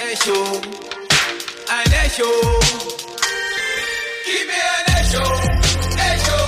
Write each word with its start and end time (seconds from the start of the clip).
Echo, 0.00 0.60
ein 1.68 1.92
Echo. 2.04 2.24
Gib 4.24 4.46
mir 4.46 4.66
ein 4.76 4.86
Echo, 4.96 5.22
Echo, 5.96 6.38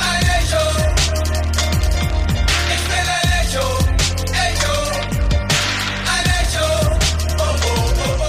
ein 0.00 0.24
Echo. 0.38 0.64
Ich 2.68 2.82
will 2.88 3.08
ein 3.08 3.28
Echo, 3.42 3.66
Echo, 4.32 4.74
ein 6.08 6.26
Echo. 6.40 6.68
Oh, 7.38 7.42
oh, 7.42 7.92
oh, 7.98 8.24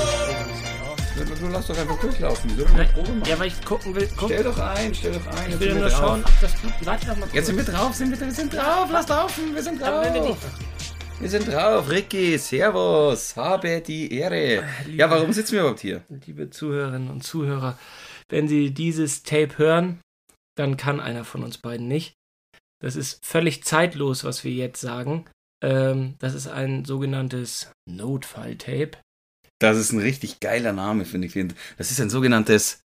oh. 0.84 0.96
Du, 1.16 1.24
du 1.36 1.48
lass 1.48 1.68
doch 1.68 1.78
einfach 1.78 2.00
durchlaufen. 2.00 2.58
Wir 2.58 2.66
sollen 2.66 2.76
eine 2.80 2.90
Probe 2.90 3.12
machen. 3.14 3.30
Ja, 3.30 3.40
weil 3.40 3.48
ich 3.48 3.66
gucken 3.66 3.96
will. 3.96 4.10
Guck, 4.18 4.30
Stell 4.30 4.44
doch 4.44 4.60
ein, 4.60 4.94
stell 4.96 5.12
doch 5.14 5.28
ein. 5.28 5.46
ich 5.46 5.52
jetzt 5.52 5.60
will 5.60 5.70
sind 5.70 5.80
nur 5.80 5.86
wir 5.86 5.90
drauf. 5.92 6.00
schauen, 6.00 6.24
ob 6.26 6.42
das 6.42 6.62
gut. 6.62 6.74
Warte 6.82 7.08
doch 7.08 7.16
mal. 7.18 7.30
Jetzt 7.32 7.46
sind 7.48 7.58
wir 7.58 7.64
drauf, 7.64 7.96
sind 7.96 8.12
wir, 8.12 8.20
wir 8.20 8.32
sind 8.32 8.54
drauf, 8.54 8.90
lass 8.92 9.08
laufen, 9.08 9.56
wir 9.56 9.64
sind 9.64 9.82
Aber 9.82 10.02
wenn 10.04 10.14
wir 10.14 10.22
drauf. 10.22 10.38
Wir 11.20 11.30
sind 11.30 11.48
drauf, 11.48 11.90
Ricky, 11.90 12.38
Servus, 12.38 13.36
habe 13.36 13.82
die 13.82 14.14
Ehre. 14.14 14.64
Ja, 14.90 15.10
warum 15.10 15.32
sitzen 15.32 15.54
wir 15.54 15.62
überhaupt 15.62 15.80
hier? 15.80 16.04
Liebe 16.26 16.50
Zuhörerinnen 16.50 17.10
und 17.10 17.24
Zuhörer, 17.24 17.80
wenn 18.30 18.48
Sie 18.48 18.72
dieses 18.72 19.24
Tape 19.24 19.58
hören, 19.58 20.02
dann 20.56 20.78
kann 20.78 21.00
einer 21.00 21.24
von 21.24 21.44
uns 21.44 21.58
beiden 21.58 21.88
nicht. 21.88 22.14
Das 22.82 22.96
ist 22.96 23.26
völlig 23.26 23.64
zeitlos, 23.64 24.24
was 24.24 24.44
wir 24.44 24.52
jetzt 24.52 24.82
sagen. 24.82 25.26
Ähm, 25.64 26.16
das 26.20 26.34
ist 26.34 26.48
ein 26.48 26.84
sogenanntes 26.84 27.72
Notfall-Tape. 27.90 28.98
Das 29.60 29.78
ist 29.78 29.94
ein 29.94 30.00
richtig 30.00 30.42
geiler 30.42 30.74
Name, 30.74 31.06
finde 31.06 31.28
ich. 31.28 31.56
Das 31.78 31.90
ist 31.90 32.02
ein 32.02 32.10
sogenanntes 32.10 32.82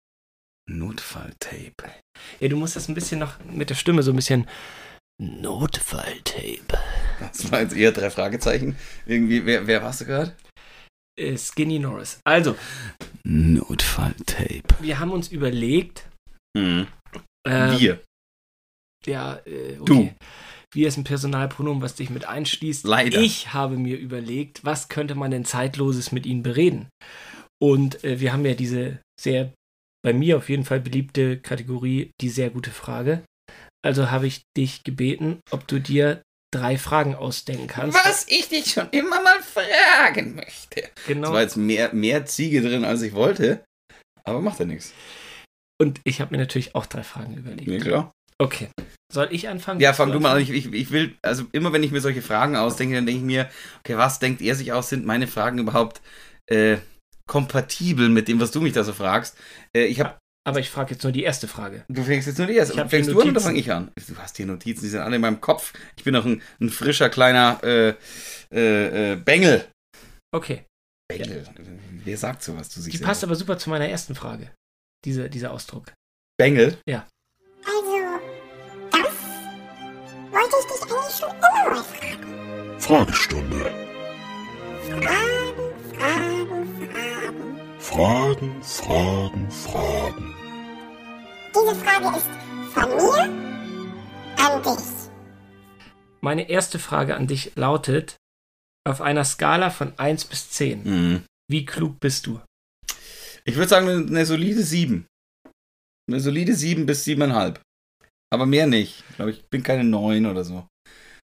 Notfalltape. 0.68 1.90
Ja, 2.40 2.48
du 2.48 2.56
musst 2.56 2.76
das 2.76 2.88
ein 2.88 2.94
bisschen 2.94 3.20
noch 3.20 3.42
mit 3.44 3.70
der 3.70 3.76
Stimme 3.76 4.02
so 4.02 4.12
ein 4.12 4.16
bisschen 4.16 4.46
Notfall-Tape. 5.18 6.78
Das 7.32 7.50
war 7.50 7.60
jetzt 7.62 7.74
eher 7.76 7.92
drei 7.92 8.10
Fragezeichen. 8.10 8.76
Irgendwie, 9.06 9.44
wer, 9.46 9.66
wer 9.66 9.82
warst 9.82 10.00
du 10.02 10.04
gerade? 10.06 10.34
Äh, 11.18 11.36
Skinny 11.38 11.78
Norris. 11.78 12.20
Also, 12.24 12.56
Notfalltape. 13.24 14.62
wir 14.80 14.98
haben 14.98 15.10
uns 15.12 15.28
überlegt, 15.28 16.06
Mhm. 16.56 16.86
äh, 17.46 17.78
Wir. 17.78 18.00
Ja, 19.06 19.36
äh, 19.46 19.78
okay. 19.78 19.84
Du. 19.84 20.14
Wir 20.74 20.88
ist 20.88 20.96
ein 20.98 21.04
Personalpronomen, 21.04 21.80
was 21.82 21.94
dich 21.94 22.10
mit 22.10 22.26
einschließt. 22.26 22.84
Leider. 22.84 23.18
Ich 23.20 23.52
habe 23.54 23.76
mir 23.76 23.96
überlegt, 23.96 24.64
was 24.64 24.88
könnte 24.88 25.14
man 25.14 25.30
denn 25.30 25.44
Zeitloses 25.44 26.12
mit 26.12 26.26
ihnen 26.26 26.42
bereden? 26.42 26.88
Und 27.62 28.02
äh, 28.04 28.20
wir 28.20 28.32
haben 28.32 28.44
ja 28.44 28.54
diese 28.54 28.98
sehr, 29.18 29.52
bei 30.04 30.12
mir 30.12 30.36
auf 30.36 30.48
jeden 30.50 30.64
Fall 30.64 30.80
beliebte 30.80 31.38
Kategorie, 31.38 32.10
die 32.20 32.28
sehr 32.28 32.50
gute 32.50 32.70
Frage. 32.72 33.22
Also 33.82 34.10
habe 34.10 34.26
ich 34.26 34.42
dich 34.56 34.82
gebeten, 34.84 35.40
ob 35.50 35.66
du 35.68 35.80
dir 35.80 36.20
drei 36.56 36.78
Fragen 36.78 37.14
ausdenken 37.14 37.66
kannst. 37.66 37.98
Was 38.04 38.26
ich 38.28 38.48
dich 38.48 38.70
schon 38.72 38.88
immer 38.90 39.22
mal 39.22 39.40
fragen 39.42 40.34
möchte. 40.34 40.82
Es 40.84 41.04
Genau. 41.06 41.32
war 41.32 41.42
jetzt 41.42 41.56
mehr, 41.56 41.92
mehr 41.94 42.26
Ziege 42.26 42.62
drin, 42.62 42.84
als 42.84 43.02
ich 43.02 43.12
wollte. 43.14 43.64
Aber 44.24 44.40
macht 44.40 44.58
ja 44.60 44.66
nichts. 44.66 44.92
Und 45.80 46.00
ich 46.04 46.20
habe 46.20 46.34
mir 46.34 46.40
natürlich 46.40 46.74
auch 46.74 46.86
drei 46.86 47.02
Fragen 47.02 47.36
überlegt. 47.36 47.68
Ja, 47.68 47.78
klar. 47.78 48.12
Okay. 48.38 48.68
Soll 49.12 49.28
ich 49.30 49.48
anfangen? 49.48 49.80
Ja, 49.80 49.92
fang 49.92 50.10
du 50.10 50.18
mal 50.20 50.36
an. 50.36 50.42
Ich, 50.42 50.50
ich, 50.50 50.72
ich 50.72 50.90
will, 50.90 51.16
also 51.22 51.44
immer 51.52 51.72
wenn 51.72 51.82
ich 51.82 51.92
mir 51.92 52.00
solche 52.00 52.22
Fragen 52.22 52.56
ausdenke, 52.56 52.94
dann 52.96 53.06
denke 53.06 53.20
ich 53.20 53.24
mir, 53.26 53.48
okay, 53.80 53.96
was 53.96 54.18
denkt 54.18 54.42
er 54.42 54.54
sich 54.54 54.72
aus? 54.72 54.88
Sind 54.88 55.06
meine 55.06 55.26
Fragen 55.28 55.58
überhaupt 55.58 56.00
äh, 56.50 56.78
kompatibel 57.30 58.08
mit 58.08 58.28
dem, 58.28 58.40
was 58.40 58.50
du 58.50 58.60
mich 58.60 58.72
da 58.72 58.84
so 58.84 58.92
fragst? 58.92 59.36
Äh, 59.76 59.84
ich 59.84 60.00
habe, 60.00 60.16
Aber 60.46 60.60
ich 60.60 60.70
frage 60.70 60.94
jetzt 60.94 61.02
nur 61.02 61.12
die 61.12 61.24
erste 61.24 61.48
Frage. 61.48 61.84
du 61.88 62.04
fängst 62.04 62.28
jetzt 62.28 62.38
nur 62.38 62.46
die 62.46 62.54
erste. 62.54 62.80
Ich 62.80 62.88
Fängst 62.88 63.10
du 63.10 63.20
an 63.20 63.30
oder 63.30 63.40
fange 63.40 63.58
ich 63.58 63.72
an? 63.72 63.90
Du 63.96 64.16
hast 64.16 64.36
hier 64.36 64.46
Notizen, 64.46 64.82
die 64.82 64.88
sind 64.90 65.00
alle 65.00 65.16
in 65.16 65.22
meinem 65.22 65.40
Kopf. 65.40 65.72
Ich 65.96 66.04
bin 66.04 66.12
noch 66.14 66.24
ein, 66.24 66.40
ein 66.60 66.70
frischer 66.70 67.10
kleiner 67.10 67.58
äh, 67.64 67.94
äh, 68.52 69.12
äh, 69.12 69.16
Bengel. 69.16 69.64
Okay. 70.32 70.64
Bengel. 71.08 71.44
Wer 72.04 72.16
sagt 72.16 72.44
sowas 72.44 72.68
zu 72.68 72.80
sich 72.80 72.92
Die 72.92 72.98
selber? 72.98 73.08
passt 73.10 73.24
aber 73.24 73.34
super 73.34 73.58
zu 73.58 73.70
meiner 73.70 73.88
ersten 73.88 74.14
Frage. 74.14 74.52
Diese, 75.04 75.28
dieser 75.28 75.50
Ausdruck. 75.50 75.92
Bengel? 76.38 76.78
Also, 76.86 77.96
das 78.92 79.02
wollte 80.30 80.56
ich 80.60 80.66
dich 80.66 80.82
eigentlich 80.92 81.16
schon 81.18 81.30
immer 81.30 81.74
mal 81.74 81.82
fragen. 81.82 82.80
Fragestunde. 82.80 83.72
Fragen, 84.86 85.72
Fragen, 85.98 86.78
Fragen. 86.78 87.58
Fragen, 87.80 88.62
Fragen, 88.62 89.50
Fragen. 89.50 90.35
Diese 91.56 91.74
Frage 91.76 92.18
ist 92.18 92.26
von 92.74 92.88
mir 92.96 93.22
an 94.36 94.62
dich. 94.62 95.10
Meine 96.20 96.50
erste 96.50 96.78
Frage 96.78 97.16
an 97.16 97.26
dich 97.26 97.52
lautet: 97.56 98.16
Auf 98.86 99.00
einer 99.00 99.24
Skala 99.24 99.70
von 99.70 99.98
1 99.98 100.26
bis 100.26 100.50
10, 100.50 100.82
Mhm. 100.84 101.22
wie 101.50 101.64
klug 101.64 101.98
bist 101.98 102.26
du? 102.26 102.40
Ich 103.44 103.56
würde 103.56 103.68
sagen, 103.68 103.88
eine, 103.88 104.26
solide 104.26 104.62
7. 104.62 105.06
Eine 106.10 106.20
solide 106.20 106.54
7 106.54 106.84
bis 106.84 107.04
7,5. 107.04 107.58
Aber 108.32 108.44
mehr 108.44 108.66
nicht. 108.66 109.04
Ich 109.08 109.16
glaube, 109.16 109.30
ich 109.30 109.48
bin 109.48 109.62
keine 109.62 109.84
9 109.84 110.26
oder 110.26 110.44
so. 110.44 110.66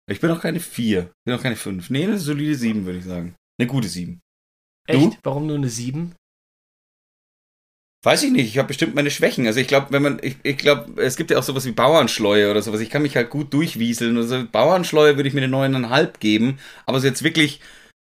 Ich 0.09 0.21
bin 0.21 0.31
auch 0.31 0.41
keine 0.41 0.61
4. 0.61 1.03
Ich 1.03 1.11
bin 1.25 1.35
auch 1.35 1.43
keine 1.43 1.57
5. 1.57 1.91
Nee, 1.91 2.05
eine 2.05 2.19
solide 2.19 2.55
7, 2.55 2.85
würde 2.85 2.99
ich 2.99 3.05
sagen. 3.05 3.35
Eine 3.59 3.67
gute 3.69 3.89
7. 3.89 4.21
Echt? 4.87 5.15
Du? 5.15 5.19
Warum 5.25 5.47
nur 5.47 5.57
eine 5.57 5.69
7? 5.71 6.15
Weiß 8.03 8.23
ich 8.23 8.31
nicht. 8.33 8.47
Ich 8.47 8.57
habe 8.57 8.69
bestimmt 8.69 8.95
meine 8.95 9.11
Schwächen. 9.11 9.47
Also 9.47 9.61
ich 9.61 9.69
glaube, 9.69 9.89
wenn 9.91 10.03
man, 10.03 10.19
ich, 10.23 10.37
ich 10.43 10.57
glaube, 10.57 11.03
es 11.03 11.17
gibt 11.17 11.31
ja 11.31 11.39
auch 11.39 11.43
sowas 11.43 11.67
wie 11.67 11.73
Bauernschleue 11.73 12.51
oder 12.51 12.63
sowas. 12.63 12.81
Ich 12.81 12.89
kann 12.89 13.03
mich 13.03 13.15
halt 13.15 13.29
gut 13.29 13.53
durchwieseln. 13.53 14.17
Also 14.17 14.43
Bauernschleue 14.51 15.17
würde 15.17 15.29
ich 15.29 15.35
mir 15.35 15.43
eine 15.43 15.55
9,5 15.55 16.19
geben. 16.19 16.59
Aber 16.87 16.99
so 16.99 17.07
jetzt 17.07 17.23
wirklich, 17.23 17.61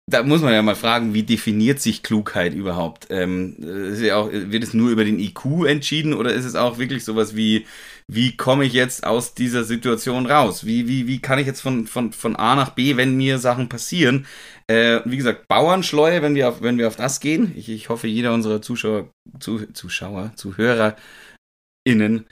da 0.07 0.23
muss 0.23 0.41
man 0.41 0.53
ja 0.53 0.61
mal 0.61 0.75
fragen, 0.75 1.16
wie 1.16 1.23
definiert 1.23 1.79
sich 1.81 2.03
Klugheit 2.03 2.53
überhaupt? 2.53 3.07
Ähm, 3.09 3.55
ja 4.00 4.17
auch, 4.17 4.31
wird 4.31 4.63
es 4.63 4.75
nur 4.75 4.91
über 4.91 5.05
den 5.05 5.19
IQ 5.19 5.66
entschieden 5.67 6.13
oder 6.13 6.33
ist 6.33 6.45
es 6.45 6.56
auch 6.56 6.77
wirklich 6.79 7.03
sowas 7.06 7.35
wie, 7.35 7.66
wie 8.07 8.38
komme 8.38 8.66
ich 8.66 8.73
jetzt 8.73 9.06
aus 9.06 9.33
dieser 9.33 9.63
Situation 9.63 10.27
raus? 10.27 10.66
Wie, 10.66 10.88
wie, 10.88 11.07
wie 11.07 11.19
kann 11.19 11.39
ich 11.39 11.47
jetzt 11.47 11.61
von, 11.61 11.88
von, 11.88 12.13
von 12.13 12.35
A 12.35 12.56
nach 12.56 12.71
B, 12.71 12.95
wenn 12.97 13.17
mir 13.17 13.39
Sachen 13.39 13.69
passieren? 13.69 14.27
Äh, 14.69 15.02
wie 15.06 15.18
gesagt, 15.18 15.47
Bauernschleue, 15.47 16.22
wenn 16.22 16.35
wir 16.35 16.47
auf, 16.47 16.62
wenn 16.62 16.78
wir 16.78 16.88
auf 16.88 16.96
das 16.96 17.19
gehen. 17.19 17.53
Ich, 17.56 17.69
ich 17.69 17.90
hoffe, 17.90 18.07
jeder 18.07 18.34
unserer 18.34 18.62
Zuschauer, 18.62 19.09
zu, 19.40 19.66
Zuschauer, 19.74 20.34
ZuhörerInnen 20.35 22.28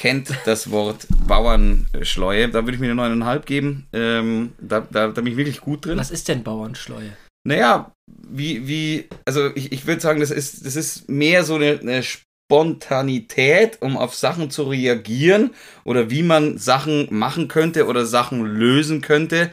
kennt 0.00 0.32
das 0.46 0.70
Wort 0.70 1.08
Bauernschleue. 1.26 2.48
Da 2.48 2.64
würde 2.64 2.74
ich 2.74 2.80
mir 2.80 2.92
eine 2.92 3.22
9,5 3.22 3.44
geben. 3.44 3.88
Ähm, 3.92 4.52
da, 4.60 4.80
da, 4.80 5.08
da 5.08 5.20
bin 5.20 5.32
ich 5.32 5.36
wirklich 5.36 5.60
gut 5.60 5.84
drin. 5.84 5.98
Was 5.98 6.12
ist 6.12 6.28
denn 6.28 6.44
Bauernschleue? 6.44 7.16
Naja, 7.44 7.92
wie, 8.06 8.68
wie, 8.68 9.08
also 9.24 9.50
ich, 9.56 9.72
ich 9.72 9.86
würde 9.86 10.00
sagen, 10.00 10.20
das 10.20 10.30
ist, 10.30 10.64
das 10.64 10.76
ist 10.76 11.08
mehr 11.08 11.42
so 11.42 11.56
eine, 11.56 11.80
eine 11.80 12.04
Spontanität, 12.04 13.82
um 13.82 13.96
auf 13.96 14.14
Sachen 14.14 14.50
zu 14.50 14.62
reagieren 14.64 15.50
oder 15.84 16.08
wie 16.08 16.22
man 16.22 16.56
Sachen 16.56 17.08
machen 17.10 17.48
könnte 17.48 17.86
oder 17.86 18.06
Sachen 18.06 18.44
lösen 18.44 19.00
könnte. 19.00 19.50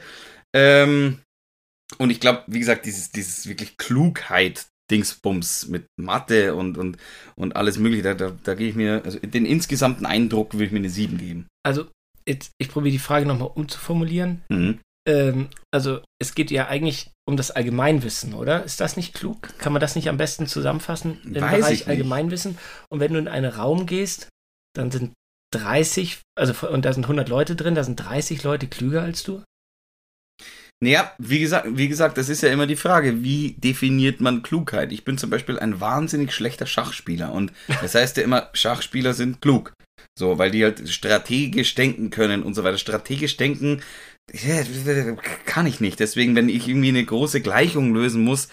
Ähm, 0.54 1.20
und 1.98 2.10
ich 2.10 2.20
glaube, 2.20 2.44
wie 2.48 2.60
gesagt, 2.60 2.86
dieses, 2.86 3.12
dieses 3.12 3.48
wirklich 3.48 3.78
Klugheit. 3.78 4.68
Dingsbums 4.90 5.68
mit 5.68 5.86
Mathe 5.98 6.56
und, 6.56 6.78
und, 6.78 6.98
und 7.36 7.56
alles 7.58 7.78
mögliche, 7.78 8.04
da, 8.04 8.14
da, 8.14 8.32
da 8.42 8.56
gehe 8.56 8.70
ich 8.70 8.76
mir, 8.76 9.02
also 9.04 9.20
den 9.20 9.46
insgesamten 9.46 10.06
Eindruck 10.06 10.54
würde 10.54 10.66
ich 10.66 10.72
mir 10.72 10.80
eine 10.80 10.90
7 10.90 11.18
geben. 11.18 11.48
Also, 11.66 11.88
jetzt, 12.26 12.52
ich 12.58 12.70
probiere 12.70 12.94
die 12.94 13.00
Frage 13.00 13.26
nochmal 13.26 13.52
umzuformulieren. 13.54 14.44
Mhm. 14.50 14.80
Ähm, 15.08 15.50
also, 15.74 16.02
es 16.20 16.36
geht 16.36 16.52
ja 16.52 16.68
eigentlich 16.68 17.12
um 17.28 17.38
das 17.38 17.52
Allgemeinwissen, 17.52 18.34
oder? 18.34 18.64
Ist 18.64 18.80
das 18.80 18.98
nicht 18.98 19.14
klug? 19.14 19.50
Kann 19.58 19.74
man 19.74 19.82
das 19.82 19.96
nicht 19.96 20.10
am 20.10 20.18
besten 20.18 20.48
zusammenfassen 20.48 21.20
im 21.26 21.42
Weiß 21.42 21.70
ich 21.70 21.80
Bereich. 21.80 21.88
Allgemeinwissen? 21.88 22.58
Und 22.90 23.00
wenn 23.00 23.14
du 23.14 23.20
in 23.20 23.28
einen 23.28 23.52
Raum 23.52 23.86
gehst, 23.86 24.30
dann 24.74 24.92
sind 24.92 25.14
30, 25.54 26.22
also 26.38 26.68
und 26.68 26.86
da 26.86 26.94
sind 26.94 27.04
100 27.04 27.30
Leute 27.30 27.56
drin, 27.56 27.76
da 27.76 27.84
sind 27.84 27.98
30 27.98 28.44
Leute 28.44 28.68
klüger 28.68 29.02
als 29.02 29.24
du? 29.24 29.44
Naja, 30.80 31.12
wie 31.18 31.40
gesagt, 31.40 31.68
wie 31.72 31.88
gesagt, 31.88 32.18
das 32.18 32.30
ist 32.30 32.44
ja 32.44 32.50
immer 32.50 32.68
die 32.68 32.76
Frage, 32.76 33.24
wie 33.24 33.56
definiert 33.58 34.22
man 34.22 34.44
Klugheit? 34.44 34.92
Ich 34.92 35.04
bin 35.04 35.18
zum 35.18 35.32
Beispiel 35.32 35.58
ein 35.58 35.82
wahnsinnig 35.82 36.32
schlechter 36.34 36.68
Schachspieler 36.68 37.32
und 37.32 37.52
das 37.82 37.96
heißt 37.96 38.18
ja 38.18 38.24
immer, 38.24 38.50
Schachspieler 38.54 39.14
sind 39.14 39.42
klug. 39.42 39.74
So, 40.18 40.38
weil 40.38 40.52
die 40.52 40.64
halt 40.64 40.88
strategisch 40.90 41.76
denken 41.76 42.10
können 42.10 42.44
und 42.44 42.54
so 42.54 42.64
weiter. 42.64 42.78
Strategisch 42.78 43.38
denken 43.38 43.82
kann 45.46 45.66
ich 45.66 45.80
nicht. 45.80 46.00
Deswegen, 46.00 46.36
wenn 46.36 46.50
ich 46.50 46.68
irgendwie 46.68 46.90
eine 46.90 47.04
große 47.04 47.42
Gleichung 47.42 47.94
lösen 47.94 48.24
muss, 48.24 48.50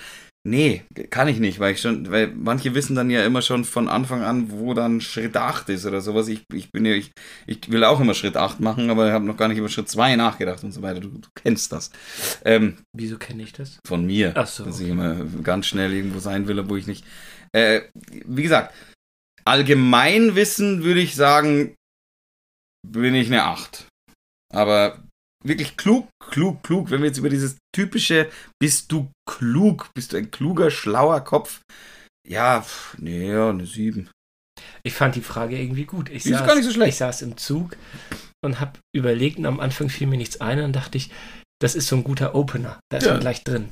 nee, 0.47 0.85
kann 1.11 1.29
ich 1.29 1.39
nicht, 1.39 1.59
weil 1.59 1.75
ich 1.75 1.81
schon, 1.81 2.11
weil 2.11 2.29
manche 2.29 2.75
wissen 2.75 2.95
dann 2.95 3.11
ja 3.11 3.25
immer 3.25 3.43
schon 3.43 3.65
von 3.65 3.89
Anfang 3.89 4.23
an, 4.23 4.51
wo 4.51 4.75
dann 4.75 5.01
Schritt 5.01 5.37
8 5.37 5.69
ist 5.71 5.87
oder 5.87 6.01
sowas. 6.01 6.29
Ich, 6.29 6.45
ich 6.53 6.71
bin 6.71 6.85
ja, 6.85 6.93
ich, 6.93 7.13
ich 7.47 7.71
will 7.71 7.85
auch 7.85 8.01
immer 8.01 8.15
Schritt 8.15 8.37
8 8.37 8.61
machen, 8.61 8.91
aber 8.91 9.13
habe 9.13 9.25
noch 9.25 9.37
gar 9.37 9.49
nicht 9.49 9.59
über 9.59 9.69
Schritt 9.69 9.89
2 9.89 10.17
nachgedacht 10.17 10.63
und 10.63 10.73
so 10.73 10.83
weiter. 10.83 11.01
Du, 11.01 11.09
du 11.09 11.29
kennst 11.35 11.73
das. 11.73 11.91
Ähm, 12.45 12.77
Wieso 12.97 13.19
kenne 13.19 13.43
ich 13.43 13.53
das? 13.53 13.79
von 13.87 14.05
mir. 14.05 14.33
Ach 14.37 14.47
so, 14.47 14.65
Dass 14.65 14.81
ich 14.81 14.89
immer 14.89 15.25
ganz 15.43 15.67
schnell 15.67 15.93
irgendwo 15.93 16.19
sein 16.21 16.47
will, 16.47 16.59
obwohl 16.59 16.79
ich 16.79 16.87
nicht. 16.87 17.05
Äh, 17.53 17.83
wie 18.27 18.43
gesagt, 18.43 18.75
Allgemeinwissen 19.45 20.85
würde 20.85 21.01
ich 21.01 21.15
sagen, 21.15 21.75
bin 22.87 23.15
ich 23.15 23.29
eine 23.29 23.45
8. 23.45 23.87
Aber 24.53 25.03
wirklich 25.45 25.77
klug, 25.77 26.09
klug, 26.23 26.63
klug, 26.63 26.91
wenn 26.91 27.01
wir 27.01 27.09
jetzt 27.09 27.19
über 27.19 27.29
dieses 27.29 27.57
typische, 27.75 28.29
bist 28.61 28.91
du 28.91 29.11
klug, 29.29 29.91
bist 29.95 30.13
du 30.13 30.17
ein 30.17 30.31
kluger, 30.31 30.71
schlauer 30.71 31.21
Kopf? 31.21 31.61
Ja, 32.27 32.63
pff, 32.63 32.97
nee, 32.99 33.31
ja, 33.31 33.51
eine 33.51 33.67
7. 33.67 34.09
Ich 34.83 34.95
fand 34.95 35.15
die 35.15 35.21
Frage 35.21 35.59
irgendwie 35.61 35.85
gut. 35.85 36.09
Ich 36.11 36.25
saß, 36.25 36.47
gar 36.47 36.55
nicht 36.55 36.65
so 36.65 36.73
schlecht. 36.73 36.91
Ich 36.91 36.97
saß 36.97 37.23
im 37.23 37.37
Zug 37.37 37.77
und 38.45 38.61
habe 38.61 38.79
überlegt 38.95 39.39
und 39.39 39.47
am 39.47 39.61
Anfang 39.61 39.89
fiel 39.89 40.07
mir 40.07 40.17
nichts 40.17 40.41
ein 40.41 40.61
und 40.61 40.73
dachte 40.75 40.97
ich, 40.99 41.11
das 41.61 41.75
ist 41.75 41.89
so 41.89 41.97
ein 41.97 42.05
guter 42.05 42.35
Opener. 42.35 42.79
Da 42.91 42.99
ist 42.99 43.05
Ja. 43.05 43.13
man 43.13 43.21
gleich 43.21 43.45
drin. 43.45 43.69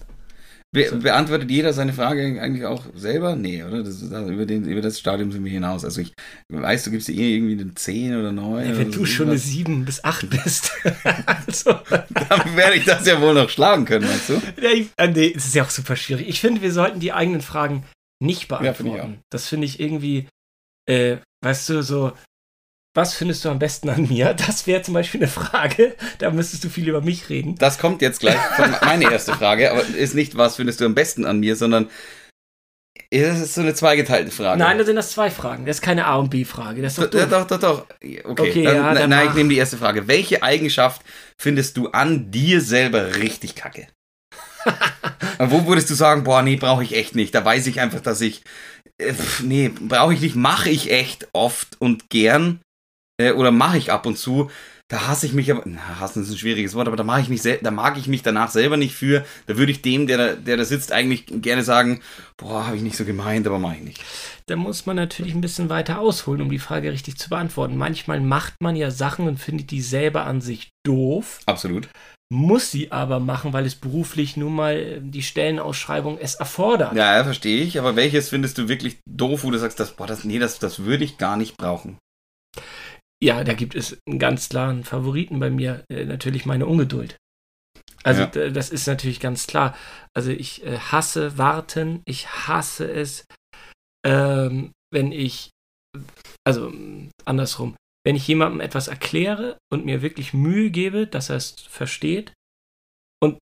Be 0.75 0.89
So. 0.89 0.99
Beantwortet 0.99 1.51
jeder 1.51 1.75
seine 1.75 1.93
Frage 1.93 2.41
eigentlich 2.41 2.65
auch 2.65 2.87
selber? 2.95 3.37
Nee, 3.37 3.63
oder? 3.63 3.83
Das 3.83 4.01
ist, 4.01 4.11
also 4.11 4.33
über, 4.33 4.47
den, 4.47 4.65
über 4.65 4.81
das 4.81 4.99
Stadium 4.99 5.31
sind 5.31 5.45
wir 5.45 5.51
hinaus. 5.51 5.85
Also 5.85 6.01
ich 6.01 6.15
weiß, 6.49 6.85
du 6.85 6.91
gibst 6.91 7.09
dir 7.09 7.15
eh 7.15 7.35
irgendwie 7.37 7.61
eine 7.61 7.75
10 7.75 8.17
oder 8.17 8.33
9. 8.33 8.67
Ja, 8.71 8.79
wenn 8.79 8.91
du 8.91 9.01
so 9.01 9.05
schon 9.05 9.27
eine 9.27 9.35
irgendwas. 9.35 9.51
7 9.53 9.85
bis 9.85 10.03
8 10.05 10.31
bist. 10.31 10.73
also, 11.27 11.73
Dann 12.29 12.57
werde 12.57 12.77
ich 12.77 12.87
das 12.87 13.07
ja 13.07 13.21
wohl 13.21 13.35
noch 13.35 13.51
schlagen 13.51 13.85
können, 13.85 14.09
weißt 14.09 14.29
du? 14.31 14.43
ja, 14.63 14.71
ich, 14.71 14.89
äh, 14.97 15.09
nee, 15.09 15.33
es 15.37 15.45
ist 15.45 15.55
ja 15.55 15.63
auch 15.63 15.71
super 15.71 15.95
schwierig. 15.95 16.27
Ich 16.27 16.41
finde, 16.41 16.63
wir 16.63 16.73
sollten 16.73 17.01
die 17.01 17.13
eigenen 17.13 17.43
Fragen 17.43 17.85
nicht 18.23 18.51
Ja, 18.51 18.57
finde 18.57 18.71
ich 18.71 18.77
beantworten. 18.97 19.21
das 19.31 19.49
finde 19.49 19.67
ich 19.67 19.79
irgendwie, 19.79 20.27
äh, 20.89 21.19
weißt 21.45 21.69
du, 21.69 21.83
so, 21.83 22.13
was 22.95 23.15
findest 23.15 23.45
du 23.45 23.49
am 23.49 23.59
besten 23.59 23.89
an 23.89 24.09
mir? 24.09 24.35
Das 24.47 24.67
wäre 24.67 24.83
zum 24.83 24.95
Beispiel 24.95 25.21
eine 25.21 25.29
Frage. 25.29 25.95
Da 26.19 26.31
müsstest 26.31 26.65
du 26.65 26.69
viel 26.69 26.89
über 26.89 27.01
mich 27.01 27.29
reden. 27.29 27.55
Das 27.57 27.79
kommt 27.79 28.03
jetzt 28.03 28.21
gleich 28.21 28.39
meine 28.83 29.11
erste 29.11 29.33
Frage, 29.35 29.71
aber 29.71 29.83
ist 29.87 30.15
nicht, 30.15 30.37
was 30.37 30.57
findest 30.57 30.81
du 30.81 30.87
am 30.87 30.95
besten 30.95 31.25
an 31.25 31.41
mir, 31.41 31.57
sondern 31.57 31.89
das 33.11 33.41
ist 33.41 33.55
so 33.55 33.61
eine 33.61 33.75
zweigeteilte 33.75 34.31
Frage. 34.31 34.59
Nein, 34.59 34.79
da 34.79 34.85
sind 34.85 34.97
das 34.97 35.11
zwei 35.13 35.31
Fragen. 35.31 35.67
Das 35.67 35.77
ist 35.77 35.83
keine 35.83 36.07
A- 36.07 36.17
und 36.17 36.31
B-Frage. 36.31 36.81
Das 36.81 36.97
ist 36.97 36.99
doch 36.99 37.11
doch, 37.11 37.29
doch, 37.29 37.47
doch, 37.47 37.61
doch. 37.61 37.87
Okay, 38.01 38.23
Okay, 38.25 38.63
dann, 38.65 38.77
ja, 38.77 38.95
dann 38.95 39.11
nein, 39.11 39.29
ich 39.29 39.35
nehme 39.35 39.51
die 39.51 39.59
erste 39.59 39.77
Frage. 39.77 40.09
Welche 40.09 40.43
Eigenschaft 40.43 41.03
findest 41.39 41.77
du 41.77 41.89
an 41.89 42.31
dir 42.31 42.63
selber 42.63 43.17
richtig 43.17 43.55
kacke? 43.55 43.89
Wo 45.39 45.67
würdest 45.67 45.91
du 45.91 45.95
sagen, 45.95 46.25
boah, 46.25 46.43
nee, 46.43 46.57
brauche 46.57 46.85
ich 46.85 46.95
echt 46.95 47.15
nicht. 47.15 47.35
Da 47.35 47.45
weiß 47.45 47.67
ich 47.67 47.81
einfach, 47.81 48.01
dass 48.01 48.23
ich, 48.23 48.45
äh, 48.99 49.13
nee, 49.43 49.69
brauche 49.69 50.15
ich 50.15 50.21
nicht, 50.23 50.37
mache 50.37 50.71
ich 50.71 50.91
echt 50.91 51.29
oft 51.33 51.79
und 51.81 52.09
gern 52.09 52.62
äh, 53.23 53.33
oder 53.33 53.51
mache 53.51 53.79
ich 53.79 53.93
ab 53.93 54.07
und 54.07 54.19
zu. 54.19 54.51
Da 54.93 55.07
hasse 55.07 55.25
ich 55.25 55.33
mich 55.33 55.51
aber, 55.51 55.63
na, 55.65 56.01
hassen 56.01 56.23
ist 56.23 56.31
ein 56.31 56.37
schwieriges 56.37 56.75
Wort, 56.75 56.87
aber 56.87 56.99
da 56.99 57.03
mache 57.03 57.23
ich 57.23 57.31
mich, 57.31 57.41
da 57.41 57.71
mag 57.71 57.97
ich 57.97 58.09
mich 58.09 58.23
danach 58.23 58.51
selber 58.51 58.77
nicht 58.77 58.95
für. 58.95 59.25
Da 59.47 59.57
würde 59.57 59.73
ich 59.73 59.81
dem, 59.81 60.07
der 60.07 60.19
da, 60.19 60.35
der 60.35 60.59
da 60.59 60.65
sitzt, 60.67 60.93
eigentlich 60.93 61.25
gerne 61.27 61.63
sagen, 61.63 62.03
boah, 62.37 62.67
habe 62.67 62.77
ich 62.77 62.83
nicht 62.83 62.99
so 62.99 63.07
gemeint, 63.07 63.47
aber 63.47 63.59
mache 63.59 63.77
ich 63.77 63.83
nicht. 63.83 64.05
Da 64.47 64.57
muss 64.57 64.85
man 64.85 64.97
natürlich 64.97 65.35
ein 65.35 65.41
bisschen 65.41 65.71
weiter 65.71 65.99
ausholen, 65.99 66.43
um 66.43 66.51
die 66.51 66.59
Frage 66.59 66.93
richtig 66.93 67.17
zu 67.17 67.31
beantworten. 67.31 67.79
Manchmal 67.79 68.21
macht 68.21 68.57
man 68.61 68.77
ja 68.77 68.91
Sachen 68.91 69.27
und 69.27 69.39
findet 69.39 69.71
die 69.71 69.81
selber 69.81 70.27
an 70.27 70.43
sich 70.43 70.69
doof, 70.85 71.41
Absolut. 71.47 71.89
muss 72.31 72.71
sie 72.71 72.93
aber 72.93 73.19
machen, 73.19 73.55
weil 73.55 73.65
es 73.65 73.77
beruflich 73.77 74.37
nun 74.37 74.55
mal 74.55 74.77
äh, 74.77 75.01
die 75.01 75.23
Stellenausschreibung 75.23 76.19
es 76.19 76.35
erfordert. 76.35 76.93
Ja, 76.95 77.17
ja, 77.17 77.25
verstehe 77.25 77.63
ich, 77.63 77.79
aber 77.79 77.97
welches 77.97 78.29
findest 78.29 78.59
du 78.59 78.69
wirklich 78.69 78.99
doof, 79.09 79.43
wo 79.45 79.51
du 79.51 79.59
sagst, 79.59 79.81
das, 79.81 79.97
boah, 79.97 80.07
das, 80.07 80.25
nee, 80.25 80.39
das, 80.39 80.59
das 80.59 80.81
würde 80.81 81.05
ich 81.05 81.17
gar 81.17 81.39
nicht 81.39 81.57
brauchen? 81.57 81.97
Ja, 83.23 83.45
da 83.45 83.55
gibt 83.55 83.77
es 83.77 83.97
einen 84.09 84.19
ganz 84.19 84.49
klaren 84.49 84.83
Favoriten 84.83 85.39
bei 85.39 85.49
mir, 85.49 85.85
äh, 85.89 86.05
natürlich 86.05 86.45
meine 86.45 86.67
Ungeduld. 86.67 87.17
Also 88.03 88.23
Ja. 88.23 88.51
das 88.51 88.71
ist 88.71 88.89
natürlich 88.89 89.21
ganz 89.21 89.47
klar. 89.47 89.77
Also 90.13 90.33
ich 90.33 90.65
äh, 90.65 90.77
hasse 90.79 91.39
warten, 91.39 92.03
ich 92.05 92.29
hasse 92.29 92.91
es, 92.91 93.25
ähm, 94.05 94.73
wenn 94.93 95.13
ich, 95.13 95.51
also 96.45 96.71
mm, 96.71 97.11
andersrum, 97.25 97.77
wenn 98.05 98.17
ich 98.17 98.27
jemandem 98.27 98.61
etwas 98.61 98.89
erkläre 98.89 99.57
und 99.73 99.85
mir 99.85 100.03
wirklich 100.03 100.35
Mühe 100.35 100.71
gebe, 100.71 101.07
dass 101.07 101.31
er 101.31 101.37
es 101.37 101.53
versteht 101.53 102.33
und 103.23 103.39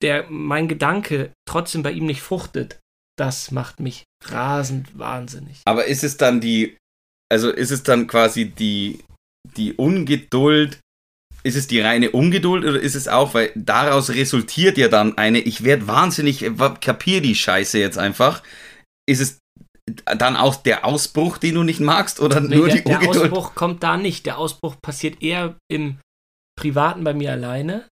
der 0.00 0.30
mein 0.30 0.68
Gedanke 0.68 1.32
trotzdem 1.44 1.82
bei 1.82 1.90
ihm 1.90 2.06
nicht 2.06 2.22
fruchtet, 2.22 2.78
das 3.18 3.50
macht 3.50 3.80
mich 3.80 4.04
rasend 4.26 4.96
wahnsinnig. 4.96 5.62
Aber 5.64 5.86
ist 5.86 6.04
es 6.04 6.16
dann 6.16 6.40
die, 6.40 6.78
also 7.32 7.50
ist 7.50 7.70
es 7.70 7.82
dann 7.82 8.06
quasi 8.06 8.50
die, 8.50 9.02
die 9.56 9.72
Ungeduld, 9.72 10.78
ist 11.44 11.56
es 11.56 11.66
die 11.66 11.80
reine 11.80 12.10
Ungeduld 12.10 12.62
oder 12.62 12.78
ist 12.78 12.94
es 12.94 13.08
auch, 13.08 13.32
weil 13.32 13.50
daraus 13.54 14.10
resultiert 14.10 14.76
ja 14.76 14.88
dann 14.88 15.16
eine, 15.16 15.40
ich 15.40 15.64
werde 15.64 15.86
wahnsinnig, 15.86 16.42
äh, 16.42 16.52
kapier 16.80 17.22
die 17.22 17.34
Scheiße 17.34 17.78
jetzt 17.78 17.96
einfach, 17.96 18.42
ist 19.08 19.20
es 19.20 19.38
dann 20.04 20.36
auch 20.36 20.56
der 20.56 20.84
Ausbruch, 20.84 21.38
den 21.38 21.54
du 21.54 21.62
nicht 21.62 21.80
magst 21.80 22.20
oder 22.20 22.38
Nee, 22.40 22.54
nur 22.54 22.66
der, 22.66 22.76
die 22.76 22.84
der 22.84 22.98
Ungeduld? 22.98 23.32
Ausbruch 23.32 23.54
kommt 23.54 23.82
da 23.82 23.96
nicht. 23.96 24.26
Der 24.26 24.36
Ausbruch 24.36 24.76
passiert 24.82 25.22
eher 25.22 25.56
im 25.70 25.98
Privaten 26.60 27.02
bei 27.02 27.14
mir 27.14 27.32
alleine. 27.32 27.88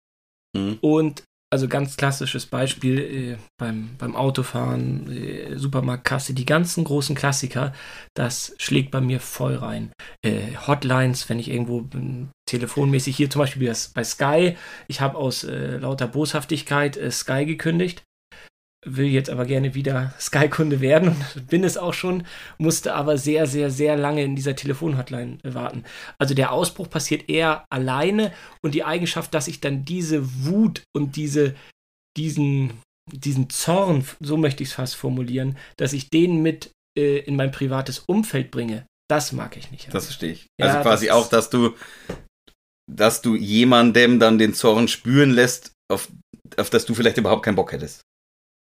Mhm. 0.55 0.77
Und 0.81 1.23
also 1.51 1.67
ganz 1.67 1.97
klassisches 1.97 2.45
Beispiel 2.45 2.99
äh, 2.99 3.37
beim, 3.59 3.95
beim 3.97 4.15
Autofahren, 4.15 5.11
äh, 5.11 5.57
Supermarktkasse, 5.57 6.33
die 6.33 6.45
ganzen 6.45 6.85
großen 6.85 7.15
Klassiker, 7.15 7.73
das 8.15 8.55
schlägt 8.57 8.91
bei 8.91 9.01
mir 9.01 9.19
voll 9.19 9.55
rein. 9.55 9.91
Äh, 10.25 10.55
Hotlines, 10.65 11.29
wenn 11.29 11.39
ich 11.39 11.49
irgendwo 11.49 11.81
bin, 11.81 12.29
telefonmäßig 12.49 13.17
hier 13.17 13.29
zum 13.29 13.39
Beispiel 13.39 13.67
bei, 13.67 13.77
bei 13.93 14.03
Sky, 14.03 14.57
ich 14.87 15.01
habe 15.01 15.17
aus 15.17 15.43
äh, 15.43 15.77
lauter 15.77 16.07
Boshaftigkeit 16.07 16.95
äh, 16.95 17.11
Sky 17.11 17.45
gekündigt, 17.45 18.03
will 18.85 19.05
jetzt 19.05 19.29
aber 19.29 19.45
gerne 19.45 19.75
wieder 19.75 20.13
Sky-Kunde 20.19 20.81
werden 20.81 21.09
und 21.09 21.47
bin 21.47 21.63
es 21.63 21.77
auch 21.77 21.93
schon, 21.93 22.25
musste 22.57 22.95
aber 22.95 23.17
sehr, 23.17 23.45
sehr, 23.45 23.69
sehr 23.69 23.95
lange 23.95 24.23
in 24.23 24.35
dieser 24.35 24.55
Telefonhotline 24.55 25.37
äh, 25.43 25.53
warten. 25.53 25.83
Also 26.17 26.33
der 26.33 26.51
Ausbruch 26.51 26.89
passiert 26.89 27.29
eher 27.29 27.65
alleine 27.69 28.33
und 28.63 28.73
die 28.73 28.83
Eigenschaft, 28.83 29.33
dass 29.33 29.47
ich 29.47 29.61
dann 29.61 29.85
diese 29.85 30.45
Wut 30.45 30.83
und 30.95 31.15
diese, 31.15 31.55
diesen, 32.17 32.73
diesen 33.11 33.49
Zorn, 33.49 34.05
so 34.19 34.37
möchte 34.37 34.63
ich 34.63 34.69
es 34.69 34.75
fast 34.75 34.95
formulieren, 34.95 35.57
dass 35.77 35.93
ich 35.93 36.09
den 36.09 36.41
mit 36.41 36.71
äh, 36.97 37.19
in 37.19 37.35
mein 37.35 37.51
privates 37.51 37.99
Umfeld 37.99 38.49
bringe, 38.49 38.85
das 39.09 39.31
mag 39.31 39.57
ich 39.57 39.71
nicht. 39.71 39.93
Das 39.93 40.05
verstehe 40.05 40.31
ich. 40.31 40.47
Ja, 40.59 40.67
Also 40.67 40.81
quasi 40.81 41.07
das 41.07 41.15
auch, 41.15 41.29
dass 41.29 41.49
du, 41.49 41.75
dass 42.89 43.21
du 43.21 43.35
jemandem 43.35 44.19
dann 44.19 44.39
den 44.39 44.53
Zorn 44.53 44.87
spüren 44.87 45.31
lässt, 45.31 45.73
auf, 45.91 46.07
auf 46.57 46.69
das 46.69 46.85
du 46.85 46.95
vielleicht 46.95 47.17
überhaupt 47.17 47.43
keinen 47.43 47.55
Bock 47.55 47.73
hättest. 47.73 48.01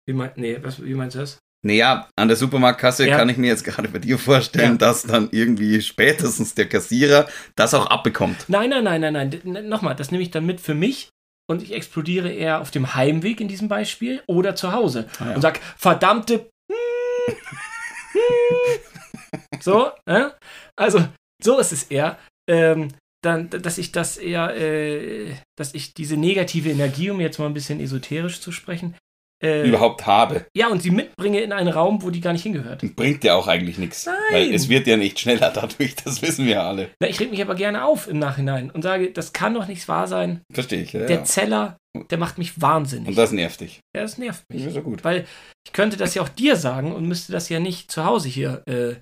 Wie, 0.08 0.14
mein, 0.14 0.31
nee, 0.37 0.58
was, 0.62 0.82
wie 0.82 0.94
meinst 0.94 1.17
du 1.17 1.20
das? 1.20 1.38
Naja, 1.62 2.08
an 2.17 2.29
der 2.29 2.38
Supermarktkasse 2.38 3.06
Ja. 3.06 3.19
kann 3.19 3.29
ich 3.29 3.37
mir 3.37 3.49
jetzt 3.49 3.64
gerade 3.64 3.88
bei 3.88 3.99
dir 3.99 4.19
vorstellen, 4.19 4.73
Ja. 4.73 4.79
dass 4.79 5.02
dann 5.02 5.29
irgendwie 5.31 5.82
spätestens 5.82 6.55
der 6.55 6.69
Kassierer 6.69 7.29
das 7.55 7.75
auch 7.75 7.87
abbekommt. 7.87 8.47
Nein, 8.49 8.70
nein, 8.70 8.85
nein, 8.85 9.00
nein, 9.00 9.12
nein. 9.44 9.69
Nochmal, 9.69 9.94
das 9.94 10.11
nehme 10.11 10.23
ich 10.23 10.31
dann 10.31 10.47
mit 10.47 10.58
für 10.61 10.75
mich 10.75 11.11
und 11.50 11.62
ich 11.62 11.73
explodiere 11.75 12.31
eher 12.32 12.62
auf 12.62 12.70
dem 12.70 12.94
Heimweg 12.94 13.41
in 13.43 13.49
diesem 13.49 13.69
Beispiel 13.69 14.23
oder 14.26 14.56
zu 14.56 14.73
Hause 14.73 15.08
Ah, 15.19 15.29
ja. 15.31 15.35
und 15.35 15.43
sag, 15.43 15.61
verdammte. 15.76 16.49
so, 19.60 19.91
äh? 20.06 20.31
also 20.77 21.06
so 21.43 21.58
ist 21.58 21.72
es 21.72 21.84
eher. 21.84 22.19
Ähm, 22.48 22.89
dann, 23.22 23.51
dass 23.51 23.77
ich 23.77 23.93
das 23.93 24.17
eher, 24.17 24.56
äh, 24.56 25.34
dass 25.58 25.75
ich 25.75 25.93
diese 25.93 26.17
negative 26.17 26.70
Energie, 26.70 27.10
um 27.10 27.20
jetzt 27.20 27.39
mal 27.39 27.46
ein 27.46 27.55
bisschen 27.55 27.81
esoterisch 27.81 28.41
zu 28.41 28.51
sprechen, 28.51 28.96
äh, 29.43 29.67
Überhaupt 29.69 30.06
habe. 30.06 30.44
ja, 30.56 30.69
und 30.69 30.82
sie 30.82 30.91
mitbringe 30.91 31.41
in 31.41 31.53
einen 31.53 31.69
Raum, 31.69 32.03
wo 32.03 32.11
die 32.11 32.20
gar 32.20 32.32
nicht 32.32 32.43
hingehört. 32.43 32.82
Bringt 32.97 33.25
ja 33.25 33.35
auch 33.35 33.47
eigentlich 33.49 33.79
nichts. 33.79 34.06
Nein. 34.06 34.17
Weil 34.31 34.55
es 34.55 34.69
wird 34.69 34.87
ja 34.87 34.97
nicht 34.97 35.19
schneller 35.19 35.51
dadurch, 35.55 35.94
das 35.97 36.20
wissen 36.23 36.47
wir 36.47 36.63
alle. 36.63 36.91
Na, 37.01 37.09
ich 37.09 37.19
reg 37.20 37.31
mich 37.31 37.41
aber 37.41 37.55
gerne 37.55 37.85
auf 37.85 38.06
im 38.09 38.19
Nachhinein 38.19 38.70
und 38.70 38.82
sage, 38.82 39.11
das 39.13 39.32
kann 39.32 39.55
doch 39.55 39.67
nicht 39.67 39.87
wahr 39.89 40.06
sein. 40.06 40.43
Verstehe 40.53 40.82
ich. 40.82 40.93
Ja, 40.93 41.06
Der 41.06 41.17
ja. 41.19 41.25
Zeller, 41.25 41.77
der 42.11 42.19
macht 42.19 42.39
mich 42.39 42.61
wahnsinnig. 42.61 43.09
Und 43.09 43.17
das 43.19 43.32
nervt 43.32 43.61
dich. 43.63 43.81
Ja, 43.97 44.03
das 44.03 44.19
nervt 44.19 44.44
mich. 44.53 44.65
Ja, 44.65 44.70
so 44.70 44.82
gut. 44.82 45.05
Weil 45.05 45.27
ich 45.67 45.73
könnte 45.73 45.97
das 45.97 46.15
ja 46.15 46.23
auch 46.23 46.29
dir 46.29 46.56
sagen 46.56 46.93
und 46.93 47.06
müsste 47.06 47.32
das 47.32 47.49
ja 47.49 47.61
nicht 47.61 47.91
zu 47.91 48.05
Hause 48.05 48.29
hier 48.29 48.63
äh, 48.67 48.97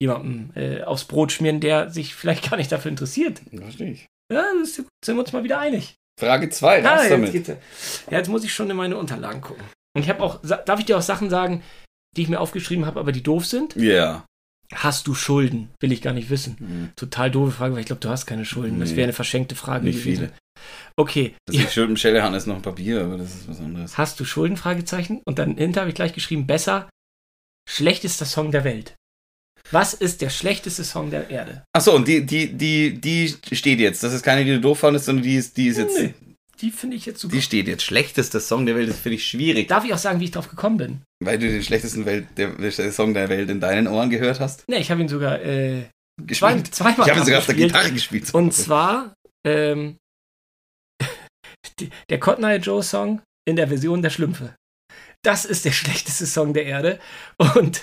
jemandem 0.00 0.50
äh, 0.54 0.82
aufs 0.82 1.04
Brot 1.04 1.32
schmieren, 1.32 1.60
der 1.60 1.90
sich 1.90 2.14
vielleicht 2.14 2.48
gar 2.50 2.56
nicht 2.56 2.70
dafür 2.70 2.90
interessiert. 2.90 3.40
Verstehe 3.54 3.90
ich. 3.92 4.06
Ja, 4.32 4.44
das 4.60 4.68
ist 4.70 4.76
ja 4.76 4.82
gut. 4.84 4.90
sind 5.04 5.16
wir 5.16 5.20
uns 5.22 5.32
mal 5.32 5.42
wieder 5.44 5.58
einig. 5.58 5.94
Frage 6.20 6.50
2, 6.50 6.84
Ah, 6.84 6.94
raus 6.94 7.00
jetzt, 7.02 7.10
damit. 7.12 7.48
ja. 7.48 7.54
ja, 8.10 8.18
jetzt 8.18 8.28
muss 8.28 8.44
ich 8.44 8.52
schon 8.52 8.68
in 8.70 8.76
meine 8.76 8.96
Unterlagen 8.96 9.40
gucken. 9.40 9.62
Und 9.98 10.04
ich 10.04 10.08
habe 10.10 10.22
auch, 10.22 10.40
darf 10.42 10.78
ich 10.78 10.86
dir 10.86 10.96
auch 10.96 11.02
Sachen 11.02 11.28
sagen, 11.28 11.62
die 12.16 12.22
ich 12.22 12.28
mir 12.28 12.38
aufgeschrieben 12.40 12.86
habe, 12.86 13.00
aber 13.00 13.10
die 13.12 13.22
doof 13.22 13.44
sind? 13.44 13.74
Ja. 13.76 14.24
Hast 14.72 15.06
du 15.08 15.14
Schulden? 15.14 15.70
Will 15.80 15.90
ich 15.92 16.02
gar 16.02 16.12
nicht 16.12 16.30
wissen. 16.30 16.56
Hm. 16.58 16.90
Total 16.94 17.30
doofe 17.30 17.50
Frage, 17.52 17.74
weil 17.74 17.80
ich 17.80 17.86
glaube, 17.86 18.00
du 18.00 18.08
hast 18.08 18.26
keine 18.26 18.44
Schulden. 18.44 18.78
Das 18.80 18.90
Nee. 18.90 18.96
wäre 18.96 19.04
eine 19.06 19.12
verschenkte 19.12 19.54
Frage 19.56 19.84
Nicht 19.86 20.02
gewesen. 20.04 20.28
viele. 20.28 20.32
Okay. 20.96 21.34
Das 21.46 21.56
ich 21.56 21.72
Schuld 21.72 21.88
mit 21.88 21.98
Schelle 21.98 22.36
ist 22.36 22.46
noch 22.46 22.56
ein 22.56 22.62
Papier, 22.62 23.02
aber 23.02 23.16
das 23.18 23.34
ist 23.34 23.48
was 23.48 23.60
anderes. 23.60 23.98
Hast 23.98 24.20
du 24.20 24.24
Schulden? 24.24 24.56
Fragezeichen. 24.56 25.20
Und 25.24 25.38
dann 25.38 25.56
hinter 25.56 25.80
habe 25.80 25.90
ich 25.90 25.94
gleich 25.96 26.12
geschrieben, 26.12 26.46
besser, 26.46 26.88
schlechtester 27.68 28.24
Song 28.24 28.50
der 28.52 28.62
Welt. 28.64 28.94
Was 29.70 29.94
ist 29.94 30.22
der 30.22 30.30
schlechteste 30.30 30.84
Song 30.84 31.10
der 31.10 31.28
Erde? 31.30 31.64
Achso, 31.74 31.94
und 31.94 32.08
die, 32.08 32.24
die, 32.24 32.52
die, 32.54 33.00
die 33.00 33.36
steht 33.56 33.80
jetzt. 33.80 34.02
Das 34.02 34.12
ist 34.12 34.22
keine, 34.22 34.44
die 34.44 34.52
du 34.52 34.60
doof 34.60 34.78
fandest, 34.78 35.06
sondern 35.06 35.24
die 35.24 35.34
ist, 35.34 35.56
die 35.56 35.66
ist 35.68 35.78
jetzt. 35.78 35.98
Nee, 35.98 36.14
die 36.60 36.70
finde 36.70 36.96
ich 36.96 37.06
jetzt 37.06 37.20
super. 37.20 37.34
Die 37.34 37.42
steht 37.42 37.68
jetzt. 37.68 37.82
Schlechtester 37.82 38.40
Song 38.40 38.66
der 38.66 38.74
Welt, 38.74 38.88
das 38.88 38.98
finde 38.98 39.16
ich 39.16 39.26
schwierig. 39.26 39.68
Darf 39.68 39.84
ich 39.84 39.92
auch 39.94 39.98
sagen, 39.98 40.20
wie 40.20 40.24
ich 40.24 40.30
drauf 40.30 40.48
gekommen 40.48 40.76
bin? 40.76 41.02
Weil 41.24 41.38
du 41.38 41.48
den 41.48 41.62
schlechtesten 41.62 42.04
Welt, 42.04 42.26
der, 42.36 42.50
der 42.50 42.92
Song 42.92 43.14
der 43.14 43.28
Welt 43.28 43.48
in 43.50 43.60
deinen 43.60 43.86
Ohren 43.86 44.10
gehört 44.10 44.40
hast. 44.40 44.68
Ne, 44.68 44.78
ich 44.78 44.90
habe 44.90 45.00
ihn 45.00 45.08
sogar 45.08 45.40
äh, 45.40 45.84
zwei, 46.32 46.54
Gespielt. 46.54 46.74
zweimal 46.74 47.06
Ich 47.06 47.10
habe 47.10 47.20
ihn 47.20 47.24
sogar 47.24 47.38
auf 47.38 47.46
der. 47.46 47.54
Gitarre 47.54 47.92
gespielt. 47.92 48.34
Und 48.34 48.52
zwar 48.52 49.14
ähm, 49.46 49.96
Der 52.10 52.20
Cotton 52.20 52.44
Eye 52.44 52.56
Joe 52.56 52.82
Song 52.82 53.22
in 53.46 53.56
der 53.56 53.68
Version 53.68 54.02
der 54.02 54.10
Schlümpfe. 54.10 54.54
Das 55.22 55.44
ist 55.44 55.64
der 55.64 55.72
schlechteste 55.72 56.26
Song 56.26 56.54
der 56.54 56.64
Erde. 56.64 57.00
Und 57.38 57.82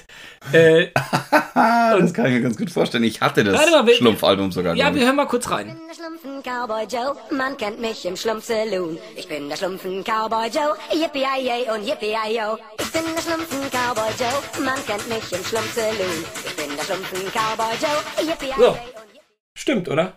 äh, 0.53 0.87
das 1.53 2.13
kann 2.13 2.27
ich 2.27 2.31
mir 2.33 2.41
ganz 2.41 2.57
gut 2.57 2.71
vorstellen. 2.71 3.03
Ich 3.03 3.19
hatte 3.21 3.43
das 3.43 3.59
Schlumpfalbum 3.97 4.51
sogar. 4.53 4.73
ja, 4.75 4.93
wir 4.93 5.01
ich. 5.01 5.05
hören 5.05 5.17
mal 5.17 5.25
kurz 5.27 5.45
Ich 5.45 5.51
rein. 5.51 5.67
bin 5.67 5.77
der 5.87 5.93
Schlumpfen 5.95 6.41
Cowboy 6.43 6.85
Joe, 6.85 7.15
man 7.31 7.57
kennt 7.57 7.81
mich 7.81 8.05
im 8.05 8.15
Schlumpf-Saloon. 8.15 8.97
Ich 9.17 9.27
bin 9.27 9.49
der 9.49 9.57
Schlumpfen 9.57 10.03
Cowboy 10.03 10.47
Joe, 10.47 10.75
yippie 10.93 11.19
yay 11.23 11.67
und 11.69 11.85
yippie 11.85 12.15
yo. 12.35 12.57
Ich 12.79 12.91
bin 12.91 13.03
der 13.13 13.21
Schlumpfen 13.21 13.59
Cowboy 13.69 14.11
Joe, 14.17 14.63
man 14.65 14.85
kennt 14.85 15.07
mich 15.09 15.31
im 15.33 15.43
Schlumpf-Saloon. 15.43 16.25
Ich 16.47 16.55
bin 16.55 16.75
der 16.77 16.83
Schlumpfen 16.83 17.19
Cowboy 17.31 17.75
Joe, 17.81 18.25
yippie 18.29 18.53
So. 18.57 18.77
Stimmt, 19.57 19.89
oder? 19.89 20.15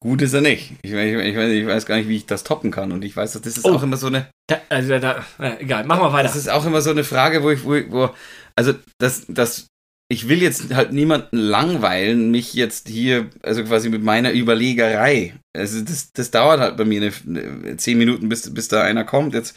Gut 0.00 0.22
ist 0.22 0.32
er 0.32 0.40
nicht. 0.42 0.72
Ich, 0.82 0.92
ich, 0.92 1.14
ich, 1.14 1.66
weiß, 1.66 1.84
gar 1.86 1.96
nicht, 1.96 2.08
wie 2.08 2.16
ich 2.16 2.26
das 2.26 2.44
toppen 2.44 2.70
kann. 2.70 2.92
Und 2.92 3.04
ich 3.04 3.16
weiß, 3.16 3.32
das 3.32 3.44
ist 3.56 3.64
Oh. 3.64 3.72
auch 3.74 3.82
immer 3.82 3.96
so 3.96 4.06
eine. 4.06 4.28
Da, 4.48 4.60
also 4.68 4.96
da, 4.98 5.24
äh, 5.40 5.60
egal, 5.60 5.84
machen 5.86 6.02
wir 6.02 6.12
weiter. 6.12 6.28
Das 6.28 6.36
ist 6.36 6.48
auch 6.48 6.64
immer 6.64 6.80
so 6.80 6.90
eine 6.90 7.02
Frage, 7.04 7.42
wo 7.42 7.50
ich, 7.50 7.64
wo, 7.64 7.74
wo 7.88 8.10
also 8.54 8.74
das, 8.98 9.24
das, 9.28 9.66
ich 10.10 10.28
will 10.28 10.40
jetzt 10.40 10.72
halt 10.72 10.92
niemanden 10.92 11.36
langweilen, 11.38 12.30
mich 12.30 12.54
jetzt 12.54 12.88
hier, 12.88 13.26
also 13.42 13.64
quasi 13.64 13.88
mit 13.90 14.02
meiner 14.04 14.32
Überlegerei. 14.32 15.34
Also 15.56 15.80
das, 15.82 16.12
das 16.12 16.30
dauert 16.30 16.60
halt 16.60 16.76
bei 16.76 16.84
mir 16.84 17.02
eine, 17.26 17.76
zehn 17.76 17.98
Minuten, 17.98 18.28
bis, 18.28 18.54
bis 18.54 18.68
da 18.68 18.82
einer 18.82 19.02
kommt. 19.04 19.34
Jetzt 19.34 19.56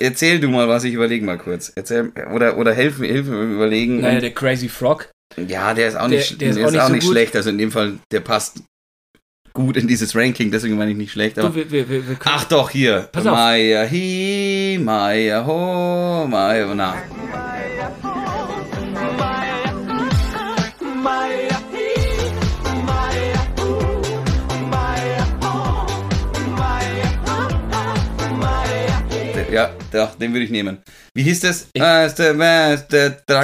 erzähl 0.00 0.40
du 0.40 0.48
mal 0.48 0.68
was, 0.68 0.84
ich 0.84 0.94
überlege 0.94 1.24
mal 1.24 1.36
kurz. 1.38 1.70
Erzähl, 1.76 2.12
oder, 2.34 2.56
oder 2.56 2.72
hilf 2.72 2.98
mir, 2.98 3.08
hilf 3.08 3.26
mir 3.26 3.42
überlegen. 3.42 4.00
naja, 4.00 4.20
der 4.20 4.32
Crazy 4.32 4.70
Frog. 4.70 5.10
ja, 5.36 5.74
der 5.74 5.88
ist 5.88 5.96
auch 5.96 6.08
der- 6.08 6.18
nicht, 6.18 6.40
der 6.40 6.48
ist 6.50 6.56
auch 6.80 6.88
nicht 6.88 7.02
so 7.02 7.08
gut. 7.08 7.14
schlecht. 7.16 7.36
Also 7.36 7.50
in 7.50 7.58
dem 7.58 7.70
Fall, 7.70 7.98
der 8.10 8.20
passt 8.20 8.62
gut 9.52 9.76
in 9.76 9.86
dieses 9.88 10.14
Ranking, 10.14 10.50
deswegen 10.50 10.76
meine 10.76 10.90
ich 10.92 10.96
nicht 10.96 11.12
schlecht. 11.12 11.38
Aber 11.38 11.48
Du, 11.50 11.54
wir, 11.54 11.70
wir, 11.70 11.88
wir, 11.88 12.16
Ach 12.24 12.44
doch, 12.44 12.70
hier. 12.70 13.08
Pass 13.12 13.26
auf. 13.26 13.32
Maya 13.34 13.86
hi, 13.88 14.78
Maya 14.82 15.44
ho, 15.46 16.26
Maya 16.26 16.74
na. 16.74 16.94
Ja, 29.50 29.70
doch, 29.92 30.14
den 30.14 30.32
würde 30.32 30.44
ich 30.46 30.50
nehmen. 30.50 30.78
Wie 31.14 31.22
hieß 31.24 31.40
das? 31.40 31.68
Ich- 31.74 31.82
Ah, 31.82 32.06
ist 32.06 32.14
der, 32.18 32.38
wer 32.38 32.72
ist 32.74 32.88
der 32.88 33.10
Dra 33.10 33.42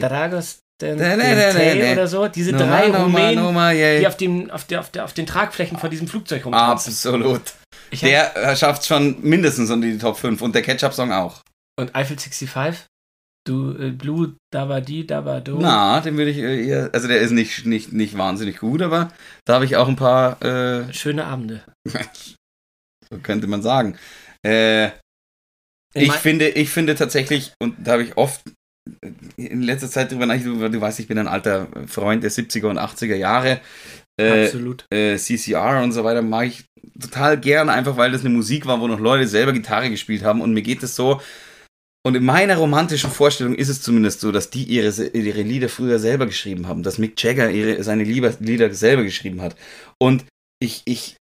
Dragos 0.00 0.60
Den, 0.80 0.98
den 0.98 1.18
nee. 1.18 1.92
oder 1.92 2.06
so. 2.06 2.28
Diese 2.28 2.52
Noma, 2.52 2.66
drei 2.66 2.88
Noma, 2.88 3.04
Rumänen, 3.04 3.44
Noma, 3.44 3.72
yeah. 3.72 3.98
die 3.98 4.06
auf, 4.06 4.16
dem, 4.16 4.50
auf, 4.50 4.64
der, 4.64 4.80
auf, 4.80 4.90
der, 4.90 5.04
auf 5.04 5.14
den 5.14 5.26
Tragflächen 5.26 5.78
von 5.78 5.90
diesem 5.90 6.06
Flugzeug 6.06 6.44
rumtanzen. 6.44 6.92
Absolut. 6.92 7.54
Ich 7.90 8.00
Der 8.00 8.56
schafft 8.56 8.84
schon 8.84 9.16
mindestens 9.22 9.70
unter 9.70 9.86
die 9.86 9.96
Top 9.96 10.18
5 10.18 10.42
und 10.42 10.54
der 10.54 10.62
Ketchup-Song 10.62 11.12
auch. 11.12 11.42
Und 11.78 11.94
Eiffel 11.94 12.18
65? 12.18 12.86
Du, 13.46 13.76
äh, 13.78 13.90
Blue, 13.90 14.34
da 14.50 14.68
war 14.68 14.80
die, 14.80 15.06
da 15.06 15.24
war 15.24 15.40
du. 15.40 15.58
Na, 15.60 16.00
den 16.00 16.16
würde 16.16 16.32
ich 16.32 16.38
äh, 16.38 16.66
eher, 16.66 16.90
also 16.92 17.06
der 17.06 17.20
ist 17.20 17.30
nicht, 17.30 17.64
nicht, 17.64 17.92
nicht 17.92 18.18
wahnsinnig 18.18 18.58
gut, 18.58 18.82
aber 18.82 19.12
da 19.44 19.54
habe 19.54 19.64
ich 19.64 19.76
auch 19.76 19.86
ein 19.86 19.94
paar, 19.94 20.42
äh, 20.42 20.92
Schöne 20.92 21.24
Abende. 21.24 21.62
so 23.08 23.18
könnte 23.22 23.46
man 23.46 23.62
sagen. 23.62 23.96
Äh, 24.44 24.88
ich 25.94 26.12
finde, 26.12 26.48
ich 26.48 26.70
finde 26.70 26.96
tatsächlich, 26.96 27.52
und 27.62 27.76
da 27.78 27.92
habe 27.92 28.02
ich 28.02 28.16
oft 28.16 28.42
in 29.36 29.62
letzter 29.62 29.88
Zeit 29.88 30.12
drüber 30.12 30.26
nachgedacht, 30.26 30.74
du, 30.74 30.80
weißt, 30.80 31.00
ich 31.00 31.08
bin 31.08 31.18
ein 31.18 31.28
alter 31.28 31.68
Freund 31.86 32.22
der 32.22 32.30
70er 32.30 32.66
und 32.66 32.78
80er 32.78 33.16
Jahre. 33.16 33.60
Äh, 34.18 34.44
Absolut. 34.44 34.86
äh, 34.90 35.16
CCR 35.16 35.82
und 35.82 35.92
so 35.92 36.02
weiter 36.04 36.22
mag 36.22 36.46
ich 36.46 36.64
total 36.98 37.38
gern, 37.38 37.68
einfach 37.68 37.96
weil 37.96 38.12
das 38.12 38.22
eine 38.22 38.30
Musik 38.30 38.66
war, 38.66 38.80
wo 38.80 38.88
noch 38.88 39.00
Leute 39.00 39.28
selber 39.28 39.52
Gitarre 39.52 39.90
gespielt 39.90 40.22
haben 40.24 40.40
und 40.40 40.54
mir 40.54 40.62
geht 40.62 40.82
es 40.82 40.96
so. 40.96 41.20
Und 42.06 42.14
in 42.14 42.24
meiner 42.24 42.56
romantischen 42.56 43.10
Vorstellung 43.10 43.56
ist 43.56 43.68
es 43.68 43.82
zumindest 43.82 44.20
so, 44.20 44.30
dass 44.30 44.48
die 44.48 44.62
ihre, 44.62 44.88
ihre 45.08 45.42
Lieder 45.42 45.68
früher 45.68 45.98
selber 45.98 46.26
geschrieben 46.26 46.68
haben, 46.68 46.84
dass 46.84 46.98
Mick 46.98 47.20
Jagger 47.20 47.50
ihre, 47.50 47.82
seine 47.82 48.04
Lieder, 48.04 48.72
selber 48.72 49.02
geschrieben 49.02 49.42
hat. 49.42 49.56
Und 49.98 50.24
ich, 50.60 50.82
ich, 50.84 51.16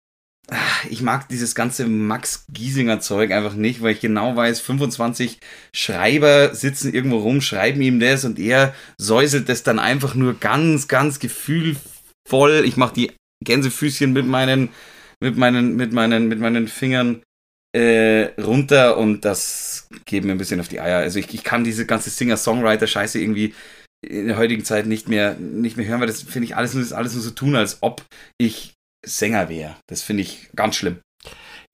ich 0.91 1.03
mag 1.03 1.29
dieses 1.29 1.55
ganze 1.55 1.87
Max 1.87 2.45
Giesinger 2.53 3.01
Zeug 3.01 3.31
einfach 3.31 3.55
nicht, 3.55 3.81
weil 3.81 3.93
ich 3.93 4.01
genau 4.01 4.35
weiß, 4.35 4.61
25 4.61 5.39
Schreiber 5.75 6.55
sitzen 6.55 6.93
irgendwo 6.93 7.19
rum, 7.19 7.41
schreiben 7.41 7.81
ihm 7.81 8.01
das 8.01 8.25
und 8.25 8.39
er 8.39 8.75
säuselt 8.99 9.49
das 9.49 9.63
dann 9.63 9.79
einfach 9.79 10.15
nur 10.15 10.39
ganz, 10.39 10.89
ganz 10.89 11.21
gefühlvoll. 11.21 12.65
Ich 12.65 12.77
mache 12.77 12.95
die 12.95 13.13
Gänsefüßchen 13.45 14.13
mit 14.13 14.27
meinen, 14.27 14.71
mit 15.21 15.37
meinen, 15.37 15.77
mit 15.77 15.93
meinen, 15.93 16.29
mit 16.29 16.41
meinen 16.41 16.69
Fingern 16.69 17.23
äh, 17.75 18.31
runter 18.41 18.99
und 18.99 19.25
das 19.25 19.89
geht 20.05 20.25
mir 20.25 20.33
ein 20.33 20.39
bisschen 20.39 20.61
auf 20.61 20.69
die 20.69 20.81
Eier. 20.81 20.99
Also 20.99 21.19
ich, 21.19 21.33
ich 21.33 21.45
kann 21.45 21.65
diese 21.65 21.87
ganze 21.87 22.11
Singer-Songwriter-Scheiße 22.11 23.19
irgendwie 23.19 23.55
in 24.05 24.27
der 24.27 24.37
heutigen 24.37 24.65
Zeit 24.65 24.87
nicht 24.87 25.09
mehr, 25.09 25.35
nicht 25.35 25.77
mehr 25.77 25.87
hören, 25.87 26.01
weil 26.01 26.09
das 26.09 26.23
finde 26.23 26.47
ich 26.47 26.57
alles 26.57 26.75
nur, 26.75 26.83
ist 26.83 26.93
alles 26.93 27.15
nur 27.15 27.23
so 27.23 27.31
tun, 27.31 27.55
als 27.55 27.79
ob 27.83 28.05
ich 28.37 28.75
Sänger 29.05 29.49
wäre. 29.49 29.77
Das 29.89 30.03
finde 30.03 30.23
ich 30.23 30.51
ganz 30.55 30.77
schlimm. 30.77 31.01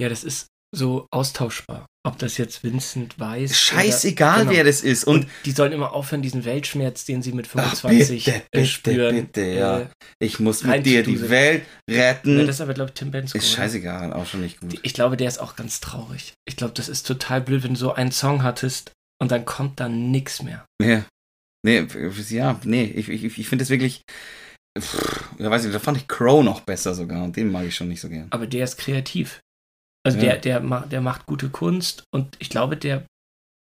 Ja, 0.01 0.09
das 0.09 0.25
ist 0.25 0.47
so 0.75 1.07
austauschbar. 1.11 1.87
Ob 2.07 2.19
das 2.19 2.39
jetzt 2.39 2.63
Vincent 2.63 3.19
weiß. 3.19 3.57
Scheißegal, 3.57 4.41
genau. 4.41 4.51
wer 4.53 4.65
das 4.65 4.83
ist. 4.83 5.05
Und, 5.05 5.25
Und 5.25 5.29
die 5.45 5.51
sollen 5.51 5.73
immer 5.73 5.93
aufhören, 5.93 6.23
diesen 6.23 6.45
Weltschmerz, 6.45 7.05
den 7.05 7.23
sie 7.23 7.33
mit 7.33 7.47
Ach, 7.55 7.75
25 7.75 8.25
bitte, 8.25 8.37
äh, 8.37 8.43
bitte, 8.51 8.67
spüren. 8.67 9.17
bitte, 9.17 9.43
ja. 9.43 9.81
Äh, 9.81 9.87
ich 10.19 10.41
muss 10.41 10.63
mit 10.63 10.87
dir 10.87 11.03
die. 11.03 11.29
Welt 11.29 11.65
ja, 11.91 12.11
retten. 12.11 12.39
das 12.47 12.57
ist 12.57 12.61
aber, 12.61 12.75
glaube 12.75 12.91
ich, 12.91 12.95
Tim 12.95 13.11
Bensko. 13.11 13.37
ist 13.37 13.51
scheißegal, 13.51 14.13
auch 14.13 14.27
schon 14.27 14.41
nicht 14.41 14.61
gut. 14.61 14.79
Ich 14.83 14.95
glaube, 14.95 15.17
der 15.17 15.29
ist 15.29 15.39
auch 15.39 15.57
ganz 15.57 15.81
traurig. 15.81 16.35
Ich 16.47 16.57
glaube, 16.57 16.73
das 16.75 16.89
ist 16.89 17.07
total 17.07 17.41
blöd, 17.41 17.65
wenn 17.65 17.75
du 17.75 17.81
so 17.81 17.93
einen 17.93 18.13
Song 18.13 18.43
hattest 18.43 18.93
und 19.21 19.31
dann 19.31 19.45
kommt 19.45 19.81
da 19.81 19.89
nichts 19.89 20.43
mehr. 20.43 20.65
Ja. 20.81 21.05
Nee, 21.67 21.87
ja, 22.31 22.61
nee, 22.65 22.85
ich, 22.85 23.09
ich, 23.09 23.25
ich 23.25 23.49
finde 23.49 23.65
das 23.65 23.71
wirklich. 23.71 24.03
Pff, 24.81 25.31
ja, 25.39 25.51
weiß 25.51 25.65
ich, 25.67 25.73
da 25.73 25.79
fand 25.79 25.97
ich 25.99 26.09
Crow 26.09 26.43
noch 26.45 26.61
besser 26.61 26.95
sogar 26.95 27.23
und 27.25 27.37
den 27.37 27.51
mag 27.53 27.65
ich 27.67 27.75
schon 27.75 27.89
nicht 27.89 28.01
so 28.01 28.09
gern. 28.09 28.29
Aber 28.31 28.47
der 28.47 28.65
ist 28.65 28.77
kreativ. 28.79 29.41
Also 30.05 30.19
Ja. 30.19 30.25
der, 30.25 30.37
der, 30.39 30.61
ma- 30.61 30.87
der 30.87 31.01
macht 31.01 31.27
gute 31.27 31.49
Kunst 31.49 32.05
und 32.15 32.37
ich 32.39 32.51
glaube, 32.51 32.77
der, 32.77 33.05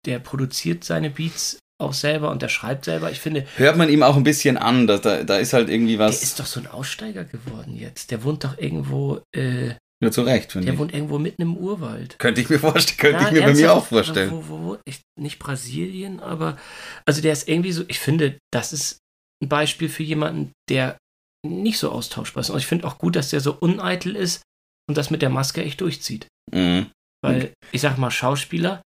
der 0.05 0.19
produziert 0.19 0.83
seine 0.83 1.09
Beats 1.09 1.59
auch 1.81 1.93
selber 1.93 2.31
und 2.31 2.41
der 2.41 2.49
schreibt 2.49 2.85
selber. 2.85 3.11
Ich 3.11 3.19
finde, 3.19 3.45
Hört 3.57 3.77
man 3.77 3.89
ihm 3.89 4.03
auch 4.03 4.15
ein 4.15 4.23
bisschen 4.23 4.57
an, 4.57 4.87
dass 4.87 5.01
da, 5.01 5.23
da 5.23 5.37
ist 5.37 5.53
halt 5.53 5.69
irgendwie 5.69 5.97
der 5.97 6.07
was. 6.07 6.21
ist 6.23 6.39
doch 6.39 6.45
so 6.45 6.59
ein 6.59 6.67
Aussteiger 6.67 7.23
geworden 7.25 7.75
jetzt. 7.75 8.11
Der 8.11 8.23
wohnt 8.23 8.43
doch 8.43 8.57
irgendwo, 8.57 9.21
äh, 9.35 9.73
Nur 10.01 10.11
zu 10.11 10.21
Recht, 10.23 10.51
finde 10.53 10.65
der 10.65 10.73
ich. 10.75 10.79
wohnt 10.79 10.93
irgendwo 10.93 11.19
mitten 11.19 11.41
im 11.41 11.57
Urwald. 11.57 12.17
Könnte 12.19 12.41
ich 12.41 12.49
mir 12.49 12.59
vorstellen, 12.59 12.97
könnte 12.97 13.21
Ja, 13.23 13.27
ich 13.27 13.33
mir 13.33 13.41
bei 13.43 13.53
mir 13.53 13.73
auch 13.73 13.85
vorstellen. 13.85 14.31
Wo, 14.31 14.43
wo, 14.47 14.63
wo, 14.63 14.77
ich, 14.85 15.01
nicht 15.19 15.39
Brasilien, 15.39 16.19
aber 16.19 16.57
also 17.05 17.21
der 17.21 17.33
ist 17.33 17.47
irgendwie 17.47 17.71
so, 17.71 17.83
ich 17.87 17.99
finde, 17.99 18.37
das 18.51 18.71
ist 18.73 18.97
ein 19.41 19.49
Beispiel 19.49 19.89
für 19.89 20.03
jemanden, 20.03 20.51
der 20.69 20.97
nicht 21.45 21.77
so 21.77 21.91
austauschbar 21.91 22.41
ist. 22.41 22.49
Und 22.49 22.59
ich 22.59 22.67
finde 22.67 22.87
auch 22.87 22.97
gut, 22.97 23.15
dass 23.15 23.29
der 23.29 23.39
so 23.39 23.53
uneitel 23.53 24.15
ist 24.15 24.41
und 24.89 24.97
das 24.97 25.09
mit 25.09 25.21
der 25.21 25.29
Maske 25.29 25.63
echt 25.63 25.81
durchzieht. 25.81 26.27
Mhm. 26.51 26.87
Weil, 27.23 27.53
ich 27.71 27.81
sag 27.81 27.97
mal, 27.97 28.11
Schauspieler 28.11 28.81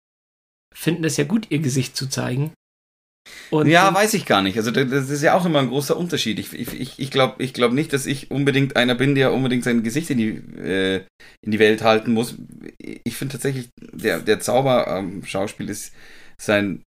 finden 0.74 1.04
es 1.04 1.16
ja 1.16 1.24
gut, 1.24 1.50
ihr 1.50 1.58
Gesicht 1.58 1.96
zu 1.96 2.06
zeigen. 2.06 2.52
Und, 3.50 3.66
Ja, 3.66 3.88
und, 3.88 3.94
weiß 3.94 4.14
ich 4.14 4.26
gar 4.26 4.42
nicht. 4.42 4.56
Also 4.56 4.70
das 4.70 5.10
ist 5.10 5.22
ja 5.22 5.34
auch 5.34 5.46
immer 5.46 5.60
ein 5.60 5.68
großer 5.68 5.96
Unterschied. 5.96 6.38
Ich, 6.38 6.52
ich, 6.52 6.98
ich, 6.98 7.10
glaube 7.10 7.42
ich 7.42 7.54
glaub 7.54 7.72
nicht, 7.72 7.92
dass 7.92 8.06
ich 8.06 8.30
unbedingt 8.30 8.76
einer 8.76 8.94
bin, 8.94 9.14
der 9.14 9.32
unbedingt 9.32 9.64
sein 9.64 9.82
Gesicht 9.82 10.10
in 10.10 10.18
die, 10.18 10.28
äh, 10.60 11.04
in 11.42 11.50
die 11.50 11.58
Welt 11.58 11.82
halten 11.82 12.12
muss. 12.12 12.36
Ich 12.78 13.16
finde 13.16 13.32
tatsächlich, 13.32 13.68
der, 13.80 14.20
der 14.20 14.40
Zauber 14.40 14.86
am 14.88 15.24
Schauspiel 15.24 15.68
ist 15.68 15.92
sein, 16.40 16.82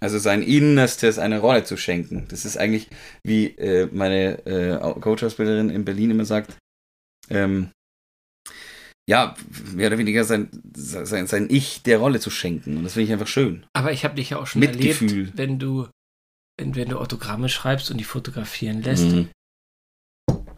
also 0.00 0.18
sein 0.18 0.42
Innerstes 0.42 1.18
eine 1.18 1.38
Rolle 1.40 1.64
zu 1.64 1.76
schenken. 1.76 2.26
Das 2.28 2.44
ist 2.44 2.56
eigentlich, 2.56 2.88
wie 3.22 3.48
äh, 3.58 3.88
meine 3.92 4.44
äh, 4.46 5.00
Coach-Ausbilderin 5.00 5.70
in 5.70 5.84
Berlin 5.84 6.10
immer 6.10 6.24
sagt, 6.24 6.56
ähm, 7.28 7.70
ja, 9.08 9.34
mehr 9.74 9.88
oder 9.88 9.98
weniger 9.98 10.24
sein, 10.24 10.48
sein, 10.74 11.26
sein 11.26 11.46
Ich 11.50 11.82
der 11.82 11.98
Rolle 11.98 12.20
zu 12.20 12.30
schenken. 12.30 12.76
Und 12.76 12.84
das 12.84 12.92
finde 12.94 13.06
ich 13.06 13.12
einfach 13.12 13.26
schön. 13.26 13.66
aber 13.76 13.92
ich 13.92 14.04
habe 14.04 14.14
dich 14.14 14.30
ja 14.30 14.38
auch 14.38 14.46
schon 14.46 14.60
Mitgefühl. 14.60 15.10
erlebt, 15.10 15.32
wenn 15.38 15.58
du, 15.58 15.88
wenn, 16.58 16.76
wenn 16.76 16.88
du 16.88 16.98
Autogramme 16.98 17.48
schreibst 17.48 17.90
und 17.90 17.98
die 17.98 18.04
fotografieren 18.04 18.82
lässt. 18.82 19.04
Mhm. 19.04 19.28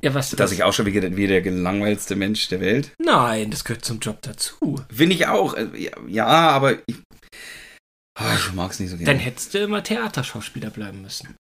Ja, 0.04 0.12
was, 0.14 0.30
Dass 0.30 0.40
was 0.40 0.52
ich 0.52 0.64
auch 0.64 0.72
schon 0.72 0.86
wie, 0.86 1.16
wie 1.16 1.26
der 1.28 1.42
gelangweilste 1.42 2.16
Mensch 2.16 2.48
der 2.48 2.60
Welt. 2.60 2.92
Nein, 2.98 3.50
das 3.52 3.64
gehört 3.64 3.84
zum 3.84 4.00
Job 4.00 4.20
dazu. 4.22 4.80
Finde 4.92 5.14
ich 5.14 5.28
auch. 5.28 5.54
Äh, 5.54 5.90
Ja, 6.08 6.26
aber 6.26 6.78
ich, 6.86 6.96
ich 8.18 8.52
mag 8.52 8.70
es 8.70 8.80
nicht 8.80 8.90
so 8.90 8.96
Dann 8.96 9.04
gerne. 9.04 9.18
hättest 9.20 9.54
du 9.54 9.58
immer 9.58 9.82
Theaterschauspieler 9.82 10.70
bleiben 10.70 11.02
müssen. 11.02 11.34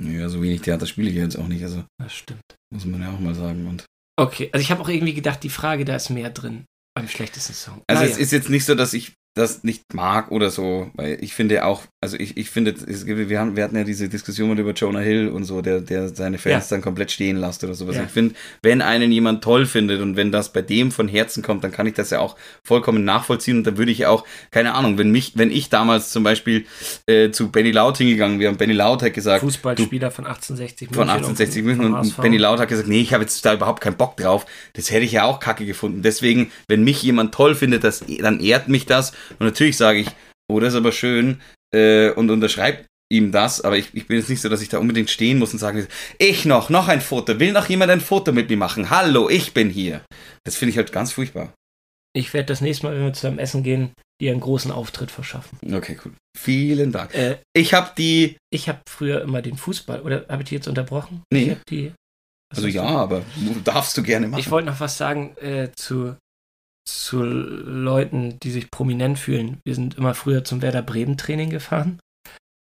Ja, 0.00 0.28
so 0.28 0.42
wenig 0.42 0.62
Theater 0.62 0.86
spiele 0.86 1.10
ich 1.10 1.16
jetzt 1.16 1.36
auch 1.36 1.48
nicht. 1.48 1.62
Also 1.62 1.84
Das 1.98 2.12
stimmt. 2.14 2.40
muss 2.72 2.84
man 2.86 3.02
ja 3.02 3.12
auch 3.12 3.20
mal 3.20 3.34
sagen. 3.34 3.66
Und 3.66 3.84
Okay, 4.18 4.50
also 4.52 4.62
ich 4.62 4.70
habe 4.70 4.80
auch 4.82 4.88
irgendwie 4.88 5.14
gedacht, 5.14 5.42
die 5.42 5.48
Frage, 5.50 5.84
da 5.84 5.96
ist 5.96 6.10
mehr 6.10 6.30
drin 6.30 6.64
beim 6.94 7.08
schlechtesten 7.08 7.54
Song. 7.54 7.82
also 7.86 8.02
Naja. 8.02 8.12
es 8.14 8.18
ist 8.18 8.32
jetzt 8.32 8.48
nicht 8.50 8.64
so, 8.64 8.74
dass 8.74 8.92
ich 8.94 9.12
das 9.34 9.64
nicht 9.64 9.94
mag 9.94 10.30
oder 10.30 10.50
so, 10.50 10.90
weil 10.94 11.16
ich 11.22 11.32
finde 11.34 11.64
auch, 11.64 11.82
also 12.02 12.18
ich, 12.18 12.36
ich 12.36 12.50
finde, 12.50 12.72
es 12.72 13.06
gibt, 13.06 13.30
wir, 13.30 13.40
haben, 13.40 13.56
wir 13.56 13.64
hatten 13.64 13.76
ja 13.76 13.84
diese 13.84 14.08
Diskussion 14.08 14.58
über 14.58 14.72
Jonah 14.72 15.00
Hill 15.00 15.28
und 15.28 15.44
so, 15.44 15.62
der, 15.62 15.80
der 15.80 16.10
seine 16.10 16.36
Fans 16.36 16.68
Ja. 16.68 16.76
dann 16.76 16.82
komplett 16.82 17.10
stehen 17.12 17.38
lässt 17.38 17.64
oder 17.64 17.72
sowas. 17.72 17.96
Ja. 17.96 18.02
Ich 18.02 18.10
finde, 18.10 18.34
wenn 18.60 18.82
einen 18.82 19.10
jemand 19.10 19.42
toll 19.42 19.64
findet 19.64 20.02
und 20.02 20.16
wenn 20.16 20.32
das 20.32 20.52
bei 20.52 20.60
dem 20.60 20.90
von 20.92 21.08
Herzen 21.08 21.42
kommt, 21.42 21.64
dann 21.64 21.72
kann 21.72 21.86
ich 21.86 21.94
das 21.94 22.10
ja 22.10 22.18
auch 22.18 22.36
vollkommen 22.62 23.04
nachvollziehen 23.04 23.58
und 23.58 23.66
dann 23.66 23.78
würde 23.78 23.90
ich 23.90 24.04
auch, 24.04 24.24
keine 24.50 24.74
Ahnung, 24.74 24.98
wenn 24.98 25.10
mich, 25.10 25.32
wenn 25.36 25.50
ich 25.50 25.70
damals 25.70 26.10
zum 26.10 26.24
Beispiel 26.24 26.66
äh, 27.06 27.30
zu 27.30 27.50
Benny 27.50 27.70
Laut 27.70 27.96
hingegangen 27.96 28.38
wäre 28.38 28.52
und 28.52 28.58
Benny 28.58 28.74
Laut 28.74 29.02
hat 29.02 29.14
gesagt, 29.14 29.40
Fußballspieler 29.40 30.10
von 30.10 30.26
1860 30.26 30.88
von 30.88 31.06
München 31.06 31.10
1860 31.10 31.62
und 31.62 31.66
München 31.66 31.84
vom 31.86 31.94
und, 31.94 32.00
und 32.00 32.22
Benny 32.22 32.36
Laut 32.36 32.60
hat 32.60 32.68
gesagt, 32.68 32.88
nee, 32.88 33.00
ich 33.00 33.14
habe 33.14 33.22
jetzt 33.24 33.42
da 33.46 33.54
überhaupt 33.54 33.80
keinen 33.80 33.96
Bock 33.96 34.18
drauf. 34.18 34.44
Das 34.74 34.90
hätte 34.90 35.06
ich 35.06 35.12
ja 35.12 35.24
auch 35.24 35.40
kacke 35.40 35.64
gefunden. 35.64 36.02
Deswegen, 36.02 36.52
wenn 36.68 36.84
mich 36.84 37.02
jemand 37.02 37.32
toll 37.32 37.54
findet, 37.54 37.82
das, 37.82 38.04
dann 38.20 38.40
ehrt 38.40 38.68
mich 38.68 38.84
das. 38.84 39.12
Und 39.30 39.40
natürlich 39.46 39.76
sage 39.76 40.00
ich, 40.00 40.08
oh, 40.50 40.60
das 40.60 40.74
ist 40.74 40.78
aber 40.78 40.92
schön 40.92 41.40
äh, 41.74 42.10
und 42.10 42.30
unterschreibt 42.30 42.86
ihm 43.10 43.30
das, 43.30 43.60
aber 43.60 43.76
ich, 43.76 43.94
ich 43.94 44.06
bin 44.06 44.16
jetzt 44.16 44.30
nicht 44.30 44.40
so, 44.40 44.48
dass 44.48 44.62
ich 44.62 44.70
da 44.70 44.78
unbedingt 44.78 45.10
stehen 45.10 45.38
muss 45.38 45.52
und 45.52 45.58
sagen, 45.58 45.86
ich 46.18 46.44
noch, 46.46 46.70
noch 46.70 46.88
ein 46.88 47.02
Foto, 47.02 47.38
will 47.38 47.52
noch 47.52 47.68
jemand 47.68 47.90
ein 47.90 48.00
Foto 48.00 48.32
mit 48.32 48.48
mir 48.48 48.56
machen? 48.56 48.88
Hallo, 48.88 49.28
ich 49.28 49.52
bin 49.52 49.68
hier. 49.68 50.02
Das 50.44 50.56
finde 50.56 50.70
ich 50.70 50.78
halt 50.78 50.92
ganz 50.92 51.12
furchtbar. 51.12 51.52
Ich 52.14 52.32
werde 52.34 52.46
das 52.46 52.60
nächste 52.60 52.86
Mal, 52.86 52.94
wenn 52.94 53.04
wir 53.04 53.12
zusammen 53.12 53.38
essen 53.38 53.62
gehen, 53.62 53.92
dir 54.20 54.32
einen 54.32 54.40
großen 54.40 54.70
Auftritt 54.70 55.10
verschaffen. 55.10 55.58
Okay, 55.74 55.98
cool. 56.04 56.12
Vielen 56.36 56.92
Dank. 56.92 57.14
Äh, 57.14 57.38
Ich 57.54 57.74
habe 57.74 57.92
die, 57.96 58.36
ich 58.50 58.68
habe 58.68 58.80
früher 58.88 59.22
immer 59.22 59.42
den 59.42 59.56
Fußball, 59.56 60.00
oder 60.00 60.26
habe 60.28 60.42
ich 60.42 60.48
die 60.48 60.54
jetzt 60.54 60.68
unterbrochen? 60.68 61.22
Nee. 61.32 61.56
Die, 61.68 61.92
also 62.54 62.66
ja, 62.66 62.82
du? 62.82 62.88
aber 62.98 63.22
darfst 63.64 63.96
du 63.96 64.02
gerne 64.02 64.28
machen. 64.28 64.40
Ich 64.40 64.50
wollte 64.50 64.68
noch 64.68 64.80
was 64.80 64.96
sagen 64.96 65.36
äh, 65.38 65.70
zu, 65.74 66.16
zu 66.84 67.22
Leuten, 67.22 68.38
die 68.42 68.50
sich 68.50 68.70
prominent 68.70 69.18
fühlen. 69.18 69.60
Wir 69.64 69.74
sind 69.74 69.96
immer 69.96 70.14
früher 70.14 70.44
zum 70.44 70.62
Werder 70.62 70.82
Bremen 70.82 71.16
Training 71.16 71.50
gefahren. 71.50 71.98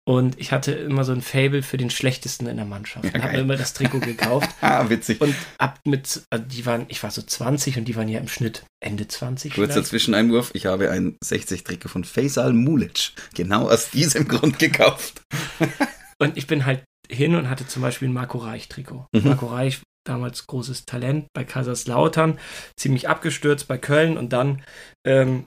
Und 0.07 0.39
ich 0.39 0.53
hatte 0.53 0.71
immer 0.71 1.03
so 1.03 1.11
ein 1.11 1.21
Fable 1.21 1.61
für 1.61 1.75
den 1.75 1.89
Schlechtesten 1.89 2.47
in 2.47 2.55
der 2.55 2.65
Mannschaft. 2.65 3.13
Ja, 3.13 3.21
habe 3.21 3.33
mir 3.33 3.39
immer 3.39 3.57
das 3.57 3.73
Trikot 3.73 3.99
gekauft. 3.99 4.49
ah, 4.61 4.89
witzig. 4.89 5.19
Und 5.19 5.35
ab 5.57 5.81
mit, 5.83 6.21
also 6.29 6.45
die 6.45 6.65
waren, 6.65 6.85
ich 6.87 7.03
war 7.03 7.11
so 7.11 7.21
20 7.21 7.77
und 7.77 7.85
die 7.85 7.97
waren 7.97 8.07
ja 8.07 8.21
im 8.21 8.29
Schnitt 8.29 8.63
Ende 8.79 9.09
20. 9.09 9.53
Kurzer. 9.53 9.83
Zwischeneinwurf. 9.83 10.51
Ich 10.53 10.65
habe 10.65 10.91
ein 10.91 11.17
60-Trikot 11.25 11.89
von 11.89 12.05
Faisal 12.05 12.53
Mulic 12.53 13.11
genau 13.35 13.69
aus 13.69 13.91
diesem 13.91 14.29
Grund 14.29 14.59
gekauft. 14.59 15.23
Und 16.19 16.35
ich 16.35 16.47
bin 16.47 16.65
halt 16.65 16.83
hin 17.09 17.35
und 17.35 17.47
hatte 17.47 17.67
zum 17.67 17.83
Beispiel 17.83 18.07
ein 18.07 18.13
Marco 18.13 18.39
Reich-Trikot. 18.39 19.05
Mhm. 19.13 19.23
Marco 19.23 19.45
Reich, 19.45 19.81
damals 20.07 20.47
großes 20.47 20.85
Talent 20.85 21.27
bei 21.33 21.43
Kaiserslautern, 21.43 22.39
ziemlich 22.77 23.09
abgestürzt 23.09 23.67
bei 23.67 23.77
Köln 23.77 24.17
und 24.17 24.33
dann 24.33 24.63
ähm, 25.05 25.45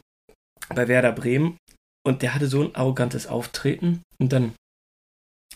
bei 0.69 0.89
Werder 0.89 1.13
Bremen. 1.13 1.57
Und 2.07 2.23
der 2.23 2.35
hatte 2.35 2.47
so 2.47 2.63
ein 2.63 2.75
arrogantes 2.75 3.27
Auftreten. 3.27 4.03
Und 4.19 4.33
dann 4.33 4.55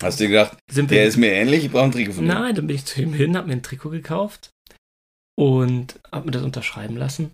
Hast 0.03 0.19
du 0.19 0.25
dir 0.25 0.31
gedacht, 0.31 0.59
der 0.69 1.07
ist 1.07 1.17
mir 1.17 1.33
ähnlich, 1.33 1.65
ich 1.65 1.71
brauche 1.71 1.85
ein 1.85 1.93
Trikot 1.93 2.15
von 2.15 2.25
dem. 2.25 2.35
Nein, 2.35 2.55
dann 2.55 2.67
bin 2.67 2.77
ich 2.77 2.85
zu 2.85 3.01
ihm 3.01 3.13
hin, 3.13 3.37
habe 3.37 3.47
mir 3.47 3.55
ein 3.55 3.63
Trikot 3.63 3.91
gekauft 3.91 4.51
und 5.39 6.01
habe 6.11 6.27
mir 6.27 6.33
das 6.33 6.43
unterschreiben 6.43 6.97
lassen. 6.97 7.33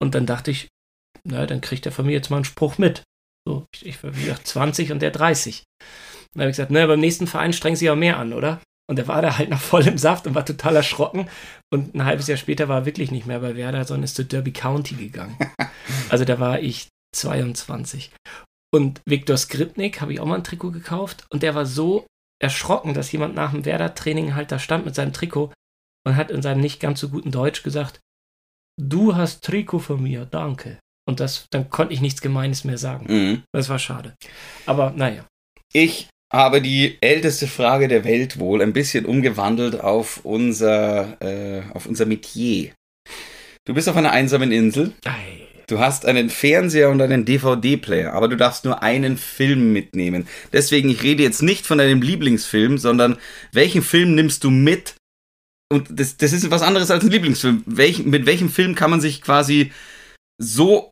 Und 0.00 0.14
dann 0.14 0.26
dachte 0.26 0.50
ich, 0.50 0.68
na, 1.24 1.46
dann 1.46 1.60
kriegt 1.60 1.84
er 1.86 1.92
von 1.92 2.06
mir 2.06 2.12
jetzt 2.12 2.30
mal 2.30 2.36
einen 2.36 2.44
Spruch 2.44 2.78
mit. 2.78 3.02
So, 3.46 3.66
ich, 3.74 3.86
ich 3.86 4.02
war 4.02 4.16
wie 4.16 4.22
gesagt 4.22 4.46
20 4.46 4.92
und 4.92 5.00
der 5.00 5.10
30. 5.10 5.64
Dann 6.32 6.42
habe 6.42 6.50
ich 6.50 6.56
gesagt, 6.56 6.70
na, 6.70 6.86
beim 6.86 7.00
nächsten 7.00 7.26
Verein 7.26 7.52
strengen 7.52 7.76
Sie 7.76 7.88
aber 7.88 7.96
mehr 7.96 8.18
an, 8.18 8.32
oder? 8.32 8.60
Und 8.88 8.98
er 8.98 9.06
war 9.06 9.22
da 9.22 9.38
halt 9.38 9.50
noch 9.50 9.60
voll 9.72 9.86
im 9.86 9.98
Saft 9.98 10.26
und 10.26 10.34
war 10.34 10.46
total 10.46 10.76
erschrocken. 10.76 11.28
Und 11.72 11.94
ein 11.94 12.04
halbes 12.04 12.26
Jahr 12.26 12.38
später 12.38 12.68
war 12.68 12.80
er 12.80 12.86
wirklich 12.86 13.10
nicht 13.10 13.26
mehr 13.26 13.40
bei 13.40 13.54
Werder, 13.56 13.84
sondern 13.84 14.04
ist 14.04 14.16
zu 14.16 14.24
Derby 14.24 14.52
County 14.52 14.94
gegangen. 14.94 15.36
Also 16.10 16.24
da 16.24 16.38
war 16.38 16.60
ich 16.60 16.88
22. 17.16 18.12
Und 18.74 19.00
Viktor 19.06 19.36
Skripnik 19.36 20.00
habe 20.00 20.12
ich 20.12 20.20
auch 20.20 20.26
mal 20.26 20.36
ein 20.36 20.44
Trikot 20.44 20.70
gekauft. 20.70 21.26
Und 21.30 21.42
der 21.42 21.54
war 21.54 21.66
so 21.66 22.06
erschrocken, 22.42 22.94
dass 22.94 23.12
jemand 23.12 23.34
nach 23.34 23.52
dem 23.52 23.64
Werder-Training 23.64 24.34
halt 24.34 24.52
da 24.52 24.58
stand 24.58 24.84
mit 24.84 24.94
seinem 24.94 25.12
Trikot 25.12 25.52
und 26.06 26.16
hat 26.16 26.30
in 26.30 26.42
seinem 26.42 26.60
nicht 26.60 26.80
ganz 26.80 27.00
so 27.00 27.08
guten 27.08 27.30
Deutsch 27.30 27.62
gesagt, 27.62 28.00
du 28.80 29.16
hast 29.16 29.44
Trikot 29.44 29.80
von 29.80 30.02
mir, 30.02 30.24
danke. 30.24 30.78
Und 31.06 31.20
das, 31.20 31.46
dann 31.50 31.70
konnte 31.70 31.94
ich 31.94 32.00
nichts 32.00 32.20
Gemeines 32.20 32.64
mehr 32.64 32.78
sagen. 32.78 33.06
Mhm. 33.08 33.42
Das 33.52 33.68
war 33.68 33.78
schade. 33.78 34.14
Aber 34.66 34.90
naja. 34.90 35.26
Ich 35.72 36.08
habe 36.32 36.60
die 36.60 36.98
älteste 37.00 37.46
Frage 37.46 37.88
der 37.88 38.04
Welt 38.04 38.38
wohl 38.38 38.62
ein 38.62 38.72
bisschen 38.72 39.06
umgewandelt 39.06 39.80
auf 39.80 40.20
unser, 40.24 41.20
äh, 41.22 41.62
auf 41.72 41.86
unser 41.86 42.06
Metier. 42.06 42.72
Du 43.64 43.74
bist 43.74 43.88
auf 43.88 43.96
einer 43.96 44.12
einsamen 44.12 44.52
Insel. 44.52 44.92
Ei. 45.04 45.48
Du 45.68 45.78
hast 45.78 46.06
einen 46.06 46.30
Fernseher 46.30 46.88
und 46.88 47.02
einen 47.02 47.26
DVD-Player, 47.26 48.14
aber 48.14 48.28
du 48.28 48.36
darfst 48.36 48.64
nur 48.64 48.82
einen 48.82 49.18
Film 49.18 49.74
mitnehmen. 49.74 50.26
Deswegen, 50.50 50.88
ich 50.88 51.02
rede 51.02 51.22
jetzt 51.22 51.42
nicht 51.42 51.66
von 51.66 51.76
deinem 51.76 52.00
Lieblingsfilm, 52.00 52.78
sondern 52.78 53.18
welchen 53.52 53.82
Film 53.82 54.14
nimmst 54.14 54.44
du 54.44 54.50
mit? 54.50 54.94
Und 55.70 55.88
das, 55.90 56.16
das 56.16 56.32
ist 56.32 56.50
was 56.50 56.62
anderes 56.62 56.90
als 56.90 57.04
ein 57.04 57.10
Lieblingsfilm. 57.10 57.64
Welch, 57.66 58.02
mit 58.04 58.24
welchem 58.24 58.48
Film 58.48 58.74
kann 58.74 58.90
man 58.90 59.02
sich 59.02 59.20
quasi 59.20 59.70
so 60.38 60.90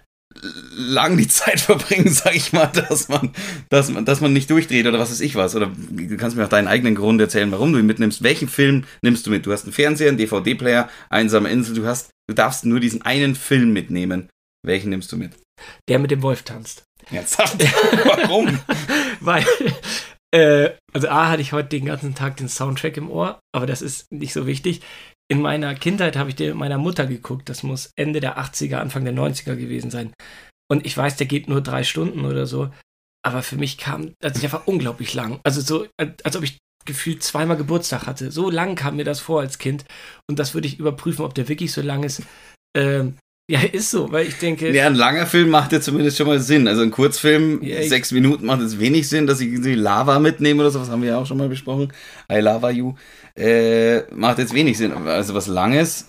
lang 0.73 1.17
die 1.17 1.29
Zeit 1.29 1.61
verbringen, 1.61 2.09
sag 2.09 2.35
ich 2.35 2.53
mal, 2.53 2.67
dass 2.67 3.09
man, 3.09 3.33
dass 3.69 3.91
man, 3.91 4.05
dass 4.05 4.21
man 4.21 4.33
nicht 4.33 4.51
durchdreht 4.51 4.87
oder 4.87 4.99
was 4.99 5.11
weiß 5.11 5.21
ich 5.21 5.35
was. 5.35 5.55
Oder 5.55 5.71
du 5.91 6.17
kannst 6.17 6.37
mir 6.37 6.45
auch 6.45 6.49
deinen 6.49 6.69
eigenen 6.69 6.95
Grund 6.95 7.21
erzählen, 7.21 7.51
warum 7.53 7.73
du 7.73 7.79
ihn 7.79 7.87
mitnimmst. 7.87 8.23
Welchen 8.23 8.49
Film 8.49 8.85
nimmst 9.03 9.27
du 9.27 9.31
mit? 9.31 9.47
Du 9.47 9.53
hast 9.53 9.65
einen 9.65 9.73
Fernseher, 9.73 10.09
einen 10.09 10.19
DVD-Player, 10.19 10.89
einsame 11.11 11.51
Insel, 11.51 11.75
du 11.75 11.87
hast, 11.87 12.11
du 12.29 12.35
darfst 12.35 12.65
nur 12.65 12.81
diesen 12.81 13.03
einen 13.03 13.35
Film 13.35 13.73
mitnehmen. 13.73 14.29
Welchen 14.65 14.91
nimmst 14.91 15.13
du 15.13 15.17
mit? 15.17 15.33
Der 15.89 15.99
mit 15.99 16.11
dem 16.11 16.23
Wolf 16.23 16.43
tanzt. 16.43 16.85
Ernsthaft? 17.11 17.57
Warum? 18.05 18.59
Weil, 19.21 19.45
äh, 20.35 20.71
also 20.93 21.09
A 21.09 21.29
hatte 21.29 21.43
ich 21.43 21.53
heute 21.53 21.69
den 21.69 21.85
ganzen 21.87 22.15
Tag 22.15 22.37
den 22.37 22.49
Soundtrack 22.49 22.97
im 22.97 23.11
Ohr, 23.11 23.39
aber 23.55 23.67
das 23.67 23.83
ist 23.83 24.11
nicht 24.11 24.33
so 24.33 24.47
wichtig. 24.47 24.83
In 25.29 25.41
meiner 25.41 25.75
Kindheit 25.75 26.17
habe 26.17 26.31
ich 26.31 26.37
den 26.37 26.49
mit 26.51 26.57
meiner 26.57 26.79
Mutter 26.79 27.07
geguckt. 27.07 27.49
Das 27.49 27.63
muss 27.63 27.91
Ende 27.97 28.21
der 28.21 28.39
80er, 28.39 28.77
Anfang 28.77 29.05
der 29.05 29.15
90er 29.15 29.57
gewesen 29.57 29.91
sein. 29.91 30.13
Und 30.69 30.87
ich 30.87 30.97
weiß, 30.97 31.17
der 31.17 31.27
geht 31.27 31.49
nur 31.49 31.61
drei 31.61 31.83
Stunden 31.85 32.25
oder 32.25 32.47
so. 32.47 32.71
Aber 33.25 33.43
für 33.43 33.57
mich 33.57 33.77
kam, 33.79 34.15
also 34.23 34.41
der 34.41 34.53
war 34.53 34.69
unglaublich 34.69 35.15
lang. 35.15 35.41
Also 35.43 35.61
so, 35.61 35.87
als 35.99 36.37
ob 36.37 36.45
ich 36.45 36.59
gefühlt 36.85 37.23
zweimal 37.23 37.57
Geburtstag 37.57 38.07
hatte. 38.07 38.31
So 38.31 38.51
lang 38.51 38.77
kam 38.77 38.97
mir 38.97 39.05
das 39.05 39.21
vor 39.21 39.41
als 39.41 39.59
Kind. 39.59 39.85
Und 40.29 40.39
das 40.39 40.55
würde 40.55 40.69
ich 40.69 40.79
überprüfen, 40.79 41.25
ob 41.25 41.35
der 41.35 41.49
wirklich 41.49 41.73
so 41.73 41.83
lang 41.83 42.05
ist. 42.05 42.23
Ähm, 42.77 43.17
ja, 43.49 43.61
ist 43.61 43.91
so, 43.93 44.11
weil 44.11 44.27
ich 44.27 44.39
denke, 44.39 44.73
Ja, 44.73 44.87
ein 44.87 44.97
langer 44.97 45.27
Film 45.27 45.51
macht 45.51 45.73
ja 45.73 45.81
zumindest 45.81 46.17
schon 46.17 46.27
mal 46.27 46.41
Sinn. 46.41 46.67
Also 46.67 46.83
ein 46.83 46.91
Kurzfilm, 46.91 47.63
Ja, 47.63 47.83
sechs 47.83 48.11
Minuten 48.11 48.47
macht 48.47 48.61
es 48.61 48.79
wenig 48.81 49.09
Sinn, 49.09 49.27
dass 49.27 49.41
ich 49.41 49.49
irgendwie 49.49 49.75
Lava 49.75 50.19
mitnehme 50.19 50.63
oder 50.63 50.71
sowas, 50.71 50.89
haben 50.89 51.03
wir 51.03 51.11
ja 51.11 51.19
auch 51.19 51.27
schon 51.27 51.39
mal 51.39 51.49
besprochen. 51.49 51.93
I 52.31 52.39
lava 52.39 52.71
you. 52.71 52.95
Äh, 53.37 54.03
macht 54.15 54.39
jetzt 54.39 54.55
wenig 54.55 54.79
Sinn. 54.79 54.93
Also 54.93 55.35
was 55.35 55.47
Langes, 55.47 56.07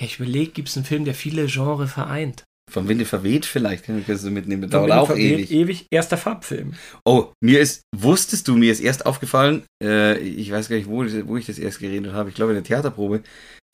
ja, 0.00 0.06
ich 0.06 0.18
überlege, 0.18 0.52
gibt 0.52 0.68
es 0.68 0.76
einen 0.76 0.86
Film, 0.86 1.04
der 1.04 1.14
viele 1.14 1.46
Genre 1.46 1.86
vereint? 1.86 2.44
vom 2.70 2.86
Winde 2.86 3.04
verweht 3.04 3.46
vielleicht, 3.46 3.84
kannst 3.84 4.24
du 4.24 4.30
mitnehmen, 4.30 4.62
das 4.62 4.70
dauert 4.70 4.92
auch 4.92 5.10
ewig. 5.16 5.50
ewig. 5.50 5.86
Erster 5.90 6.16
Farbfilm. 6.16 6.74
Oh, 7.04 7.32
mir 7.40 7.58
ist, 7.58 7.82
wusstest 7.96 8.46
du, 8.46 8.56
mir 8.56 8.70
ist 8.70 8.78
erst 8.78 9.06
aufgefallen, 9.06 9.64
äh, 9.82 10.16
ich 10.18 10.52
weiß 10.52 10.68
gar 10.68 10.76
nicht, 10.76 10.88
wo, 10.88 11.04
wo 11.26 11.36
ich 11.36 11.46
das 11.46 11.58
erst 11.58 11.80
geredet 11.80 12.12
habe, 12.12 12.28
ich 12.28 12.36
glaube 12.36 12.52
in 12.52 12.56
der 12.56 12.64
Theaterprobe, 12.64 13.24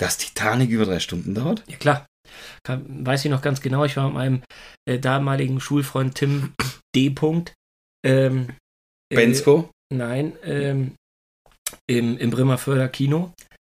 dass 0.00 0.16
Titanic 0.16 0.70
über 0.70 0.86
drei 0.86 0.98
Stunden 0.98 1.34
dauert. 1.34 1.62
Ja, 1.68 1.76
klar. 1.76 2.06
Kann, 2.64 3.06
weiß 3.06 3.26
ich 3.26 3.30
noch 3.30 3.42
ganz 3.42 3.60
genau. 3.60 3.84
Ich 3.84 3.98
war 3.98 4.06
mit 4.06 4.14
meinem 4.14 4.42
äh, 4.88 4.98
damaligen 4.98 5.60
Schulfreund 5.60 6.14
Tim 6.14 6.54
D. 6.94 7.08
-Punkt, 7.08 7.52
ähm, 8.02 8.48
äh, 9.12 9.16
Bensko? 9.16 9.70
Nein, 9.92 10.32
ähm, 10.42 10.92
im, 11.86 12.16
im 12.18 12.30
Bremerförder 12.30 12.88
Kino. 12.88 13.32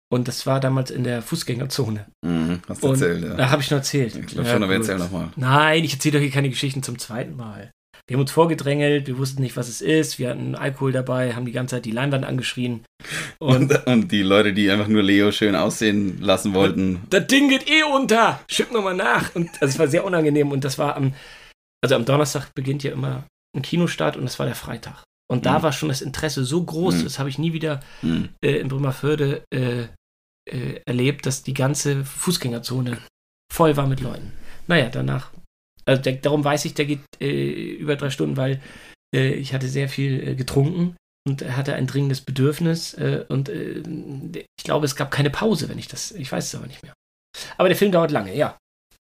Und 0.08 0.28
das 0.28 0.46
war 0.46 0.60
damals 0.60 0.90
in 0.90 1.02
der 1.02 1.20
Fußgängerzone. 1.20 2.06
Mhm, 2.24 2.62
hast 2.68 2.82
du 2.82 2.86
Und 2.88 2.92
erzählt, 3.02 3.24
ja. 3.24 3.34
Da 3.34 3.50
habe 3.50 3.60
ich 3.62 3.70
nur 3.70 3.78
erzählt. 3.80 4.14
Ich 4.14 4.26
glaube 4.26 4.48
schon, 4.48 4.62
aber 4.62 4.74
erzähl 4.74 4.98
nochmal. 4.98 5.30
Nein, 5.34 5.82
ich 5.82 5.94
erzähle 5.94 6.18
doch 6.18 6.22
hier 6.22 6.30
keine 6.30 6.48
Geschichten 6.48 6.82
zum 6.82 6.98
zweiten 6.98 7.36
Mal. 7.36 7.72
Wir 8.06 8.14
haben 8.14 8.20
uns 8.20 8.30
vorgedrängelt, 8.30 9.08
wir 9.08 9.18
wussten 9.18 9.42
nicht, 9.42 9.56
was 9.56 9.68
es 9.68 9.80
ist, 9.80 10.20
wir 10.20 10.30
hatten 10.30 10.54
Alkohol 10.54 10.92
dabei, 10.92 11.34
haben 11.34 11.44
die 11.44 11.50
ganze 11.50 11.74
Zeit 11.74 11.86
die 11.86 11.90
Leinwand 11.90 12.24
angeschrien. 12.24 12.84
Und 13.40 13.72
Und, 13.72 13.86
und 13.88 14.12
die 14.12 14.22
Leute, 14.22 14.52
die 14.52 14.70
einfach 14.70 14.86
nur 14.86 15.02
Leo 15.02 15.32
schön 15.32 15.56
aussehen 15.56 16.20
lassen 16.20 16.54
wollten. 16.54 17.02
das 17.10 17.26
Ding 17.26 17.48
geht 17.48 17.68
eh 17.68 17.82
unter. 17.82 18.40
Schick 18.48 18.72
nochmal 18.72 18.94
nach. 18.94 19.34
Und 19.34 19.50
also 19.60 19.72
es 19.72 19.78
war 19.80 19.88
sehr 19.88 20.04
unangenehm. 20.04 20.52
Und 20.52 20.62
das 20.64 20.78
war 20.78 20.94
am, 20.96 21.14
also 21.82 21.96
am 21.96 22.04
Donnerstag 22.04 22.54
beginnt 22.54 22.84
ja 22.84 22.92
immer 22.92 23.24
ein 23.56 23.62
Kinostart 23.62 24.16
und 24.16 24.22
das 24.22 24.38
war 24.38 24.46
der 24.46 24.54
Freitag. 24.54 25.02
Und 25.30 25.44
da 25.46 25.58
Mhm. 25.58 25.62
war 25.64 25.72
schon 25.72 25.88
das 25.88 26.02
Interesse 26.02 26.44
so 26.44 26.62
groß, 26.62 26.96
Mhm. 26.96 27.04
das 27.04 27.18
habe 27.18 27.28
ich 27.28 27.38
nie 27.38 27.52
wieder 27.52 27.80
Hm. 28.00 28.28
äh, 28.44 28.56
in 28.58 28.68
Bremerförde 28.68 29.42
äh, 29.52 29.86
äh, 30.48 30.80
erlebt, 30.86 31.26
dass 31.26 31.42
die 31.42 31.54
ganze 31.54 32.04
Fußgängerzone 32.04 32.98
voll 33.52 33.76
war 33.76 33.86
mit 33.88 34.00
Leuten. 34.00 34.32
Naja, 34.68 34.88
danach, 34.88 35.30
also 35.84 36.00
der, 36.02 36.14
darum 36.14 36.44
weiß 36.44 36.64
ich, 36.66 36.74
der 36.74 36.86
geht 36.86 37.00
äh, 37.20 37.72
über 37.74 37.96
drei 37.96 38.10
Stunden, 38.10 38.36
weil 38.36 38.60
äh, 39.14 39.34
ich 39.34 39.52
hatte 39.54 39.68
sehr 39.68 39.88
viel 39.88 40.28
äh, 40.28 40.34
getrunken 40.36 40.96
und 41.26 41.42
hatte 41.56 41.74
ein 41.74 41.88
dringendes 41.88 42.20
Bedürfnis 42.20 42.94
und 43.28 43.48
ich 43.48 44.46
glaube, 44.64 44.86
es 44.86 44.94
gab 44.94 45.10
keine 45.10 45.30
Pause, 45.30 45.68
wenn 45.68 45.78
ich 45.78 45.88
das, 45.88 46.12
ich 46.12 46.30
weiß 46.30 46.44
es 46.44 46.54
aber 46.54 46.68
nicht 46.68 46.84
mehr. 46.84 46.92
Aber 47.56 47.68
der 47.68 47.76
Film 47.76 47.90
dauert 47.90 48.12
lange, 48.12 48.32
ja. 48.36 48.56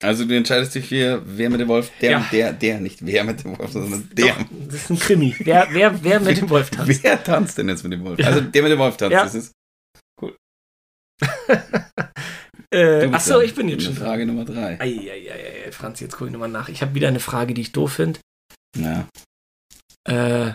Also 0.03 0.25
du 0.25 0.35
entscheidest 0.35 0.75
dich 0.75 0.87
für 0.87 1.21
wer 1.25 1.49
mit 1.49 1.59
dem 1.61 1.67
Wolf, 1.69 1.91
der 2.01 2.11
Ja. 2.11 2.27
der, 2.31 2.53
der, 2.53 2.79
nicht 2.79 3.05
wer 3.05 3.23
mit 3.23 3.43
dem 3.43 3.57
Wolf, 3.57 3.71
sondern 3.71 4.09
der. 4.13 4.35
Doch, 4.35 4.45
das 4.67 4.75
ist 4.75 4.89
ein 4.89 4.99
Krimi. 4.99 5.35
Wer, 5.39 5.67
wer, 5.71 6.03
wer 6.03 6.19
mit 6.19 6.37
dem 6.37 6.49
Wolf 6.49 6.69
tanzt? 6.69 7.03
Wer 7.03 7.23
tanzt 7.23 7.57
denn 7.57 7.69
jetzt 7.69 7.83
mit 7.83 7.93
dem 7.93 8.03
Wolf? 8.03 8.19
Ja. 8.19 8.27
Also 8.27 8.41
der 8.41 8.61
mit 8.63 8.71
dem 8.71 8.79
Wolf 8.79 8.97
tanzt, 8.97 9.13
Ja. 9.13 9.23
das 9.23 9.35
ist 9.35 9.51
Äh, 12.71 13.01
du 13.01 13.09
bist 13.11 13.13
achso, 13.29 13.39
ich 13.41 13.53
bin 13.53 13.69
jetzt 13.69 13.83
schon 13.83 13.93
dran. 13.95 14.05
Frage 14.07 14.25
Nummer 14.25 14.45
drei. 14.45 14.79
Eieieiei, 14.81 15.71
Franz, 15.71 15.99
jetzt 15.99 16.13
gucke 16.13 16.25
ich 16.25 16.31
nochmal 16.31 16.49
nach. 16.49 16.69
Ich 16.69 16.81
habe 16.81 16.95
wieder 16.95 17.07
eine 17.07 17.19
Frage, 17.19 17.53
die 17.53 17.61
ich 17.61 17.71
doof 17.71 17.93
finde. 17.93 18.19
Ja. 18.75 19.07
Äh, 20.09 20.53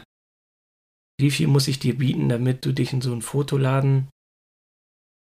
wie 1.21 1.31
viel 1.31 1.47
muss 1.47 1.69
ich 1.69 1.79
dir 1.79 1.97
bieten, 1.97 2.29
damit 2.29 2.65
du 2.65 2.73
dich 2.73 2.93
in 2.93 3.01
so 3.03 3.13
einen 3.13 3.23
Fotoladen. 3.23 4.09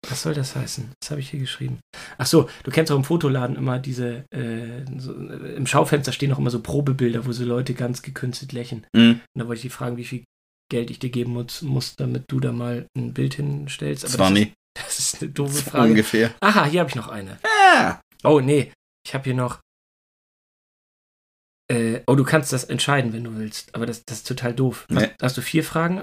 Was 0.08 0.22
soll 0.22 0.34
das 0.34 0.56
heißen? 0.56 0.92
Was 1.02 1.10
habe 1.10 1.20
ich 1.20 1.30
hier 1.30 1.40
geschrieben? 1.40 1.78
Ach 2.16 2.26
so, 2.26 2.48
du 2.64 2.70
kennst 2.70 2.90
auch 2.90 2.96
im 2.96 3.04
Fotoladen 3.04 3.56
immer 3.56 3.78
diese, 3.78 4.24
äh, 4.30 4.84
so, 4.98 5.12
äh, 5.14 5.54
im 5.56 5.66
Schaufenster 5.66 6.12
stehen 6.12 6.32
auch 6.32 6.38
immer 6.38 6.50
so 6.50 6.60
Probebilder, 6.60 7.26
wo 7.26 7.32
so 7.32 7.44
Leute 7.44 7.74
ganz 7.74 8.00
gekünstelt 8.02 8.52
lächeln. 8.52 8.86
Mhm. 8.94 9.20
Und 9.34 9.40
da 9.40 9.46
wollte 9.46 9.58
ich 9.58 9.62
dich 9.62 9.72
fragen, 9.72 9.98
wie 9.98 10.04
viel 10.06 10.24
Geld 10.70 10.90
ich 10.90 11.00
dir 11.00 11.10
geben 11.10 11.32
muss, 11.34 11.62
muss 11.62 11.96
damit 11.96 12.24
du 12.28 12.40
da 12.40 12.52
mal 12.52 12.86
ein 12.96 13.12
Bild 13.12 13.34
hinstellst. 13.34 14.04
Aber 14.04 14.12
das 14.16 14.26
20 14.28 14.46
ist, 14.48 14.54
das 14.74 14.98
ist 14.98 15.22
eine 15.22 15.30
doofe 15.32 15.62
Frage. 15.70 15.90
ungefähr. 15.90 16.34
Aha, 16.40 16.64
hier 16.64 16.80
habe 16.80 16.88
ich 16.90 16.96
noch 16.96 17.08
eine. 17.08 17.38
Ja. 17.74 18.00
Oh, 18.24 18.40
nee. 18.40 18.72
Ich 19.06 19.14
habe 19.14 19.24
hier 19.24 19.34
noch. 19.34 19.60
Äh, 21.70 22.00
oh, 22.06 22.16
du 22.16 22.24
kannst 22.24 22.52
das 22.52 22.64
entscheiden, 22.64 23.12
wenn 23.12 23.22
du 23.24 23.36
willst. 23.36 23.74
Aber 23.74 23.86
das, 23.86 24.02
das 24.04 24.18
ist 24.18 24.26
total 24.28 24.54
doof. 24.54 24.86
Hast, 24.90 25.00
Nee. 25.00 25.10
hast 25.22 25.36
du 25.36 25.42
vier 25.42 25.62
Fragen? 25.62 26.02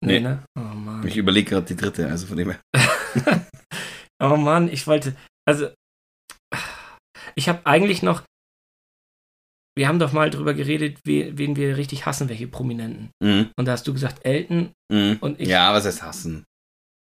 Nee. 0.00 0.20
ne? 0.20 0.44
Oh 0.56 0.60
Mann. 0.62 1.04
Ich 1.06 1.16
überlege 1.16 1.50
gerade 1.50 1.66
die 1.66 1.74
dritte, 1.76 2.06
also 2.08 2.26
von 2.26 2.36
dem 2.36 2.50
her. 2.50 2.60
oh 4.22 4.36
Mann, 4.36 4.68
ich 4.68 4.86
wollte. 4.86 5.16
Also. 5.46 5.68
Ich 7.34 7.48
habe 7.48 7.64
eigentlich 7.66 8.02
noch. 8.02 8.22
Wir 9.76 9.86
haben 9.86 10.00
doch 10.00 10.12
mal 10.12 10.28
drüber 10.30 10.54
geredet, 10.54 10.98
we, 11.04 11.38
wen 11.38 11.54
wir 11.54 11.76
richtig 11.76 12.04
hassen, 12.04 12.28
welche 12.28 12.48
Prominenten. 12.48 13.10
Mhm. 13.22 13.50
Und 13.56 13.64
da 13.66 13.72
hast 13.72 13.86
du 13.86 13.92
gesagt, 13.92 14.24
Elton 14.24 14.72
Mhm. 14.92 15.18
und 15.20 15.38
ich. 15.40 15.48
Ja, 15.48 15.72
was 15.72 15.84
heißt 15.84 16.02
hassen? 16.02 16.44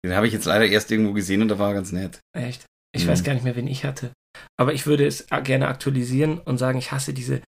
Den 0.05 0.13
habe 0.13 0.27
ich 0.27 0.33
jetzt 0.33 0.45
leider 0.45 0.67
erst 0.67 0.91
irgendwo 0.91 1.13
gesehen 1.13 1.41
und 1.41 1.47
da 1.47 1.57
war 1.57 1.69
er 1.69 1.75
ganz 1.75 1.91
nett. 1.91 2.19
Echt? 2.37 2.65
Ich 2.93 3.05
Mhm. 3.05 3.09
weiß 3.09 3.23
gar 3.23 3.33
nicht 3.33 3.43
mehr, 3.43 3.55
wen 3.55 3.67
ich 3.67 3.85
hatte. 3.85 4.11
Aber 4.59 4.73
ich 4.73 4.85
würde 4.85 5.07
es 5.07 5.25
gerne 5.43 5.67
aktualisieren 5.69 6.39
und 6.39 6.57
sagen, 6.57 6.77
ich 6.77 6.91
hasse 6.91 7.13
diese, 7.13 7.41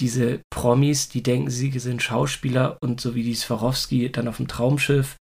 diese 0.00 0.40
Promis, 0.50 1.08
die 1.08 1.22
denken, 1.22 1.50
sie 1.50 1.76
sind 1.78 2.02
Schauspieler 2.02 2.78
und 2.80 3.00
so 3.00 3.14
wie 3.16 3.24
die 3.24 3.34
Swarovski 3.34 4.10
dann 4.12 4.28
auf 4.28 4.36
dem 4.36 4.46
Traumschiff 4.48 5.16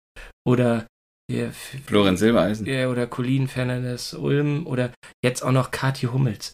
oder 0.46 0.86
der, 1.30 1.52
Florian 1.52 2.16
Silbereisen. 2.16 2.66
ja, 2.66 2.88
oder 2.88 3.06
Colin 3.06 3.48
Fernandes 3.48 4.14
Ulm 4.14 4.66
oder 4.66 4.92
jetzt 5.24 5.42
auch 5.42 5.52
noch 5.52 5.70
Kathi 5.70 6.06
Hummels. 6.06 6.52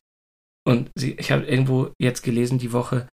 Und 0.66 0.90
sie, 0.96 1.12
ich 1.12 1.30
habe 1.30 1.44
irgendwo 1.44 1.90
jetzt 2.00 2.22
gelesen 2.22 2.58
die 2.58 2.72
Woche, 2.72 3.06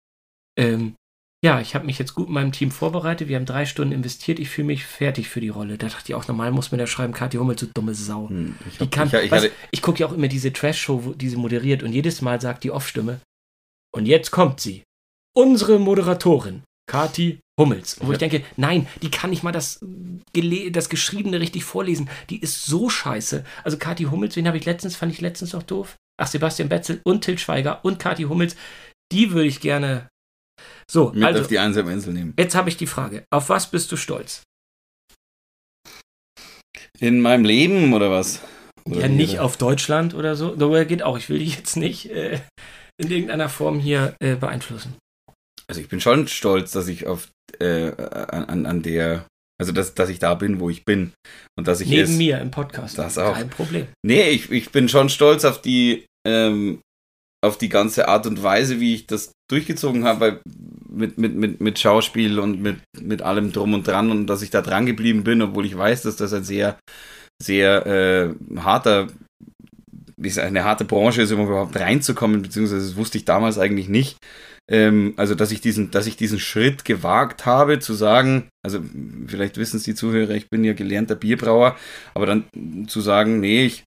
ähm, 0.59 0.95
ja, 1.43 1.61
ich 1.61 1.75
habe 1.75 1.87
mich 1.87 1.99
jetzt 1.99 2.15
gut 2.15 2.29
in 2.29 2.35
meinem 2.35 2.53
Team 2.53 2.71
vorbereitet, 2.71 3.29
wir 3.29 3.37
haben 3.37 3.47
drei 3.47 3.65
Stunden 3.65 3.93
investiert, 3.95 4.39
ich 4.39 4.51
fühle 4.51 4.67
mich 4.67 4.85
fertig 4.85 5.29
für 5.31 5.41
die 5.41 5.49
Rolle. 5.49 5.79
Da 5.79 5.89
dachte 5.89 6.13
ich 6.13 6.15
auch, 6.15 6.29
normal 6.29 6.53
muss 6.53 6.71
man 6.71 6.79
da 6.79 6.87
schreiben, 6.87 7.15
Kathi 7.15 7.39
Hummels, 7.39 7.61
du 7.61 7.67
dumme 7.67 7.95
Sau. 7.95 8.29
Hm, 8.29 8.57
Ich, 8.69 8.77
Die 8.77 8.85
hab, 8.85 8.91
kann, 8.91 9.09
ich, 9.09 9.15
ich 9.15 9.31
weißt, 9.31 9.51
ich 9.71 9.83
gucke 9.83 10.01
ja 10.01 10.07
auch 10.07 10.13
immer 10.13 10.29
diese 10.29 10.53
Trash-Show, 10.53 11.15
die 11.17 11.29
sie 11.31 11.37
moderiert 11.37 11.83
und 11.83 11.93
jedes 11.93 12.21
Mal 12.21 12.41
sagt 12.41 12.63
die 12.65 12.71
Off-Stimme. 12.71 13.21
Und 13.93 14.07
jetzt 14.07 14.31
kommt 14.31 14.61
sie. 14.61 14.85
Unsere 15.35 15.79
Moderatorin, 15.79 16.63
Kati 16.87 17.41
Hummels. 17.61 17.97
Wo 18.01 18.13
ich 18.13 18.19
denke, 18.19 18.43
nein, 18.57 18.87
die 19.03 19.11
kann 19.11 19.31
nicht 19.31 19.43
mal 19.43 19.53
das, 19.53 19.79
das 20.73 20.89
Geschriebene 20.89 21.39
richtig 21.41 21.65
vorlesen. 21.65 22.09
Die 22.31 22.41
ist 22.41 22.65
so 22.67 22.89
scheiße. 22.91 23.45
Also 23.63 23.77
Kati 23.79 24.05
Hummels, 24.05 24.35
wen 24.37 24.47
habe 24.49 24.57
ich 24.59 24.65
letztens, 24.65 24.97
fand 24.97 25.13
ich 25.13 25.21
letztens 25.21 25.53
noch 25.53 25.63
doof? 25.63 25.97
Ach, 26.21 26.27
Sebastian 26.27 26.69
Betzel 26.69 27.01
und 27.05 27.23
Til 27.23 27.39
Schweiger 27.39 27.85
und 27.85 27.99
Kati 27.99 28.25
Hummels. 28.25 28.57
Die 29.13 29.31
würde 29.33 29.49
ich 29.49 29.61
gerne. 29.61 30.09
So, 30.91 31.13
mit 31.15 31.25
also, 31.25 31.41
auf 31.43 31.47
die 31.49 31.59
einsame 31.59 31.93
Insel 31.93 32.13
nehmen. 32.13 32.35
jetzt 32.39 32.55
habe 32.55 32.69
ich 32.69 32.77
die 32.77 32.87
Frage. 32.87 33.25
Auf 33.31 33.49
was 33.49 33.71
bist 33.71 33.91
du 33.93 33.97
stolz? 33.97 34.43
In 36.99 37.21
meinem 37.21 37.45
Leben 37.45 37.93
oder 37.95 38.11
was? 38.11 38.41
Oder 38.85 39.01
Ja, 39.03 39.09
nicht 39.09 39.35
ihre? 39.35 39.43
auf 39.43 39.57
Deutschland 39.57 40.15
oder 40.15 40.37
so. 40.37 40.55
Darüber 40.55 40.85
geht 40.85 41.03
auch. 41.03 41.17
Ich 41.19 41.29
will 41.29 41.39
dich 41.39 41.57
jetzt 41.57 41.77
nicht 41.77 42.11
äh, 42.11 42.41
in 42.99 43.11
irgendeiner 43.11 43.49
Form 43.49 43.79
hier 43.79 44.15
äh, 44.21 44.35
beeinflussen. 44.37 44.97
Also 45.71 45.81
ich 45.81 45.89
bin 45.89 46.01
schon 46.01 46.27
stolz, 46.27 46.73
dass 46.73 46.89
ich 46.89 47.07
auf 47.07 47.29
äh, 47.61 47.93
an, 47.93 48.67
an 48.67 48.83
der, 48.83 49.25
also 49.57 49.71
dass, 49.71 49.95
dass 49.95 50.09
ich 50.09 50.19
da 50.19 50.35
bin, 50.35 50.59
wo 50.59 50.69
ich 50.69 50.85
bin. 50.85 51.13
Und 51.57 51.69
dass 51.69 51.81
ich 51.81 51.89
Neben 51.89 52.03
es, 52.03 52.17
mir 52.17 52.41
im 52.41 52.51
Podcast. 52.51 52.99
Das 52.99 53.19
auch. 53.19 53.35
Kein 53.35 53.51
Problem. 53.51 53.87
Nee, 54.05 54.31
ich, 54.31 54.51
ich 54.51 54.73
bin 54.73 54.89
schon 54.89 55.09
stolz 55.09 55.45
auf 55.45 55.63
die, 55.63 56.07
ähm, 56.27 56.81
auf 57.41 57.57
die 57.57 57.69
ganze 57.69 58.09
Art 58.09 58.27
und 58.27 58.43
Weise, 58.43 58.81
wie 58.81 58.97
ich 58.97 59.07
das 59.07 59.31
durchgezogen 59.49 60.03
habe, 60.03 60.21
weil 60.21 60.41
mit, 60.89 61.19
mit, 61.19 61.37
mit, 61.37 61.61
mit 61.61 61.79
Schauspiel 61.79 62.41
und 62.41 62.61
mit, 62.61 62.81
mit 63.01 63.23
allem 63.23 63.53
drum 63.53 63.73
und 63.73 63.87
dran 63.87 64.11
und 64.11 64.27
dass 64.27 64.43
ich 64.43 64.51
da 64.51 64.63
dran 64.63 64.87
geblieben 64.87 65.23
bin, 65.23 65.41
obwohl 65.41 65.67
ich 65.67 65.79
weiß, 65.79 66.03
dass 66.03 66.17
das 66.17 66.33
ein 66.33 66.43
sehr, 66.43 66.81
sehr 67.41 67.87
äh, 67.87 68.59
harter, 68.59 69.07
eine 70.21 70.65
harte 70.65 70.85
Branche 70.85 71.23
ist, 71.23 71.31
um 71.31 71.47
überhaupt 71.47 71.79
reinzukommen, 71.79 72.43
beziehungsweise 72.43 72.89
das 72.89 72.97
wusste 72.97 73.19
ich 73.19 73.25
damals 73.25 73.57
eigentlich 73.57 73.89
nicht. 73.89 74.17
Ähm, 74.71 75.15
also, 75.17 75.35
dass 75.35 75.51
ich 75.51 75.61
diesen, 75.61 75.91
dass 75.91 76.07
ich 76.07 76.17
diesen 76.17 76.39
Schritt 76.39 76.85
gewagt 76.85 77.45
habe, 77.45 77.81
zu 77.81 77.93
sagen, 77.93 78.49
also 78.65 78.81
vielleicht 79.27 79.57
wissen 79.57 79.79
es 79.79 79.83
die 79.83 79.95
Zuhörer, 79.97 80.31
ich 80.31 80.49
bin 80.49 80.63
ja 80.65 80.73
gelernter 80.73 81.17
Bierbrauer, 81.17 81.77
aber 82.15 82.27
dann 82.27 82.45
zu 82.87 83.01
sagen, 83.01 83.41
nee, 83.41 83.67
ich 83.67 83.85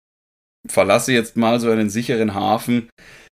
verlasse 0.68 1.14
jetzt 1.14 1.38
mal 1.38 1.60
so 1.60 1.70
einen 1.70 1.90
sicheren 1.90 2.34
Hafen 2.34 2.90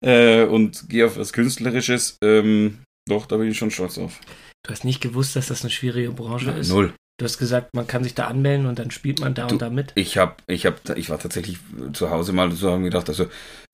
äh, 0.04 0.44
und 0.44 0.90
gehe 0.90 1.06
auf 1.06 1.18
was 1.18 1.34
Künstlerisches. 1.34 2.18
Ähm, 2.24 2.80
doch, 3.08 3.26
da 3.26 3.38
bin 3.38 3.50
ich 3.50 3.58
schon 3.58 3.72
stolz 3.72 3.96
drauf. 3.96 4.20
Du 4.66 4.72
hast 4.72 4.86
nicht 4.86 5.02
gewusst, 5.02 5.36
dass 5.36 5.48
das 5.48 5.62
eine 5.62 5.72
schwierige 5.72 6.12
Branche 6.12 6.52
ist. 6.52 6.70
Null. 6.70 6.94
Du 7.20 7.26
hast 7.26 7.38
gesagt, 7.38 7.76
man 7.76 7.86
kann 7.86 8.04
sich 8.04 8.16
da 8.16 8.26
anmelden 8.26 8.66
und 8.66 8.80
dann 8.80 8.90
spielt 8.90 9.20
man 9.20 9.36
da 9.36 9.46
Du- 9.46 9.54
und 9.56 9.62
da 9.62 9.70
mit. 9.70 9.92
Ich 9.96 10.18
hab, 10.18 10.42
ich 10.48 10.66
hab, 10.66 10.98
ich 10.98 11.10
war 11.12 11.20
tatsächlich 11.20 11.58
zu 11.94 12.10
Hause 12.10 12.34
mal 12.34 12.52
so 12.52 12.72
haben 12.72 12.84
gedacht, 12.84 13.08
also, 13.08 13.28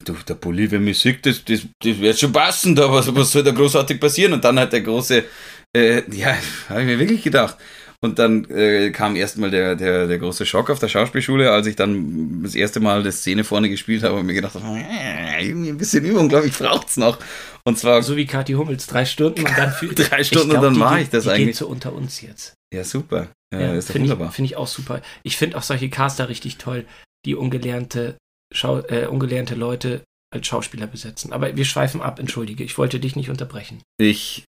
du, 0.04 0.14
der 0.26 0.36
mich 0.80 1.00
sieht, 1.00 1.26
das, 1.26 1.46
das, 1.46 1.62
das 1.82 2.00
wird 2.00 2.20
schon 2.20 2.34
passen, 2.34 2.76
da 2.76 2.92
was, 2.92 3.14
was 3.16 3.32
soll 3.32 3.44
da 3.44 3.52
großartig 3.52 4.00
passieren? 4.00 4.34
Und 4.34 4.44
dann 4.44 4.60
halt 4.60 4.74
der 4.74 4.82
große, 4.82 5.24
äh, 5.76 6.02
ja, 6.14 6.38
habe 6.68 6.82
ich 6.82 6.88
mir 6.88 7.00
wirklich 7.00 7.24
gedacht. 7.24 7.56
Und 8.02 8.20
dann 8.20 8.44
äh, 8.50 8.92
kam 8.92 9.16
erstmal 9.16 9.52
der, 9.52 9.76
der, 9.76 10.08
der 10.08 10.20
große 10.20 10.46
Schock 10.46 10.70
auf 10.70 10.80
der 10.80 10.88
Schauspielschule, 10.90 11.52
als 11.52 11.68
ich 11.68 11.76
dann 11.78 12.44
das 12.44 12.56
erste 12.56 12.80
Mal 12.82 13.00
eine 13.02 13.12
Szene 13.12 13.44
vorne 13.46 13.70
gespielt 13.70 14.04
habe 14.04 14.16
und 14.16 14.26
mir 14.26 14.34
gedacht 14.34 14.56
habe, 14.56 14.66
äh, 14.80 15.46
irgendwie 15.48 15.70
ein 15.70 15.78
bisschen 15.78 16.04
Übung, 16.06 16.28
glaube 16.30 16.48
ich, 16.48 16.58
braucht's 16.58 16.96
noch. 16.98 17.18
Und 17.66 17.78
zwar 17.78 18.02
So 18.04 18.16
wie 18.18 18.26
Kathi 18.26 18.54
Hummels, 18.54 18.88
drei 18.88 19.06
Stunden 19.06 19.40
und 19.46 19.58
dann 19.58 19.72
für 19.80 19.88
drei 19.96 20.24
Stunden 20.26 20.50
glaub, 20.50 20.58
und 20.60 20.64
dann 20.66 20.74
die 20.74 20.80
mache 20.80 20.96
geht- 20.98 21.04
ich 21.06 21.10
das 21.10 21.24
die 21.24 21.30
Geht 21.30 21.40
eigentlich. 21.40 21.58
so 21.58 21.68
unter 21.68 21.94
uns 21.94 22.22
jetzt. 22.22 22.54
Ja, 22.74 22.84
super. 22.84 23.30
Ja, 23.54 23.74
ist 23.74 23.90
doch 23.90 23.94
finde 23.94 24.10
wunderbar. 24.10 24.30
ich, 24.30 24.36
find 24.36 24.46
ich 24.48 24.56
auch 24.56 24.68
super. 24.68 25.02
Ich 25.24 25.38
finde 25.38 25.58
auch 25.58 25.64
solche 25.64 25.90
Caster 25.90 26.30
richtig 26.30 26.58
toll, 26.58 26.86
die 27.26 27.36
ungelernte, 27.36 28.18
Schau 28.54 28.80
äh, 28.80 29.08
ungelernte 29.08 29.56
Leute 29.56 30.04
als 30.34 30.48
Schauspieler 30.48 30.88
besetzen. 30.88 31.34
Aber 31.34 31.56
wir 31.56 31.66
schweifen 31.66 32.02
ab, 32.02 32.20
entschuldige. 32.20 32.64
Ich 32.64 32.78
wollte 32.78 33.00
dich 33.00 33.16
nicht 33.16 33.30
unterbrechen. 33.30 33.82
Ich, 34.00 34.46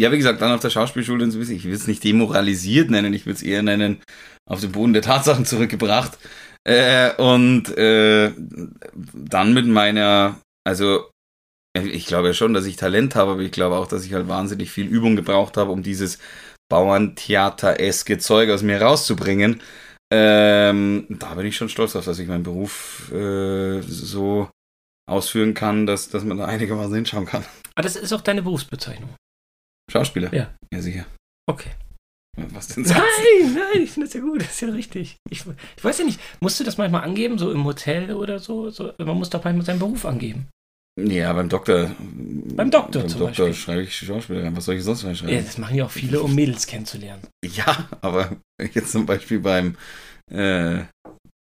ja, 0.00 0.10
wie 0.12 0.16
gesagt, 0.16 0.40
dann 0.40 0.52
auf 0.52 0.60
der 0.60 0.70
Schauspielschule, 0.70 1.24
und 1.24 1.30
so 1.30 1.40
ich 1.40 1.64
will 1.64 1.74
es 1.74 1.86
nicht 1.86 2.04
demoralisiert 2.04 2.90
nennen, 2.90 3.12
ich 3.12 3.26
will 3.26 3.34
es 3.34 3.42
eher 3.42 3.62
nennen, 3.62 4.00
auf 4.48 4.60
den 4.60 4.72
Boden 4.72 4.94
der 4.94 5.02
Tatsachen 5.02 5.44
zurückgebracht. 5.44 6.18
Äh, 6.64 7.14
und 7.16 7.68
äh, 7.76 8.32
dann 9.14 9.54
mit 9.54 9.66
meiner, 9.66 10.40
also 10.64 11.10
ich 11.74 12.06
glaube 12.06 12.28
ja 12.28 12.34
schon, 12.34 12.54
dass 12.54 12.66
ich 12.66 12.76
Talent 12.76 13.14
habe, 13.14 13.32
aber 13.32 13.40
ich 13.40 13.52
glaube 13.52 13.76
auch, 13.76 13.86
dass 13.86 14.04
ich 14.04 14.14
halt 14.14 14.28
wahnsinnig 14.28 14.70
viel 14.70 14.86
Übung 14.86 15.16
gebraucht 15.16 15.56
habe, 15.56 15.70
um 15.70 15.82
dieses 15.82 16.18
Bauerntheater-eske 16.68 18.18
Zeug 18.18 18.50
aus 18.50 18.62
mir 18.62 18.80
rauszubringen. 18.80 19.62
Ähm, 20.12 21.06
da 21.08 21.34
bin 21.34 21.46
ich 21.46 21.56
schon 21.56 21.68
stolz 21.68 21.94
auf, 21.96 22.04
dass 22.04 22.18
ich 22.18 22.28
meinen 22.28 22.42
Beruf 22.42 23.12
äh, 23.12 23.80
so 23.82 24.48
ausführen 25.08 25.54
kann, 25.54 25.86
dass, 25.86 26.08
dass 26.08 26.24
man 26.24 26.38
da 26.38 26.46
einigermaßen 26.46 26.94
hinschauen 26.94 27.26
kann. 27.26 27.44
Aber 27.74 27.82
das 27.82 27.96
ist 27.96 28.12
auch 28.12 28.20
deine 28.20 28.42
Berufsbezeichnung. 28.42 29.10
Schauspieler? 29.90 30.32
Ja. 30.34 30.54
Ja, 30.72 30.80
sicher. 30.80 31.06
Okay. 31.48 31.70
Was 32.36 32.68
denn 32.68 32.84
sonst? 32.84 32.98
Nein, 32.98 33.54
nein, 33.54 33.82
ich 33.82 33.90
finde 33.90 34.06
das 34.06 34.14
ja 34.14 34.20
gut, 34.20 34.42
das 34.42 34.50
ist 34.50 34.60
ja 34.60 34.68
richtig. 34.68 35.16
Ich, 35.28 35.44
ich 35.76 35.84
weiß 35.84 35.98
ja 35.98 36.04
nicht, 36.04 36.20
musst 36.40 36.60
du 36.60 36.64
das 36.64 36.78
manchmal 36.78 37.02
angeben, 37.02 37.36
so 37.38 37.50
im 37.50 37.64
Hotel 37.64 38.14
oder 38.14 38.38
so? 38.38 38.70
so 38.70 38.92
man 38.98 39.16
muss 39.16 39.30
doch 39.30 39.42
manchmal 39.42 39.66
seinen 39.66 39.80
Beruf 39.80 40.04
angeben. 40.04 40.48
Ja, 41.06 41.32
beim 41.32 41.48
Doktor. 41.48 41.90
Beim 42.00 42.70
Doktor 42.70 43.00
Beim 43.02 43.08
zum 43.08 43.20
Doktor 43.20 43.46
Beispiel. 43.46 43.54
schreibe 43.54 43.82
ich 43.82 43.96
Schauspieler 43.96 44.44
rein. 44.44 44.56
Was 44.56 44.64
soll 44.64 44.74
ich 44.76 44.82
sonst 44.84 45.02
Ja, 45.02 45.08
reinschreiben? 45.08 45.44
das 45.44 45.58
machen 45.58 45.76
ja 45.76 45.84
auch 45.84 45.90
viele, 45.90 46.20
um 46.22 46.34
Mädels 46.34 46.66
kennenzulernen. 46.66 47.22
Ja, 47.44 47.88
aber 48.00 48.36
jetzt 48.74 48.90
zum 48.92 49.06
Beispiel 49.06 49.38
beim 49.40 49.76
äh, 50.30 50.84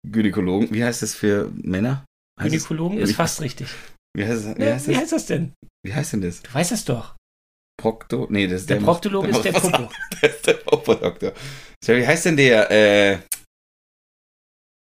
Gynäkologen. 0.07 0.73
Wie 0.73 0.85
heißt 0.85 1.03
das 1.03 1.15
für 1.15 1.51
Männer? 1.55 2.05
Heißt 2.39 2.55
es- 2.55 2.65
Gynäkologen 2.69 2.99
ist 2.99 3.15
fast 3.15 3.41
richtig. 3.41 3.69
Wie 4.17 4.25
heißt, 4.27 4.45
es- 4.47 4.59
wie, 4.59 4.63
Ja, 4.65 4.75
heißt 4.75 4.89
wie 4.89 4.93
das? 4.93 5.01
heißt 5.03 5.13
das 5.13 5.27
denn? 5.27 5.53
wie 5.85 5.95
heißt 5.95 6.13
denn 6.13 6.21
das? 6.21 6.43
Du 6.43 6.53
weißt 6.55 6.73
es 6.73 6.85
doch. 6.85 7.15
Prokto? 7.81 8.27
Nee, 8.31 8.47
das 8.49 8.63
ist 8.63 8.71
Der 8.71 8.79
der. 8.79 8.85
Proktologe 8.85 9.29
ist 9.29 9.43
der 9.43 9.53
Popo. 9.53 9.89
Das 10.23 10.31
ist 10.35 10.47
der 10.47 10.55
Popo-Doktor. 10.55 11.33
Wie 11.87 12.07
heißt 12.07 12.25
denn 12.27 12.37
der? 12.37 12.71
Äh, 12.71 13.19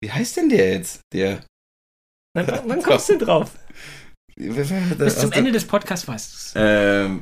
wie 0.03 0.11
heißt 0.11 0.37
denn 0.37 0.49
der 0.49 0.71
jetzt? 0.73 1.01
Der. 1.13 1.43
Wann, 2.35 2.47
wann 2.69 2.81
kommst 2.83 3.09
du 3.09 3.17
drauf? 3.25 3.51
Bis 4.37 5.17
zum 5.19 5.31
Ende 5.31 5.51
des 5.51 5.65
Podcasts 5.65 6.07
weißt 6.07 6.31
du 6.31 6.35
es. 6.37 6.53
Ähm, 6.55 7.21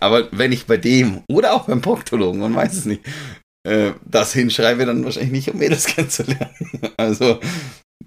aber 0.00 0.28
wenn 0.32 0.52
ich 0.52 0.66
bei 0.66 0.76
dem 0.76 1.22
oder 1.28 1.52
auch 1.52 1.66
beim 1.66 1.80
Proktologen, 1.82 2.40
man 2.40 2.54
weiß 2.54 2.72
es 2.74 2.84
nicht, 2.86 3.02
äh, 3.68 3.92
das 4.04 4.32
hinschreibe, 4.32 4.86
dann 4.86 5.04
wahrscheinlich 5.04 5.32
nicht, 5.32 5.50
um 5.50 5.58
Mädels 5.58 5.86
kennenzulernen. 5.94 6.54
Also, 6.96 7.40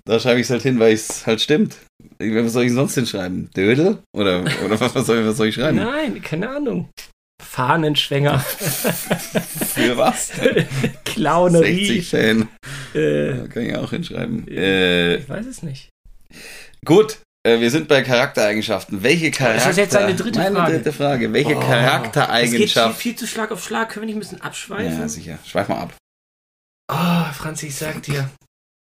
da 0.06 0.20
schreibe 0.20 0.40
ich 0.40 0.46
es 0.48 0.50
halt 0.50 0.64
hin, 0.64 0.80
weil 0.80 0.94
es 0.94 1.28
halt 1.28 1.42
stimmt. 1.42 1.78
Was 2.20 2.54
soll 2.54 2.64
ich 2.66 2.72
sonst 2.74 2.96
hinschreiben? 2.96 3.50
Dödel? 3.56 4.00
Oder, 4.16 4.42
oder 4.66 4.80
was, 4.80 4.96
was, 4.96 5.06
soll, 5.06 5.20
ich- 5.20 5.26
was 5.28 5.38
soll 5.38 5.48
ich 5.48 5.56
schreiben? 5.56 5.78
Nein, 5.78 6.22
keine 6.22 6.50
Ahnung. 6.50 6.90
Fahnenschwänger, 7.44 8.40
Für 8.40 9.98
was? 9.98 10.28
60 10.30 10.68
Clownerie. 11.06 12.02
Fan. 12.02 12.48
Äh, 12.96 13.48
Kann 13.50 13.64
ich 13.66 13.76
auch 13.76 13.90
hinschreiben. 13.92 14.48
Äh, 14.48 15.18
ich 15.18 15.30
weiß 15.30 15.46
es 15.46 15.62
nicht. 15.62 15.90
gut, 16.86 17.14
äh, 17.14 17.33
wir 17.46 17.70
sind 17.72 17.88
bei 17.90 18.02
Charaktereigenschaften. 18.04 19.04
Welche 19.04 19.30
Charakter... 19.32 19.58
Ist 19.58 19.68
das 19.68 19.78
jetzt 19.78 19.94
deine 19.96 20.16
dritte 20.16 20.40
Meine 20.40 20.56
Frage? 20.56 20.74
dritte 20.74 20.94
Frage. 20.94 21.34
Welche 21.34 21.50
Oh, 21.50 21.60
Das 21.60 21.60
geht 21.62 21.70
viel, 21.70 21.84
Charaktereigenschaft... 21.84 22.98
viel 23.00 23.16
zu 23.16 23.28
Schlag 23.28 23.52
auf 23.52 23.64
Schlag. 23.64 23.90
Können 23.90 24.04
wir 24.04 24.06
nicht 24.08 24.16
ein 24.16 24.20
bisschen 24.20 24.42
abschweifen? 24.42 25.00
Ja, 25.00 25.08
sicher. 25.10 25.40
Schweif 25.46 25.68
mal 25.68 25.80
ab. 25.80 25.94
oh, 26.92 27.34
Franzi, 27.34 27.68
ich 27.68 27.76
sag 27.76 28.02
dir. 28.04 28.30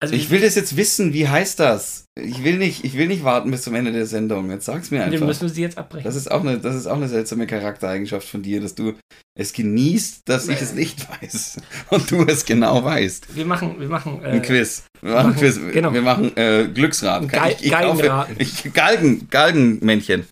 Also 0.03 0.15
Ich 0.15 0.29
will 0.29 0.41
das 0.41 0.55
jetzt 0.55 0.75
wissen. 0.77 1.13
Wie 1.13 1.27
heißt 1.27 1.59
das? 1.59 2.05
Ich 2.15 2.43
will 2.43 2.57
nicht, 2.57 2.83
ich 2.83 2.95
will 2.97 3.07
nicht 3.07 3.23
warten 3.23 3.49
bis 3.49 3.63
zum 3.63 3.73
Ende 3.73 3.91
der 3.91 4.05
Sendung. 4.05 4.51
Jetzt 4.51 4.65
sag's 4.65 4.91
mir 4.91 4.97
wir 4.99 5.05
einfach. 5.05 5.25
müssen 5.25 5.49
sie 5.49 5.61
jetzt 5.61 5.77
abbrechen. 5.77 6.03
Das 6.05 6.15
ist 6.15 6.29
auch 6.29 6.41
eine, 6.41 6.59
das 6.59 6.75
ist 6.75 6.85
auch 6.87 6.97
eine 6.97 7.07
seltsame 7.07 7.47
Charaktereigenschaft 7.47 8.27
von 8.27 8.43
dir, 8.43 8.61
dass 8.61 8.75
du 8.75 8.93
es 9.35 9.51
genießt, 9.53 10.21
dass 10.25 10.47
ich 10.47 10.61
es 10.61 10.73
nicht 10.73 11.07
weiß 11.09 11.57
und 11.89 12.11
du 12.11 12.23
es 12.25 12.45
genau 12.45 12.83
weißt. 12.83 13.35
wir 13.35 13.45
machen, 13.45 13.75
wir 13.79 13.87
machen. 13.89 14.21
Äh, 14.23 14.27
Ein 14.27 14.41
Quiz. 14.43 14.83
Wir 15.01 15.13
machen, 15.13 15.27
machen- 15.31 15.39
Quiz. 15.39 15.59
genau. 15.73 15.93
Wir 15.93 16.01
machen 16.03 16.37
äh, 16.37 16.67
Glücksraten. 16.71 17.27
Geil- 17.27 17.55
ich, 17.59 17.65
ich 17.65 17.71
kaufe- 17.71 17.97
Geigenraten. 17.97 18.35
Ich, 18.37 18.73
Galgen, 18.73 19.27
Galgenmännchen. 19.31 20.25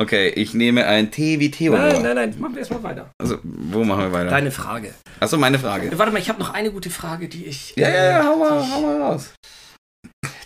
Okay, 0.00 0.28
ich 0.30 0.54
nehme 0.54 0.86
ein 0.86 1.10
T 1.10 1.38
wie 1.40 1.50
Theodor. 1.50 1.78
Nein, 1.78 2.02
nein, 2.02 2.14
nein, 2.14 2.40
machen 2.40 2.54
wir 2.54 2.60
erstmal 2.60 2.82
weiter. 2.82 3.12
Also, 3.20 3.38
wo 3.42 3.84
machen 3.84 4.04
wir 4.04 4.12
weiter? 4.12 4.30
Deine 4.30 4.50
Frage. 4.50 4.94
Achso, 5.20 5.36
meine 5.36 5.58
Frage. 5.58 5.90
Warte 5.98 6.10
mal, 6.10 6.18
ich 6.20 6.30
habe 6.30 6.38
noch 6.38 6.54
eine 6.54 6.70
gute 6.72 6.88
Frage, 6.88 7.28
die 7.28 7.44
ich. 7.44 7.74
Ja, 7.76 7.90
ja, 7.90 8.04
ja, 8.12 8.24
hau 8.24 8.34
die 8.34 8.40
mal, 8.40 8.62
ich- 8.62 8.70
hau 8.72 8.80
mal 8.80 9.02
raus. 9.02 9.34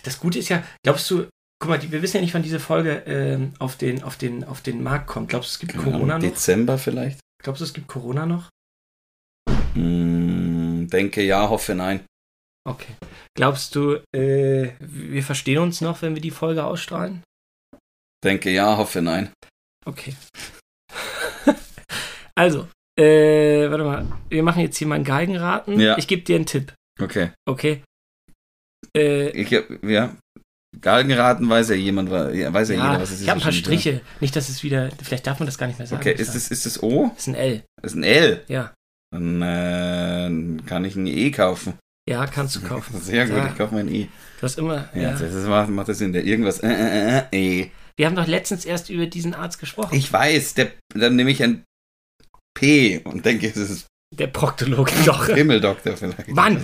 Das 0.03 0.19
Gute 0.19 0.39
ist 0.39 0.49
ja, 0.49 0.61
glaubst 0.83 1.09
du, 1.09 1.27
guck 1.59 1.69
mal, 1.69 1.81
wir 1.81 2.01
wissen 2.01 2.17
ja 2.17 2.21
nicht, 2.21 2.33
wann 2.33 2.43
diese 2.43 2.59
Folge 2.59 3.03
ähm, 3.07 3.53
auf, 3.59 3.77
den, 3.77 4.03
auf, 4.03 4.17
den, 4.17 4.43
auf 4.43 4.59
den 4.59 4.83
Markt 4.83 5.07
kommt. 5.07 5.29
Glaubst 5.29 5.51
du, 5.51 5.53
es 5.53 5.59
gibt 5.59 5.81
Corona 5.81 6.15
noch? 6.15 6.19
Dezember 6.19 6.77
vielleicht? 6.77 7.19
Glaubst 7.41 7.61
du, 7.61 7.63
es 7.65 7.73
gibt 7.73 7.87
Corona 7.87 8.25
noch? 8.25 8.49
Hm, 9.73 10.87
denke 10.91 11.21
ja, 11.23 11.47
hoffe 11.49 11.75
nein. 11.75 12.01
Okay. 12.67 12.93
Glaubst 13.35 13.75
du, 13.75 14.01
äh, 14.15 14.71
wir 14.79 15.23
verstehen 15.23 15.59
uns 15.59 15.81
noch, 15.81 16.01
wenn 16.01 16.13
wir 16.15 16.21
die 16.21 16.31
Folge 16.31 16.63
ausstrahlen? 16.65 17.21
Denke 18.25 18.49
ja, 18.49 18.75
hoffe 18.77 19.01
nein. 19.01 19.29
Okay. 19.85 20.15
also, 22.35 22.67
äh, 22.99 23.69
warte 23.69 23.83
mal, 23.83 24.05
wir 24.29 24.43
machen 24.43 24.61
jetzt 24.61 24.77
hier 24.77 24.87
mal 24.87 24.95
ein 24.95 25.03
Geigenraten. 25.03 25.79
Ja. 25.79 25.97
Ich 25.97 26.07
gebe 26.07 26.23
dir 26.23 26.35
einen 26.35 26.45
Tipp, 26.45 26.73
Okay. 26.99 27.29
okay? 27.47 27.83
Äh, 28.97 29.29
Ich 29.29 29.53
hab, 29.53 29.65
ja. 29.83 30.15
Galgenraten 30.81 31.47
weiß 31.47 31.69
ja 31.69 31.75
jemand, 31.75 32.09
ja, 32.09 32.51
weiß 32.53 32.69
ja, 32.69 32.75
ja, 32.75 32.87
jeder, 32.91 33.01
was 33.01 33.09
es 33.09 33.15
ist. 33.17 33.21
ich 33.21 33.29
habe 33.29 33.39
ein 33.39 33.43
paar 33.43 33.51
Striche. 33.53 34.01
Nicht, 34.19 34.35
dass 34.35 34.49
es 34.49 34.61
wieder, 34.63 34.89
vielleicht 35.01 35.25
darf 35.25 35.39
man 35.39 35.45
das 35.45 35.57
gar 35.57 35.67
nicht 35.67 35.79
mehr 35.79 35.85
ja. 35.85 35.91
sagen. 35.91 36.01
Okay, 36.01 36.13
ist 36.21 36.35
es, 36.35 36.51
ist 36.51 36.65
es 36.65 36.83
O? 36.83 37.11
Das 37.15 37.19
ist 37.19 37.27
ein 37.27 37.35
L, 37.35 37.63
Das 37.81 37.91
ist 37.93 37.97
ein 37.97 38.03
L. 38.03 38.43
ja. 38.47 38.73
Dann 39.13 39.41
äh, 39.41 40.61
kann 40.65 40.83
ich 40.83 40.95
ein 40.97 41.07
E 41.07 41.31
kaufen. 41.31 41.75
Ja, 42.09 42.25
kannst 42.27 42.55
du 42.57 42.61
kaufen. 42.67 42.99
Sehr 42.99 43.25
gut, 43.27 43.37
Ja. 43.37 43.47
ich 43.47 43.57
kaufe 43.57 43.73
mein 43.75 43.87
E. 43.87 44.07
Du 44.39 44.43
hast 44.43 44.57
immer, 44.57 44.89
Ja, 44.93 45.01
ja. 45.01 45.11
Das, 45.11 45.21
das 45.21 45.45
macht, 45.45 45.69
macht 45.69 45.87
das 45.87 45.99
Sinn. 45.99 46.11
Der 46.11 46.25
irgendwas. 46.25 46.59
Äh, 46.59 46.67
äh, 46.73 47.23
äh, 47.31 47.61
E. 47.61 47.71
Wir 47.97 48.05
haben 48.07 48.15
doch 48.15 48.27
letztens 48.27 48.65
erst 48.65 48.89
über 48.89 49.05
diesen 49.05 49.33
Arzt 49.33 49.59
gesprochen. 49.59 49.95
Ich 49.95 50.11
weiß, 50.11 50.53
der, 50.55 50.71
dann 50.93 51.15
nehme 51.15 51.31
ich 51.31 51.41
ein 51.41 51.63
P 52.57 52.99
und 53.03 53.25
denke, 53.25 53.47
es 53.47 53.55
ist 53.57 53.87
Der 54.13 54.27
Proktologe 54.27 54.91
doch. 55.05 55.27
Himmeldoktor 55.27 55.95
vielleicht. 55.97 56.27
Mann! 56.29 56.61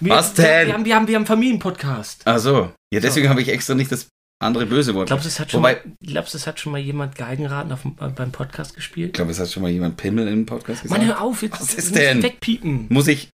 Wir, 0.00 0.12
Was 0.12 0.34
denn? 0.34 0.66
Wir 0.68 0.74
haben, 0.74 0.84
wir 0.84 0.94
haben, 0.96 1.08
wir 1.08 1.14
haben 1.14 1.20
einen 1.22 1.26
Familienpodcast. 1.26 2.22
Ach 2.26 2.38
so. 2.38 2.72
Ja, 2.92 3.00
deswegen 3.00 3.26
So. 3.26 3.30
habe 3.30 3.42
ich 3.42 3.48
extra 3.48 3.74
nicht 3.74 3.92
das 3.92 4.08
andere 4.42 4.66
böse 4.66 4.94
Wort. 4.94 5.06
Glaubst 5.06 5.24
du, 5.24 5.28
es 5.28 5.40
hat 5.40 5.50
schon, 5.50 5.60
Wobei- 5.60 5.74
mal, 5.76 5.92
glaubst, 6.02 6.34
es 6.34 6.46
hat 6.46 6.60
schon 6.60 6.72
mal 6.72 6.78
jemand 6.80 7.14
Geigenraten 7.16 7.72
auf, 7.72 7.82
dem- 7.82 7.94
beim 7.96 8.32
Podcast 8.32 8.72
Ich 8.72 8.76
gespielt? 8.76 9.14
glaube, 9.14 9.30
es 9.30 9.38
hat 9.38 9.50
schon 9.50 9.62
mal 9.62 9.70
jemand 9.70 9.96
Pimmel 9.96 10.28
im 10.28 10.44
Podcast 10.44 10.82
gesagt. 10.82 11.00
Mann, 11.00 11.08
hör 11.08 11.20
auf, 11.22 11.42
jetzt 11.42 11.60
Was 11.60 11.74
ist 11.74 11.94
denn? 11.96 12.22
wegpiepen. 12.22 12.86
Muss 12.90 13.08
ich, 13.08 13.28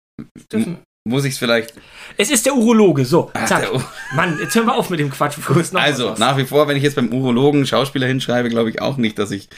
Dürfen. 0.52 0.78
Muss 1.06 1.24
ich 1.24 1.32
es 1.34 1.38
vielleicht. 1.38 1.72
Es 2.16 2.30
ist 2.30 2.44
der 2.46 2.54
Urologe, 2.54 3.04
so. 3.04 3.30
Ach, 3.34 3.46
Zack. 3.46 3.62
der 3.62 3.74
U- 3.74 3.80
Mann, 4.14 4.38
jetzt 4.40 4.54
hören 4.54 4.66
wir 4.66 4.74
auf 4.74 4.90
mit 4.90 5.00
dem 5.00 5.10
Quatsch. 5.10 5.36
Also, 5.74 6.14
nach 6.18 6.36
wie 6.36 6.44
vor, 6.44 6.66
wenn 6.68 6.76
ich 6.76 6.82
jetzt 6.82 6.96
beim 6.96 7.12
Urologen 7.12 7.66
Schauspieler 7.66 8.06
hinschreibe, 8.06 8.48
glaube 8.48 8.70
ich 8.70 8.80
auch 8.80 8.96
nicht, 8.96 9.18
dass 9.18 9.30
ich 9.30 9.48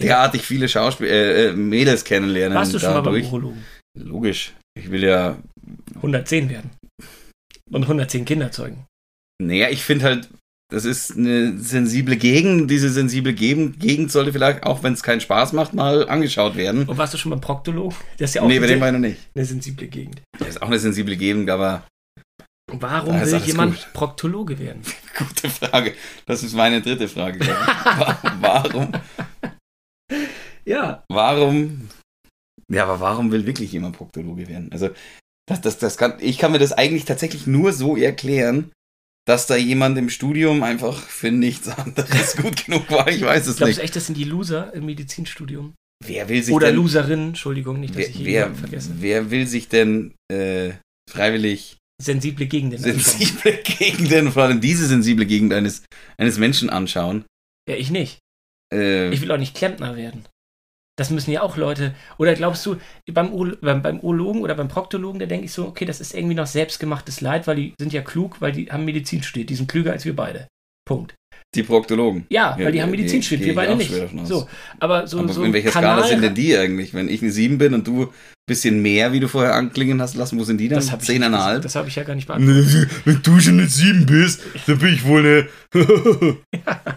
derartig 0.00 0.42
viele 0.42 0.68
Schauspiel 0.68 1.06
äh, 1.08 1.46
äh, 1.48 1.52
Mädels 1.52 2.04
kennenlerne. 2.04 2.54
Warst 2.54 2.74
du 2.74 2.78
schon 2.78 2.90
mal 2.90 3.00
beim 3.02 3.14
dadurch. 3.14 3.26
Urologen? 3.26 3.64
Logisch. 3.98 4.52
Ich 4.78 4.90
will 4.90 5.02
ja. 5.04 5.36
110 5.96 6.50
werden. 6.50 6.70
Und 7.70 7.82
110 7.82 8.24
Kinder 8.24 8.50
zeugen. 8.52 8.84
Naja, 9.42 9.68
ich 9.70 9.82
finde 9.84 10.04
halt, 10.04 10.28
das 10.68 10.84
ist 10.84 11.16
eine 11.16 11.58
sensible 11.58 12.16
Gegend. 12.16 12.70
Diese 12.70 12.90
sensible 12.90 13.34
Gegend, 13.34 14.10
sollte 14.10 14.32
vielleicht, 14.32 14.64
auch 14.64 14.82
wenn 14.82 14.94
es 14.94 15.02
keinen 15.02 15.20
Spaß 15.20 15.52
macht, 15.52 15.74
mal 15.74 16.08
angeschaut 16.08 16.56
werden. 16.56 16.88
Und 16.88 16.98
warst 16.98 17.14
du 17.14 17.18
schon 17.18 17.30
beim 17.30 17.40
Proktologen? 17.40 17.96
Das 18.18 18.30
ist 18.30 18.34
ja 18.34 18.42
auch 18.42 18.48
nee, 18.48 18.58
bei 18.58 18.66
dem 18.66 18.80
war 18.80 18.88
ich 18.88 18.92
noch 18.92 19.00
nicht. 19.00 19.20
eine 19.34 19.44
sensible 19.44 19.86
Gegend. 19.86 20.22
Das 20.38 20.48
ist 20.48 20.62
auch 20.62 20.66
eine 20.66 20.78
sensible 20.78 21.16
Gegend, 21.16 21.50
aber 21.50 21.84
Warum 22.68 23.20
will 23.20 23.36
jemand 23.42 23.76
gut. 23.76 23.92
Proktologe 23.92 24.58
werden? 24.58 24.82
gute 25.18 25.48
Frage. 25.48 25.94
Das 26.26 26.42
ist 26.42 26.54
meine 26.54 26.82
dritte 26.82 27.08
Frage. 27.08 27.38
warum? 28.40 28.90
Ja. 30.64 31.04
Warum? 31.08 31.88
Ja, 32.68 32.82
aber 32.82 32.98
warum 32.98 33.30
will 33.30 33.46
wirklich 33.46 33.70
jemand 33.70 33.96
Proktologe 33.96 34.48
werden? 34.48 34.70
Also, 34.72 34.90
das, 35.48 35.60
das, 35.60 35.78
das 35.78 35.96
kann, 35.96 36.14
ich 36.18 36.38
kann 36.38 36.50
mir 36.50 36.58
das 36.58 36.72
eigentlich 36.72 37.04
tatsächlich 37.04 37.46
nur 37.46 37.72
so 37.72 37.96
erklären, 37.96 38.72
dass 39.26 39.46
da 39.46 39.56
jemand 39.56 39.98
im 39.98 40.08
Studium 40.08 40.62
einfach 40.62 40.98
für 41.02 41.30
nichts 41.30 41.68
anderes 41.68 42.36
gut 42.42 42.64
genug 42.66 42.90
war. 42.90 43.08
Ich 43.08 43.22
weiß 43.22 43.46
es 43.46 43.56
Glaubst 43.56 43.68
nicht. 43.68 43.78
du 43.78 43.82
echt, 43.84 43.96
das 43.96 44.06
sind 44.06 44.16
die 44.16 44.24
Loser 44.24 44.72
im 44.74 44.86
Medizinstudium? 44.86 45.74
Wer 46.04 46.28
will 46.28 46.42
sich 46.42 46.54
Oder 46.54 46.68
denn, 46.68 46.76
Loserinnen, 46.76 47.28
Entschuldigung, 47.28 47.80
nicht, 47.80 47.94
dass 47.94 48.02
wer, 48.02 48.08
ich 48.10 48.24
wer, 48.24 48.54
vergesse. 48.54 48.90
wer 48.98 49.30
will 49.30 49.46
sich 49.46 49.68
denn 49.68 50.14
äh, 50.30 50.72
freiwillig 51.10 51.76
Sensible 52.00 52.46
Gegenden. 52.46 52.78
anschauen. 52.84 53.00
sensible 53.00 53.62
Gegenden, 53.64 54.30
vor 54.30 54.42
allem 54.44 54.60
diese 54.60 54.86
sensible 54.86 55.24
Gegend 55.26 55.52
eines, 55.54 55.82
eines 56.18 56.38
Menschen 56.38 56.68
anschauen? 56.70 57.24
Ja, 57.68 57.76
ich 57.76 57.90
nicht. 57.90 58.18
Äh, 58.72 59.08
Ich 59.10 59.22
will 59.22 59.32
auch 59.32 59.38
nicht 59.38 59.54
Klempner 59.56 59.96
werden. 59.96 60.26
Das 60.98 61.10
müssen 61.10 61.30
ja 61.30 61.42
auch 61.42 61.56
Leute. 61.58 61.94
Oder 62.18 62.34
glaubst 62.34 62.64
du, 62.64 62.76
beim, 63.12 63.32
Ur 63.32 63.58
beim, 63.60 63.82
beim 63.82 64.00
Urologen 64.00 64.40
oder 64.42 64.54
beim 64.54 64.68
Proktologen, 64.68 65.20
da 65.20 65.26
denke 65.26 65.44
ich 65.44 65.52
so, 65.52 65.66
okay, 65.66 65.84
das 65.84 66.00
ist 66.00 66.14
irgendwie 66.14 66.34
noch 66.34 66.46
selbstgemachtes 66.46 67.20
Leid, 67.20 67.46
weil 67.46 67.56
die 67.56 67.74
sind 67.78 67.92
ja 67.92 68.00
klug, 68.02 68.40
weil 68.40 68.52
die 68.52 68.70
haben 68.72 68.84
Medizin 68.86 69.22
studiert. 69.22 69.50
Die 69.50 69.54
sind 69.56 69.68
klüger 69.70 69.92
als 69.92 70.04
wir 70.06 70.16
beide. 70.16 70.46
Punkt. 70.88 71.14
die 71.54 71.62
Proktologen. 71.62 72.26
Ja, 72.30 72.56
Ja, 72.58 72.64
weil 72.66 72.72
die 72.72 72.82
haben 72.82 72.90
Medizin 72.90 73.20
die- 73.20 73.26
studiert, 73.26 73.48
wir 73.48 73.54
beide 73.54 73.76
nicht. 73.76 73.92
So, 74.24 74.46
aber 74.78 75.06
so, 75.06 75.18
Aber 75.18 75.32
so 75.32 75.42
in 75.42 75.52
welcher 75.52 75.70
Kanal, 75.70 75.96
Skala 75.98 76.06
sind 76.08 76.22
denn 76.22 76.34
die 76.34 76.56
eigentlich? 76.56 76.92
Wenn 76.94 77.08
ich 77.08 77.22
eine 77.22 77.30
7 77.30 77.58
bin 77.58 77.74
und 77.74 77.86
du 77.86 78.12
bisschen 78.46 78.80
mehr, 78.80 79.12
wie 79.12 79.18
du 79.20 79.28
vorher 79.28 79.54
anklingen 79.54 80.00
hast 80.00 80.14
lassen, 80.14 80.38
wo 80.38 80.44
sind 80.44 80.58
die 80.58 80.68
dann? 80.68 80.78
Das 80.78 80.92
habe. 80.92 81.02
10,5? 81.02 81.58
das 81.58 81.74
hab 81.74 81.86
ich 81.88 81.96
ja 81.96 82.04
gar 82.04 82.14
nicht 82.14 82.26
beantwortet. 82.28 82.88
Wenn 83.04 83.20
du 83.22 83.40
schon 83.40 83.54
eine 83.58 83.66
7 83.66 84.06
bist, 84.06 84.40
dann 84.66 84.78
bin 84.78 84.94
ich 84.94 85.04
wohl 85.04 85.20
eine. 85.20 85.48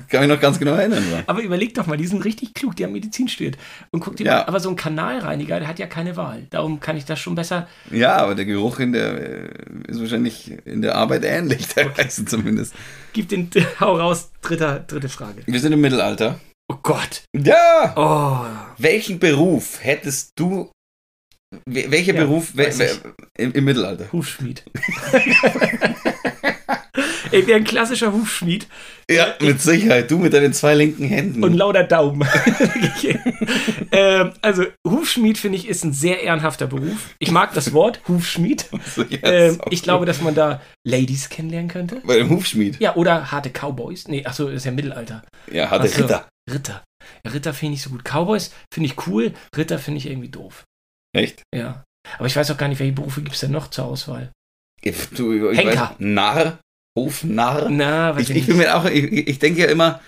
Kann 0.09 0.21
mich 0.21 0.29
noch 0.29 0.39
ganz 0.39 0.59
genau 0.59 0.73
erinnern. 0.73 1.03
wa? 1.11 1.23
Aber 1.27 1.41
überleg 1.41 1.73
doch 1.73 1.87
mal, 1.87 1.97
die 1.97 2.07
sind 2.07 2.23
richtig 2.23 2.53
klug, 2.53 2.75
die 2.75 2.83
haben 2.83 2.91
Medizin 2.93 3.27
studiert. 3.27 3.57
Und 3.91 3.99
guck 3.99 4.15
dir 4.15 4.25
Ja. 4.25 4.33
mal, 4.35 4.45
aber 4.45 4.59
so 4.59 4.69
ein 4.69 4.75
Kanalreiniger, 4.75 5.59
der 5.59 5.67
hat 5.67 5.79
ja 5.79 5.87
keine 5.87 6.15
Wahl. 6.15 6.47
Darum 6.51 6.79
kann 6.79 6.97
ich 6.97 7.05
das 7.05 7.19
schon 7.19 7.35
besser. 7.35 7.67
Ja, 7.91 8.17
aber 8.17 8.35
der 8.35 8.45
Geruch 8.45 8.79
in 8.79 8.93
der 8.93 9.47
äh, 9.47 9.49
ist 9.87 9.99
wahrscheinlich 9.99 10.51
in 10.65 10.81
der 10.81 10.95
Arbeit 10.95 11.23
ähnlich, 11.25 11.67
teilweise 11.67 12.25
zumindest. 12.25 12.73
Gib 13.13 13.27
den, 13.29 13.49
hau 13.79 13.97
raus, 13.97 14.31
dritter, 14.41 14.79
dritte 14.81 15.09
Frage. 15.09 15.41
Wir 15.45 15.59
sind 15.59 15.73
im 15.73 15.81
Mittelalter. 15.81 16.39
Oh 16.71 16.77
Gott. 16.83 17.23
Ja! 17.35 17.93
Oh. 17.95 18.45
Welchen 18.77 19.17
Beruf 19.19 19.79
hättest 19.81 20.33
du. 20.35 20.69
Wel- 21.67 21.91
Welcher 21.91 22.13
Ja, 22.15 22.21
Beruf 22.23 22.55
we- 22.55 22.67
ich. 22.67 22.99
im, 23.37 23.51
im 23.53 23.63
Mittelalter? 23.63 24.11
Hufschmied. 24.11 24.63
ich 27.31 27.47
wäre 27.47 27.57
ein 27.59 27.63
klassischer 27.63 28.11
Hufschmied 28.11 28.67
Ja, 29.09 29.35
mit 29.41 29.61
Sicherheit. 29.61 30.09
Du 30.11 30.17
mit 30.17 30.33
deinen 30.33 30.53
zwei 30.53 30.73
linken 30.75 31.05
Händen. 31.05 31.43
und 31.43 31.53
lauter 31.53 31.83
Daumen. 31.83 32.27
ähm, 33.91 34.31
also 34.41 34.65
Hufschmied 34.87 35.37
finde 35.37 35.57
ich 35.57 35.67
ist 35.67 35.83
ein 35.83 35.93
sehr 35.93 36.21
ehrenhafter 36.23 36.67
Beruf. 36.67 37.15
Ich 37.19 37.31
mag 37.31 37.53
das 37.53 37.73
Wort 37.73 38.01
Hufschmied. 38.07 38.65
So, 38.95 39.03
ja, 39.03 39.19
Ähm, 39.23 39.61
ich 39.69 39.83
glaube, 39.83 40.05
dass 40.05 40.21
man 40.21 40.33
da 40.35 40.61
Ladies 40.85 41.29
kennenlernen 41.29 41.69
könnte. 41.69 42.01
Bei 42.05 42.17
dem 42.17 42.29
Hufschmied. 42.29 42.79
Ja, 42.79 42.95
oder 42.95 43.31
harte 43.31 43.49
Cowboys. 43.51 44.07
Nee, 44.07 44.25
achso, 44.25 44.47
ist 44.47 44.65
ja 44.65 44.71
Mittelalter. 44.71 45.23
Ja, 45.51 45.69
hatte 45.69 45.87
Ach 45.91 45.95
so. 45.95 46.01
Ritter. 46.03 46.27
Ritter. 46.51 46.83
Ritter 47.31 47.53
finde 47.53 47.75
ich 47.75 47.81
so 47.83 47.89
gut. 47.91 48.03
Cowboys 48.03 48.51
finde 48.73 48.87
ich 48.89 49.07
cool. 49.07 49.33
Ritter 49.55 49.77
finde 49.79 49.99
ich 49.99 50.07
irgendwie 50.07 50.29
doof. 50.29 50.63
Echt? 51.15 51.43
Ja. 51.55 51.83
Aber 52.17 52.25
ich 52.27 52.35
weiß 52.35 52.49
auch 52.51 52.57
gar 52.57 52.67
nicht, 52.67 52.79
welche 52.79 52.93
Berufe 52.93 53.21
gibt 53.21 53.35
es 53.35 53.41
denn 53.41 53.51
noch 53.51 53.69
zur 53.69 53.85
Auswahl. 53.85 54.31
Ich- 54.81 55.09
Du, 55.09 55.49
ich 55.51 55.57
Henker. 55.57 55.89
Weiß, 55.91 55.95
Narr? 55.99 56.59
Hofnarr? 56.97 57.69
Na, 57.69 58.15
weiß 58.15 58.29
Ich, 58.29 58.35
ich 58.37 58.45
bin 58.47 58.57
mir 58.57 58.75
auch, 58.75 58.85
ich, 58.85 59.03
ich 59.27 59.39
denke 59.39 59.61
ja 59.61 59.67
immer, 59.67 60.01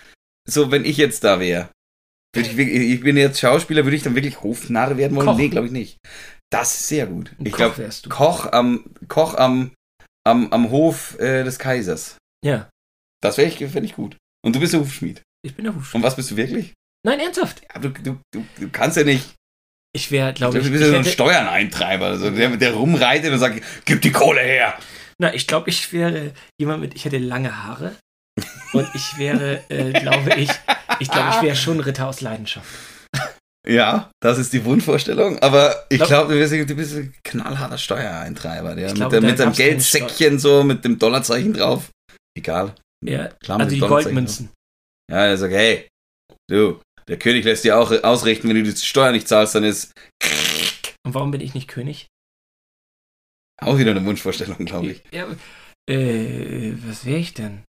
so, 0.49 0.71
wenn 0.71 0.85
ich 0.85 0.97
jetzt 0.97 1.23
da 1.23 1.39
wäre, 1.39 1.69
ich, 2.35 2.57
ich 2.57 3.01
bin 3.01 3.17
jetzt 3.17 3.39
Schauspieler, 3.39 3.83
würde 3.85 3.95
ich 3.97 4.03
dann 4.03 4.15
wirklich 4.15 4.41
Hofnarr 4.41 4.97
werden 4.97 5.15
wollen? 5.15 5.27
Koch. 5.27 5.37
Nee, 5.37 5.49
glaube 5.49 5.67
ich 5.67 5.73
nicht. 5.73 5.97
Das 6.51 6.73
ist 6.73 6.87
sehr 6.87 7.05
gut. 7.07 7.31
Ein 7.39 7.45
Ich 7.45 7.51
Koch 7.51 7.57
glaube, 7.57 7.77
wärst 7.77 8.05
du. 8.05 8.09
Koch 8.09 8.51
am, 8.51 8.85
Koch 9.07 9.35
am, 9.35 9.71
am, 10.25 10.51
am 10.51 10.69
Hof 10.71 11.17
äh, 11.19 11.43
des 11.43 11.59
Kaisers. 11.59 12.17
Ja, 12.43 12.69
Das 13.21 13.37
wäre 13.37 13.47
ich, 13.47 13.57
fänd 13.57 13.85
ich 13.85 13.95
gut. 13.95 14.17
Und 14.43 14.55
du 14.55 14.59
bist 14.59 14.73
der 14.73 14.79
Hufschmied. 14.79 15.21
ich 15.45 15.55
bin 15.55 15.65
der 15.65 15.75
Hufschmied. 15.75 15.95
Und 15.95 16.03
was 16.03 16.15
bist 16.15 16.31
du 16.31 16.35
wirklich? 16.37 16.73
Nein, 17.05 17.19
ernsthaft. 17.19 17.61
Ja, 17.73 17.79
du, 17.79 17.89
du, 17.89 18.19
du, 18.33 18.45
du 18.59 18.69
kannst 18.69 18.97
ja 18.97 19.03
nicht. 19.03 19.33
Ich 19.93 20.09
wäre, 20.11 20.33
glaube 20.33 20.57
Du 20.59 20.65
ich, 20.65 20.71
bist 20.71 20.81
ich 20.83 20.87
ja 20.87 20.91
so 20.93 20.97
ein 20.97 21.03
hätte, 21.03 21.13
Steuerneintreiber, 21.13 22.05
also 22.07 22.29
der, 22.29 22.55
der 22.57 22.73
rumreitet 22.73 23.31
und 23.33 23.39
sagt, 23.39 23.61
gib 23.85 24.01
die 24.01 24.11
Kohle 24.11 24.41
her. 24.41 24.77
na, 25.19 25.33
ich 25.33 25.47
glaube, 25.47 25.69
ich 25.69 25.91
wäre 25.91 26.31
jemand 26.59 26.81
mit, 26.81 26.95
ich 26.95 27.03
hätte 27.05 27.17
lange 27.17 27.63
Haare 27.63 27.95
und 28.73 28.87
ich 28.93 29.17
wäre, 29.17 29.61
äh, 29.69 29.91
glaube 29.91 30.35
ich, 30.37 30.49
ich 30.99 31.09
glaube, 31.11 31.29
ich 31.35 31.41
wäre 31.41 31.55
schon 31.55 31.79
Ritter 31.81 32.07
aus 32.07 32.21
Leidenschaft. 32.21 32.67
Ja, 33.67 34.09
das 34.23 34.39
ist 34.39 34.53
die 34.53 34.65
Wunschvorstellung, 34.65 35.37
aber 35.39 35.85
ich 35.89 35.97
Glaub- 35.97 36.07
glaube, 36.07 36.33
du 36.33 36.39
bist, 36.39 36.69
du 36.69 36.75
bist 36.75 36.95
ein 36.95 37.13
knallharter 37.23 37.77
Steuereintreiber, 37.77 38.73
der 38.73 38.87
Ich 38.91 38.97
mit, 38.97 39.11
der, 39.11 39.21
mit 39.21 39.37
seinem 39.37 39.53
Geldsäckchen 39.53 40.39
so, 40.39 40.63
mit 40.63 40.83
dem 40.83 40.97
Dollarzeichen 40.97 41.53
drauf. 41.53 41.89
Egal. 42.35 42.73
Ja, 43.05 43.27
Klar, 43.27 43.59
also 43.59 43.75
die 43.75 43.79
Goldmünzen. 43.79 44.47
drauf. 44.47 44.55
Ja, 45.11 45.25
er 45.27 45.37
sagt, 45.37 45.53
hey, 45.53 45.87
du, 46.49 46.79
der 47.07 47.17
König 47.19 47.45
lässt 47.45 47.63
dir 47.63 47.77
auch 47.79 47.91
ausrichten, 48.03 48.47
wenn 48.49 48.55
du 48.55 48.63
die 48.63 48.75
Steuer 48.75 49.11
nicht 49.11 49.27
zahlst, 49.27 49.55
dann 49.55 49.63
ist 49.63 49.91
Und 51.05 51.13
warum 51.13 51.31
bin 51.31 51.41
ich 51.41 51.53
nicht 51.53 51.67
König? 51.67 52.07
auch 53.61 53.77
wieder 53.77 53.91
eine 53.91 54.03
Wunschvorstellung, 54.05 54.65
glaube 54.65 54.87
ich. 54.91 55.03
Ja, 55.11 55.27
äh, 55.89 56.73
was 56.87 57.05
wäre 57.05 57.19
ich 57.19 57.33
denn? 57.33 57.63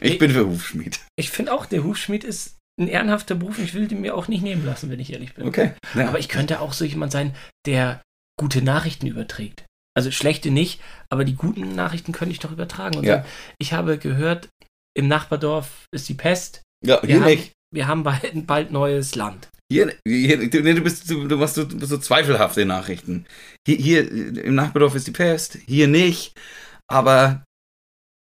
Ich 0.00 0.12
Ich- 0.12 0.18
bin 0.18 0.32
für 0.32 0.46
Hufschmied. 0.46 1.00
Ich 1.16 1.30
finde 1.30 1.52
auch, 1.52 1.66
der 1.66 1.84
Hufschmied 1.84 2.24
ist 2.24 2.56
ein 2.80 2.88
ehrenhafter 2.88 3.34
Beruf. 3.34 3.58
Ich 3.58 3.74
will 3.74 3.88
den 3.88 4.00
mir 4.00 4.14
auch 4.16 4.28
nicht 4.28 4.42
nehmen 4.42 4.64
lassen, 4.66 4.90
wenn 4.90 5.00
ich 5.00 5.12
ehrlich 5.12 5.34
bin. 5.34 5.46
Okay. 5.46 5.72
Ja. 5.94 6.08
Aber 6.08 6.18
ich 6.18 6.28
könnte 6.28 6.60
auch 6.60 6.72
so 6.72 6.84
jemand 6.84 7.12
sein, 7.12 7.34
der 7.66 8.02
gute 8.38 8.62
Nachrichten 8.62 9.06
überträgt. 9.06 9.64
Also 9.96 10.10
schlechte 10.12 10.50
nicht, 10.50 10.80
aber 11.10 11.24
die 11.24 11.34
guten 11.34 11.74
Nachrichten 11.74 12.12
könnte 12.12 12.32
ich 12.32 12.38
doch 12.38 12.52
übertragen. 12.52 12.96
Und 12.98 13.04
Ja. 13.04 13.16
sagen, 13.18 13.28
ich 13.60 13.72
habe 13.72 13.98
gehört, 13.98 14.48
im 14.96 15.08
Nachbardorf 15.08 15.86
ist 15.92 16.08
die 16.08 16.14
Pest. 16.14 16.62
ja, 16.84 17.00
Wir 17.02 17.08
hier 17.08 17.20
haben, 17.24 17.30
nicht. 17.30 17.52
Wir 17.70 17.86
haben 17.86 18.02
bald, 18.02 18.46
bald 18.46 18.70
neues 18.70 19.14
Land. 19.14 19.48
Hier, 19.70 19.94
hier 20.06 20.48
du, 20.48 20.62
du 20.62 20.80
bist 20.80 21.10
du, 21.10 21.28
du 21.28 21.36
machst 21.36 21.56
so, 21.56 21.68
so 21.68 21.98
zweifelhafte 21.98 22.64
Nachrichten. 22.64 23.26
Hier, 23.66 23.76
hier 23.76 24.10
im 24.44 24.54
Nachbardorf 24.54 24.94
ist 24.94 25.06
die 25.06 25.12
Pest, 25.12 25.58
hier 25.66 25.88
nicht, 25.88 26.38
aber 26.86 27.44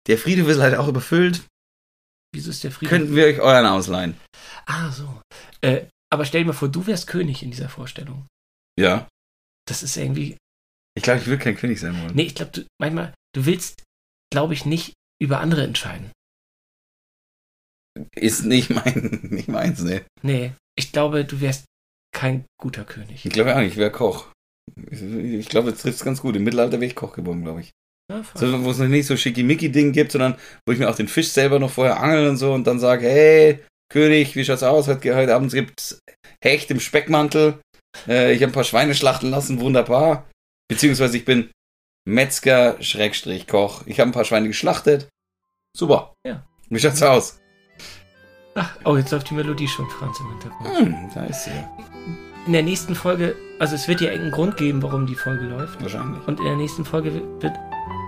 der 0.08 0.18
Friedhof 0.18 0.48
ist 0.50 0.60
halt 0.60 0.76
auch 0.76 0.88
überfüllt. 0.88 1.44
Wieso 2.34 2.50
ist 2.50 2.64
der 2.64 2.72
Frieden? 2.72 2.90
Könnten 2.90 3.16
wir 3.16 3.26
euch 3.26 3.40
euren 3.40 3.66
ausleihen? 3.66 4.16
ah, 4.66 4.92
so. 4.92 5.22
Äh, 5.62 5.86
aber 6.12 6.26
stell 6.26 6.42
dir 6.42 6.48
mal 6.48 6.54
vor, 6.54 6.70
du 6.70 6.88
wärst 6.88 7.08
König 7.08 7.44
in 7.44 7.52
dieser 7.52 7.70
Vorstellung. 7.70 8.28
Ja. 8.80 9.08
Das 9.68 9.84
ist 9.84 9.98
irgendwie. 9.98 10.38
Ich 10.96 11.04
glaube, 11.04 11.20
ich 11.20 11.28
will 11.28 11.38
kein 11.38 11.56
König 11.56 11.80
sein 11.80 12.00
wollen. 12.02 12.16
Nee, 12.16 12.24
ich 12.24 12.36
glaube, 12.36 12.52
du 12.52 12.66
manchmal, 12.80 13.14
du 13.36 13.46
willst, 13.46 13.84
glaube 14.32 14.54
ich, 14.54 14.66
nicht 14.66 14.94
über 15.22 15.40
andere 15.40 15.64
entscheiden. 15.64 16.12
Ist 18.16 18.46
nicht 18.46 18.70
mein, 18.70 19.20
nicht 19.30 19.48
meins, 19.48 19.82
ne. 19.82 20.02
Nee, 20.22 20.54
ich 20.76 20.92
glaube, 20.92 21.26
du 21.26 21.42
wärst 21.42 21.66
kein 22.16 22.46
guter 22.60 22.84
König. 22.84 23.26
Ich 23.26 23.32
glaube 23.32 23.56
auch 23.56 23.60
nicht, 23.60 23.74
ich 23.74 23.78
wäre 23.78 23.92
Koch. 23.92 24.28
Ich, 24.92 25.50
glaube, 25.50 25.70
jetzt 25.70 25.82
trifft 25.82 25.98
es 25.98 26.06
ganz 26.06 26.22
gut. 26.22 26.36
Im 26.36 26.44
Mittelalter 26.44 26.80
wäre 26.80 26.86
ich 26.86 26.96
Koch 26.96 27.14
geworden, 27.14 27.44
glaube 27.44 27.62
ich. 27.62 27.72
Ja. 28.12 28.24
So, 28.34 28.64
wo 28.64 28.72
es 28.72 28.78
noch 28.78 28.88
nicht 28.88 29.06
so 29.06 29.18
schickimicki-Ding 29.18 29.92
gibt, 29.92 30.12
sondern 30.12 30.36
wo 30.66 30.74
ich 30.74 30.80
mir 30.80 30.90
auch 30.90 30.96
den 30.96 31.08
Fisch 31.08 31.30
selber 31.30 31.60
noch 31.60 31.72
vorher 31.72 32.00
angeln 32.00 32.30
und 32.30 32.38
so 32.38 32.54
und 32.54 32.66
dann 32.66 32.80
sage, 32.80 33.08
hey, 33.08 33.60
König, 33.92 34.36
wie 34.36 34.46
schaut's 34.46 34.64
aus? 34.64 34.88
Heute, 34.88 35.16
heute 35.16 35.36
Abend 35.36 35.52
gibt's 35.52 36.00
Hecht 36.44 36.72
im 36.72 36.80
Speckmantel. 36.80 37.60
Äh, 38.08 38.34
ich 38.34 38.42
habe 38.42 38.52
ein 38.52 38.54
paar 38.54 38.64
Schweine 38.64 38.96
schlachten 38.96 39.30
lassen, 39.30 39.60
wunderbar. 39.60 40.30
Beziehungsweise 40.68 41.18
ich 41.18 41.26
bin 41.26 41.50
Metzger, 42.08 42.82
Schrägstrich, 42.82 43.48
Koch. 43.48 43.84
Ich 43.86 44.00
habe 44.00 44.10
ein 44.10 44.14
paar 44.14 44.26
Schweine 44.26 44.48
geschlachtet. 44.48 45.10
Super. 45.76 46.14
Ja. 46.26 46.46
Wie 46.70 46.80
schaut's 46.80 47.02
aus? 47.02 47.39
Ach, 48.56 48.70
oh, 48.86 48.98
jetzt 48.98 49.12
läuft 49.12 49.30
die 49.30 49.36
Melodie 49.36 49.68
schon, 49.68 49.88
Franz, 49.90 50.20
im 50.20 50.28
Hintergrund. 50.30 50.78
Hm, 50.80 50.96
da 51.14 51.26
ist 51.26 51.46
sie. 51.46 51.52
In 52.48 52.54
der 52.54 52.64
nächsten 52.64 52.96
Folge, 52.96 53.36
also 53.60 53.76
es 53.76 53.88
wird 53.88 54.02
ja 54.02 54.08
irgendeinen 54.08 54.32
Grund 54.32 54.58
geben, 54.58 54.82
warum 54.82 55.06
die 55.06 55.16
Folge 55.16 55.46
läuft. 55.46 55.82
Wahrscheinlich. 55.82 56.26
Und 56.28 56.40
in 56.40 56.46
der 56.46 56.56
nächsten 56.56 56.84
Folge 56.84 57.14
wird 57.40 57.54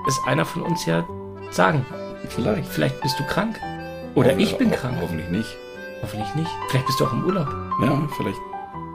es 0.08 0.20
einer 0.26 0.46
von 0.46 0.64
uns 0.64 0.86
ja 0.86 1.06
sagen. 1.52 1.86
Vielleicht. 2.30 2.68
Vielleicht 2.70 3.00
bist 3.02 3.20
du 3.20 3.24
krank. 3.26 3.60
Oder 4.16 4.36
ich 4.38 4.58
bin 4.58 4.72
Ho- 4.72 4.76
krank. 4.76 4.98
Hoffentlich 5.02 5.30
nicht. 5.30 5.58
Hoffentlich 6.02 6.34
nicht. 6.36 6.50
Vielleicht 6.70 6.86
bist 6.88 7.00
du 7.00 7.06
auch 7.06 7.14
im 7.14 7.24
Urlaub. 7.26 7.48
Ja, 7.84 8.02
vielleicht. 8.18 8.40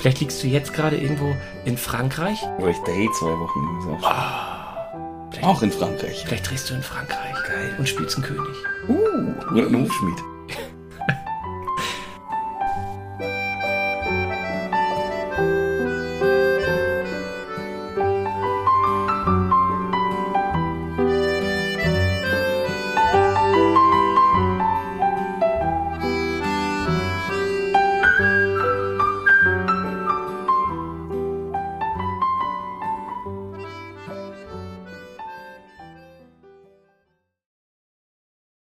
Vielleicht 0.01 0.21
liegst 0.21 0.43
du 0.43 0.49
jetzt 0.49 0.75
gerade 0.75 0.97
irgendwo 0.97 1.35
in 1.65 1.79
Frankreich. 1.79 2.39
Oder 2.59 2.69
ich 2.71 2.79
date 2.83 3.15
zwei 3.15 3.39
Wochen. 3.39 3.79
Ist 3.79 4.05
auch, 4.05 4.11
Ah. 4.11 4.89
Auch 5.43 5.63
in 5.63 5.71
Frankreich. 5.71 6.25
vielleicht 6.27 6.51
drehst 6.51 6.71
du 6.71 6.75
in 6.75 6.83
Frankreich. 6.83 7.35
Geil. 7.47 7.75
Und 7.79 7.89
spielst 7.89 8.17
einen 8.17 8.25
König. 8.27 8.57
Uh, 8.89 9.53
oder 9.55 9.67
ein 9.67 9.77
Hufschmied. 9.85 10.17